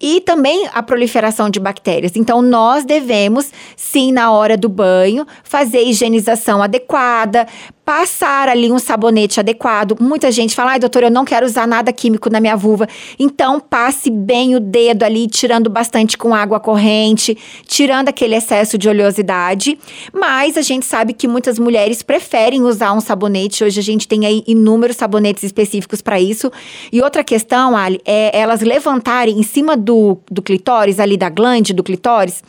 e 0.00 0.20
também 0.20 0.68
a 0.72 0.82
proliferação 0.82 1.50
de 1.50 1.58
bactérias. 1.58 2.16
Então, 2.16 2.40
nós 2.40 2.84
devemos, 2.84 3.50
sim, 3.76 4.12
na 4.12 4.30
hora 4.30 4.56
do 4.56 4.68
banho, 4.68 5.26
fazer 5.42 5.82
higienização 5.82 6.62
adequada, 6.62 7.46
passar 7.88 8.50
ali 8.50 8.70
um 8.70 8.78
sabonete 8.78 9.40
adequado. 9.40 9.96
Muita 9.98 10.30
gente 10.30 10.54
fala, 10.54 10.72
ai, 10.72 10.78
doutora, 10.78 11.06
eu 11.06 11.10
não 11.10 11.24
quero 11.24 11.46
usar 11.46 11.66
nada 11.66 11.90
químico 11.90 12.28
na 12.28 12.38
minha 12.38 12.54
vulva. 12.54 12.86
Então, 13.18 13.58
passe 13.58 14.10
bem 14.10 14.54
o 14.54 14.60
dedo 14.60 15.04
ali, 15.04 15.26
tirando 15.26 15.70
bastante 15.70 16.18
com 16.18 16.34
água 16.34 16.60
corrente, 16.60 17.36
tirando 17.66 18.10
aquele 18.10 18.34
excesso 18.34 18.76
de 18.76 18.90
oleosidade. 18.90 19.78
Mas 20.12 20.58
a 20.58 20.62
gente 20.62 20.84
sabe 20.84 21.14
que 21.14 21.26
muitas 21.26 21.58
mulheres 21.58 22.02
preferem 22.02 22.62
usar 22.62 22.92
um 22.92 23.00
sabonete. 23.00 23.64
Hoje 23.64 23.80
a 23.80 23.82
gente 23.82 24.06
tem 24.06 24.26
aí 24.26 24.44
inúmeros 24.46 24.96
sabonetes 24.96 25.42
específicos 25.42 26.02
para 26.02 26.20
isso. 26.20 26.52
E 26.92 27.00
outra 27.08 27.24
questão, 27.24 27.76
Ali, 27.76 28.00
é 28.04 28.38
elas 28.38 28.60
levantarem 28.60 29.38
em 29.38 29.42
cima 29.42 29.76
do, 29.76 30.18
do 30.30 30.42
clitóris, 30.42 31.00
ali 31.00 31.16
da 31.16 31.28
glande 31.28 31.72
do 31.72 31.82
clitóris, 31.82 32.42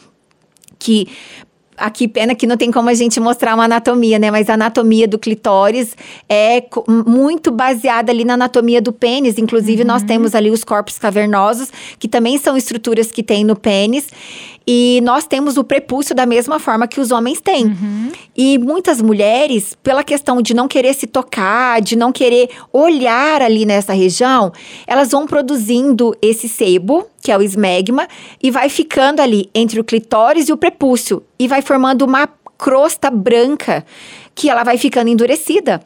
que 0.78 1.08
aqui, 1.80 2.08
pena 2.08 2.36
que 2.36 2.46
não 2.46 2.58
tem 2.58 2.72
como 2.72 2.90
a 2.90 2.94
gente 2.94 3.20
mostrar 3.20 3.56
uma 3.56 3.66
anatomia, 3.66 4.20
né? 4.20 4.30
Mas 4.30 4.50
a 4.50 4.54
anatomia 4.54 5.08
do 5.08 5.18
clitóris 5.18 5.96
é 6.28 6.64
muito 7.06 7.52
baseada 7.52 8.12
ali 8.12 8.24
na 8.24 8.34
anatomia 8.34 8.82
do 8.82 8.92
pênis. 8.92 9.38
Inclusive, 9.38 9.82
uhum. 9.82 9.88
nós 9.88 10.04
temos 10.04 10.36
ali 10.36 10.52
os 10.52 10.64
corpos 10.64 10.98
cavernosos, 10.98 11.70
que 11.98 12.08
também 12.08 12.38
são 12.38 12.56
estruturas 12.58 13.12
que 13.12 13.24
tem 13.24 13.44
no 13.44 13.56
pênis. 13.56 14.08
E 14.72 15.02
nós 15.02 15.26
temos 15.26 15.58
o 15.58 15.64
prepúcio 15.64 16.14
da 16.14 16.28
mesma 16.28 16.60
forma 16.60 16.88
que 16.88 17.02
os 17.02 17.10
homens 17.10 17.42
têm. 17.42 17.66
Uhum. 17.66 18.12
E 18.38 18.60
muitas 18.60 19.02
mulheres, 19.02 19.76
pela 19.82 20.04
questão 20.04 20.44
de 20.44 20.54
não 20.54 20.68
querer 20.68 20.94
se 20.94 21.08
tocar, 21.08 21.82
de 21.82 21.96
não 21.96 22.12
querer 22.12 22.50
olhar 22.72 23.42
ali 23.42 23.66
nessa 23.66 23.94
região, 23.94 24.52
elas 24.86 25.10
vão 25.10 25.26
produzindo 25.26 26.16
esse 26.22 26.48
sebo, 26.48 27.08
que 27.30 27.34
é 27.34 27.38
o 27.38 27.44
esmegma, 27.44 28.08
e 28.42 28.50
vai 28.50 28.70
ficando 28.70 29.22
ali 29.22 29.52
entre 29.54 29.80
o 29.80 29.84
clitóris 29.84 30.50
e 30.50 30.52
o 30.52 30.58
prepúcio. 30.58 31.22
E 31.38 31.48
vai 31.48 31.62
formando 31.62 32.02
uma 32.02 32.28
crosta 32.58 33.12
branca 33.12 33.86
que 34.34 34.50
ela 34.50 34.64
vai 34.64 34.80
ficando 34.80 35.10
endurecida. 35.10 35.80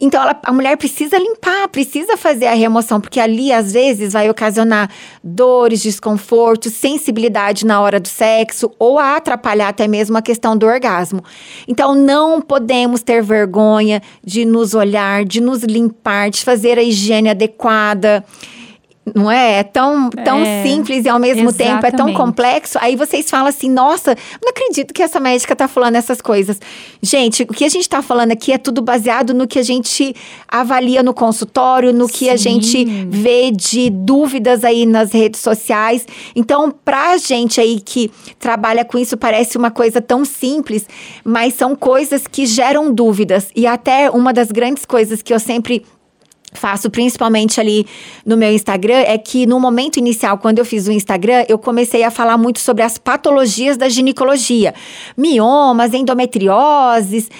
Então, 0.00 0.22
ela, 0.22 0.38
a 0.44 0.52
mulher 0.52 0.76
precisa 0.76 1.18
limpar, 1.18 1.66
precisa 1.70 2.16
fazer 2.16 2.46
a 2.46 2.54
remoção, 2.54 3.00
porque 3.00 3.18
ali, 3.18 3.50
às 3.50 3.72
vezes, 3.72 4.12
vai 4.12 4.30
ocasionar 4.30 4.88
dores, 5.24 5.82
desconforto, 5.82 6.70
sensibilidade 6.70 7.66
na 7.66 7.80
hora 7.80 7.98
do 7.98 8.06
sexo, 8.06 8.70
ou 8.78 9.00
atrapalhar 9.00 9.70
até 9.70 9.88
mesmo 9.88 10.16
a 10.16 10.22
questão 10.22 10.56
do 10.56 10.66
orgasmo. 10.66 11.20
Então, 11.66 11.96
não 11.96 12.40
podemos 12.40 13.02
ter 13.02 13.24
vergonha 13.24 14.00
de 14.22 14.44
nos 14.44 14.72
olhar, 14.72 15.24
de 15.24 15.40
nos 15.40 15.64
limpar, 15.64 16.30
de 16.30 16.44
fazer 16.44 16.78
a 16.78 16.82
higiene 16.82 17.30
adequada 17.30 18.24
não 19.14 19.30
é? 19.30 19.60
É 19.60 19.62
tão, 19.62 20.10
tão 20.10 20.44
É, 20.44 20.62
simples 20.64 21.04
e 21.04 21.08
ao 21.08 21.18
mesmo 21.18 21.52
tempo 21.52 21.86
é 21.86 21.90
tão 21.90 22.08
exatamente. 22.08 22.16
complexo. 22.16 22.78
Aí 22.80 22.96
vocês 22.96 23.30
falam 23.30 23.46
assim: 23.46 23.70
nossa, 23.70 24.16
não 24.42 24.50
acredito 24.50 24.92
que 24.92 25.02
essa 25.02 25.20
médica 25.20 25.54
tá 25.54 25.68
falando 25.68 25.94
essas 25.94 26.20
coisas. 26.20 26.60
Gente, 27.00 27.44
o 27.44 27.46
que 27.46 27.64
a 27.64 27.68
gente 27.68 27.88
tá 27.88 28.02
falando 28.02 28.32
aqui 28.32 28.52
é 28.52 28.58
tudo 28.58 28.82
baseado 28.82 29.32
no 29.32 29.46
que 29.46 29.58
a 29.58 29.62
gente 29.62 30.14
avalia 30.48 31.02
no 31.02 31.14
consultório, 31.14 31.92
no 31.92 32.08
que 32.08 32.28
a 32.28 32.36
Sim. 32.36 32.60
gente 32.60 32.84
vê 33.08 33.50
de 33.50 33.90
dúvidas 33.90 34.64
aí 34.64 34.84
nas 34.84 35.12
redes 35.12 35.40
sociais. 35.40 36.06
Então, 36.34 36.70
pra 36.84 37.16
gente 37.16 37.60
aí 37.60 37.80
que 37.80 38.10
trabalha 38.38 38.84
com 38.84 38.98
isso, 38.98 39.16
parece 39.16 39.56
uma 39.56 39.70
coisa 39.70 40.00
tão 40.00 40.24
simples, 40.24 40.86
mas 41.24 41.54
são 41.54 41.76
coisas 41.76 42.26
que 42.26 42.44
geram 42.44 42.92
dúvidas. 42.92 43.48
E 43.54 43.66
até 43.66 44.10
uma 44.10 44.32
das 44.32 44.50
grandes 44.50 44.84
coisas 44.84 45.22
que 45.22 45.32
eu 45.32 45.38
sempre 45.38 45.84
faço, 46.56 46.90
principalmente 46.90 47.60
ali 47.60 47.86
no 48.24 48.36
meu 48.36 48.50
Instagram, 48.52 49.04
é 49.06 49.16
que 49.18 49.46
no 49.46 49.60
momento 49.60 49.98
inicial, 49.98 50.38
quando 50.38 50.58
eu 50.58 50.64
fiz 50.64 50.86
o 50.88 50.92
Instagram, 50.92 51.44
eu 51.48 51.58
comecei 51.58 52.02
a 52.02 52.10
falar 52.10 52.36
muito 52.36 52.58
sobre 52.58 52.82
as 52.82 52.98
patologias 52.98 53.76
da 53.76 53.88
ginecologia, 53.88 54.74
miomas, 55.16 55.94
endometrioses. 55.94 57.30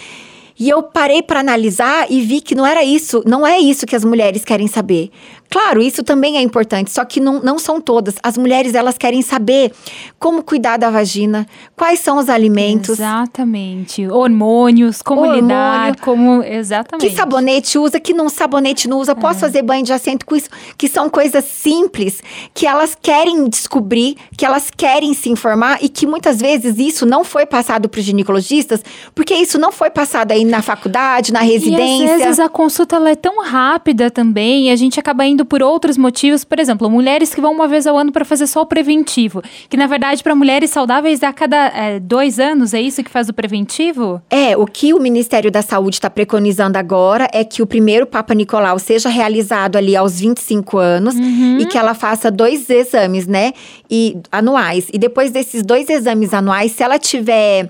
E 0.59 0.71
eu 0.71 0.83
parei 0.83 1.23
para 1.23 1.41
analisar 1.41 2.07
e 2.11 2.23
vi 2.23 2.41
que 2.41 2.55
não 2.55 2.65
era 2.65 2.83
isso, 2.83 3.23
não 3.27 3.47
é 3.47 3.59
isso 3.59 3.85
que 3.85 3.95
as 3.95 4.05
mulheres 4.05 4.43
querem 4.43 4.67
saber. 4.67 5.11
Claro, 5.51 5.81
isso 5.81 6.03
também 6.03 6.37
é 6.37 6.43
importante, 6.43 6.91
só 6.91 7.05
que 7.05 7.21
não, 7.21 7.41
não 7.41 7.59
são 7.59 7.81
todas. 7.81 8.17
As 8.23 8.37
mulheres, 8.37 8.75
elas 8.75 8.99
querem 8.99 9.23
saber 9.23 9.73
como 10.19 10.43
cuidar 10.43 10.77
da 10.77 10.91
vagina, 10.91 11.47
quais 11.77 12.01
são 12.01 12.19
os 12.19 12.29
alimentos, 12.29 12.99
Exatamente. 12.99 14.07
Hormônios, 14.09 15.03
como 15.03 15.21
Hormônio. 15.23 15.43
lidar, 15.43 15.97
como. 16.01 16.43
Exatamente. 16.43 17.09
Que 17.11 17.15
sabonete 17.17 17.79
usa, 17.79 17.99
que 18.01 18.13
não 18.13 18.29
sabonete 18.29 18.89
não 18.89 18.99
usa, 18.99 19.15
posso 19.15 19.41
fazer 19.41 19.63
banho 19.63 19.85
de 19.85 19.93
assento 19.93 20.25
com 20.27 20.35
isso? 20.37 20.49
Que 20.77 20.89
são 20.89 21.09
coisas 21.09 21.45
simples 21.45 22.21
que 22.55 22.67
elas 22.67 22.97
querem 23.01 23.49
descobrir, 23.49 24.17
que 24.37 24.45
elas 24.45 24.71
querem 24.75 25.15
se 25.15 25.29
informar 25.31 25.79
e 25.83 25.89
que 25.89 26.07
muitas 26.07 26.41
vezes 26.41 26.79
isso 26.79 27.05
não 27.07 27.25
foi 27.25 27.47
passado 27.47 27.89
para 27.89 27.99
os 27.99 28.05
ginecologistas, 28.05 28.83
porque 29.15 29.35
isso 29.35 29.59
não 29.59 29.73
foi 29.73 29.91
passado 29.91 30.33
aí 30.33 30.45
na 30.45 30.63
faculdade, 30.63 31.33
na 31.33 31.45
E 31.45 31.51
residência. 31.53 32.15
às 32.17 32.23
vezes 32.23 32.41
a 32.41 32.49
consulta 32.49 32.97
é 33.09 33.15
tão 33.15 33.43
rápida 33.43 34.11
também, 34.11 34.69
e 34.69 34.71
a 34.71 34.77
gente 34.77 34.99
acaba 34.99 35.25
indo 35.27 35.36
por 35.45 35.63
outros 35.63 35.99
motivos. 35.99 36.45
Por 36.45 36.59
exemplo, 36.59 36.89
mulheres 36.89 37.35
que 37.35 37.41
vão 37.41 37.53
uma 37.53 37.69
vez 37.69 37.87
ao 37.87 37.99
ano 37.99 38.13
para 38.13 38.25
fazer 38.25 38.47
só 38.47 38.63
o 38.63 38.67
preventivo. 38.67 39.43
Que 39.69 39.77
na 39.77 39.87
verdade, 39.87 40.23
para 40.23 40.35
mulheres 40.35 40.71
saudáveis, 40.71 41.23
a 41.23 41.33
cada 41.33 41.57
é, 41.69 42.01
dois 42.01 42.39
anos, 42.39 42.73
é 42.73 42.81
isso 42.81 43.03
que 43.03 43.11
faz 43.11 43.29
o 43.29 43.35
preventivo? 43.35 44.23
É, 44.31 44.57
o 44.57 44.67
que 44.67 44.95
o 44.95 45.01
Ministério 45.01 45.51
da 45.51 45.63
Saúde 45.63 45.97
está 45.97 46.09
preconizando 46.09 46.79
agora 46.79 47.29
é 47.33 47.45
que 47.45 47.63
o 47.63 47.67
primeiro 47.67 48.07
Papa 48.07 48.35
Nicolau 48.35 48.79
seja 48.79 49.09
realizado 49.09 49.77
ali 49.77 49.95
aos 49.97 50.21
25 50.21 50.79
anos 50.79 51.15
e 51.61 51.67
que 51.67 51.77
ela 51.77 51.95
faça 51.95 52.31
dois 52.31 52.71
exames, 52.71 53.27
né? 53.27 53.53
E 53.91 54.17
anuais. 54.31 54.89
E 54.93 54.99
depois 54.99 55.31
desses 55.31 55.63
dois 55.63 55.89
exames 55.91 56.33
anuais, 56.33 56.73
se 56.73 56.83
ela 56.83 56.99
tiver. 56.99 57.69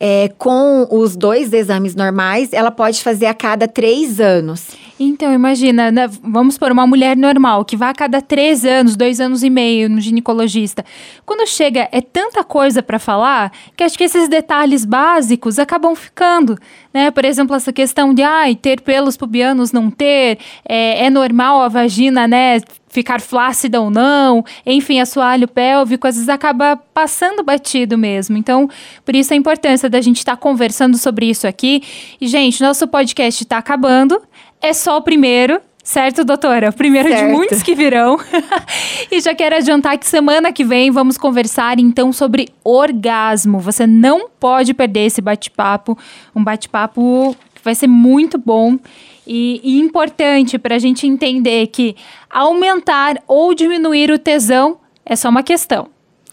é, 0.00 0.30
com 0.38 0.88
os 0.90 1.14
dois 1.14 1.52
exames 1.52 1.94
normais, 1.94 2.54
ela 2.54 2.70
pode 2.70 3.02
fazer 3.02 3.26
a 3.26 3.34
cada 3.34 3.68
três 3.68 4.18
anos. 4.18 4.68
Então, 5.02 5.32
imagina, 5.32 5.90
né, 5.90 6.06
vamos 6.22 6.58
por 6.58 6.70
uma 6.70 6.86
mulher 6.86 7.16
normal 7.16 7.64
que 7.64 7.74
vai 7.74 7.88
a 7.88 7.94
cada 7.94 8.20
três 8.20 8.66
anos, 8.66 8.96
dois 8.96 9.18
anos 9.18 9.42
e 9.42 9.48
meio 9.48 9.88
no 9.88 9.98
ginecologista. 9.98 10.84
Quando 11.24 11.48
chega, 11.48 11.88
é 11.90 12.02
tanta 12.02 12.44
coisa 12.44 12.82
para 12.82 12.98
falar 12.98 13.50
que 13.74 13.82
acho 13.82 13.96
que 13.96 14.04
esses 14.04 14.28
detalhes 14.28 14.84
básicos 14.84 15.58
acabam 15.58 15.94
ficando, 15.94 16.58
né? 16.92 17.10
Por 17.10 17.24
exemplo, 17.24 17.56
essa 17.56 17.72
questão 17.72 18.12
de 18.12 18.22
ai, 18.22 18.54
ter 18.54 18.82
pelos 18.82 19.16
pubianos, 19.16 19.72
não 19.72 19.90
ter, 19.90 20.36
é, 20.68 21.06
é 21.06 21.08
normal 21.08 21.62
a 21.62 21.68
vagina, 21.68 22.28
né? 22.28 22.60
Ficar 22.86 23.22
flácida 23.22 23.80
ou 23.80 23.88
não, 23.88 24.44
enfim, 24.66 25.00
assoalho 25.00 25.48
pélvico, 25.48 26.06
às 26.08 26.16
vezes 26.16 26.28
acaba 26.28 26.76
passando 26.76 27.42
batido 27.42 27.96
mesmo. 27.96 28.36
Então, 28.36 28.68
por 29.02 29.16
isso 29.16 29.32
a 29.32 29.36
importância 29.36 29.88
da 29.88 30.02
gente 30.02 30.18
estar 30.18 30.36
conversando 30.36 30.98
sobre 30.98 31.24
isso 31.30 31.46
aqui. 31.46 31.82
E, 32.20 32.26
gente, 32.26 32.60
nosso 32.60 32.86
podcast 32.86 33.44
está 33.44 33.56
acabando. 33.56 34.20
É 34.62 34.72
só 34.72 34.98
o 34.98 35.02
primeiro, 35.02 35.60
certo, 35.82 36.24
doutora? 36.24 36.70
O 36.70 36.72
primeiro 36.72 37.08
de 37.08 37.14
Certo. 37.14 37.32
muitos 37.32 37.62
que 37.62 37.74
virão. 37.74 38.18
e 39.10 39.20
já 39.20 39.34
quero 39.34 39.56
adiantar 39.56 39.96
que 39.98 40.06
semana 40.06 40.52
que 40.52 40.64
vem 40.64 40.90
vamos 40.90 41.16
conversar 41.16 41.78
então 41.78 42.12
sobre 42.12 42.48
orgasmo. 42.62 43.58
Você 43.58 43.86
não 43.86 44.28
pode 44.28 44.74
perder 44.74 45.06
esse 45.06 45.20
bate-papo. 45.20 45.96
Um 46.34 46.44
bate-papo 46.44 47.34
que 47.54 47.62
vai 47.64 47.74
ser 47.74 47.86
muito 47.86 48.36
bom. 48.36 48.78
E, 49.26 49.60
e 49.62 49.78
importante 49.78 50.58
para 50.58 50.74
a 50.74 50.78
gente 50.78 51.06
entender 51.06 51.68
que 51.68 51.94
aumentar 52.28 53.22
ou 53.26 53.54
diminuir 53.54 54.10
o 54.10 54.18
tesão 54.18 54.78
é 55.06 55.14
só 55.14 55.28
uma 55.28 55.42
questão. 55.42 55.88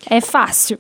É 0.10 0.20
fácil. 0.20 0.80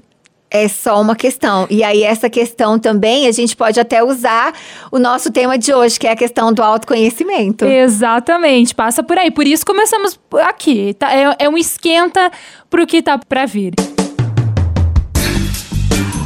É 0.50 0.68
só 0.68 1.02
uma 1.02 1.16
questão. 1.16 1.68
E 1.70 1.84
aí, 1.84 2.04
essa 2.04 2.30
questão 2.30 2.80
também, 2.80 3.28
a 3.28 3.32
gente 3.32 3.56
pode 3.56 3.80
até 3.80 4.02
usar 4.02 4.54
o 4.89 4.98
nosso 4.98 5.30
tema 5.30 5.58
de 5.58 5.74
hoje, 5.74 6.00
que 6.00 6.08
é 6.08 6.12
a 6.12 6.16
questão 6.16 6.54
do 6.54 6.64
autoconhecimento. 6.64 7.66
Exatamente, 7.66 8.74
passa 8.74 9.04
por 9.04 9.18
aí. 9.18 9.30
Por 9.30 9.45
isso 9.45 9.66
começamos 9.66 10.18
aqui. 10.48 10.93
tá? 10.93 11.14
É, 11.14 11.36
é 11.39 11.50
um 11.50 11.58
esquenta 11.58 12.32
pro 12.70 12.88
que 12.88 13.02
tá 13.02 13.18
pra 13.18 13.45
vir. 13.45 13.74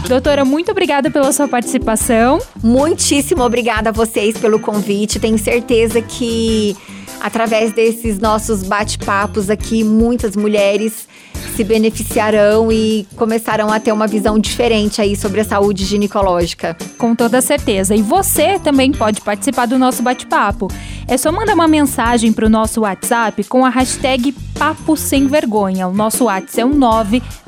Doutora, 0.07 0.43
muito 0.43 0.69
obrigada 0.71 1.09
pela 1.09 1.31
sua 1.31 1.47
participação. 1.47 2.39
Muitíssimo 2.61 3.43
obrigada 3.43 3.89
a 3.89 3.93
vocês 3.93 4.37
pelo 4.37 4.59
convite. 4.59 5.19
Tenho 5.19 5.37
certeza 5.37 6.01
que 6.01 6.75
através 7.21 7.71
desses 7.71 8.19
nossos 8.19 8.61
bate-papos 8.61 9.49
aqui, 9.49 9.83
muitas 9.83 10.35
mulheres 10.35 11.07
se 11.51 11.63
beneficiarão 11.63 12.71
e 12.71 13.05
começarão 13.15 13.71
a 13.71 13.79
ter 13.79 13.91
uma 13.91 14.07
visão 14.07 14.39
diferente 14.39 15.01
aí 15.01 15.15
sobre 15.15 15.41
a 15.41 15.43
saúde 15.43 15.85
ginecológica. 15.85 16.75
Com 16.97 17.15
toda 17.15 17.41
certeza. 17.41 17.95
E 17.95 18.01
você 18.01 18.59
também 18.59 18.91
pode 18.91 19.21
participar 19.21 19.65
do 19.65 19.77
nosso 19.77 20.01
bate-papo. 20.01 20.67
É 21.07 21.17
só 21.17 21.31
mandar 21.31 21.53
uma 21.53 21.67
mensagem 21.67 22.31
para 22.31 22.45
o 22.45 22.49
nosso 22.49 22.81
WhatsApp 22.81 23.43
com 23.45 23.65
a 23.65 23.69
hashtag 23.69 24.31
Papo 24.57 24.95
Sem 24.95 25.27
Vergonha. 25.27 25.87
O 25.87 25.93
nosso 25.93 26.25
WhatsApp 26.25 26.61
é 26.61 26.65
o 26.65 26.71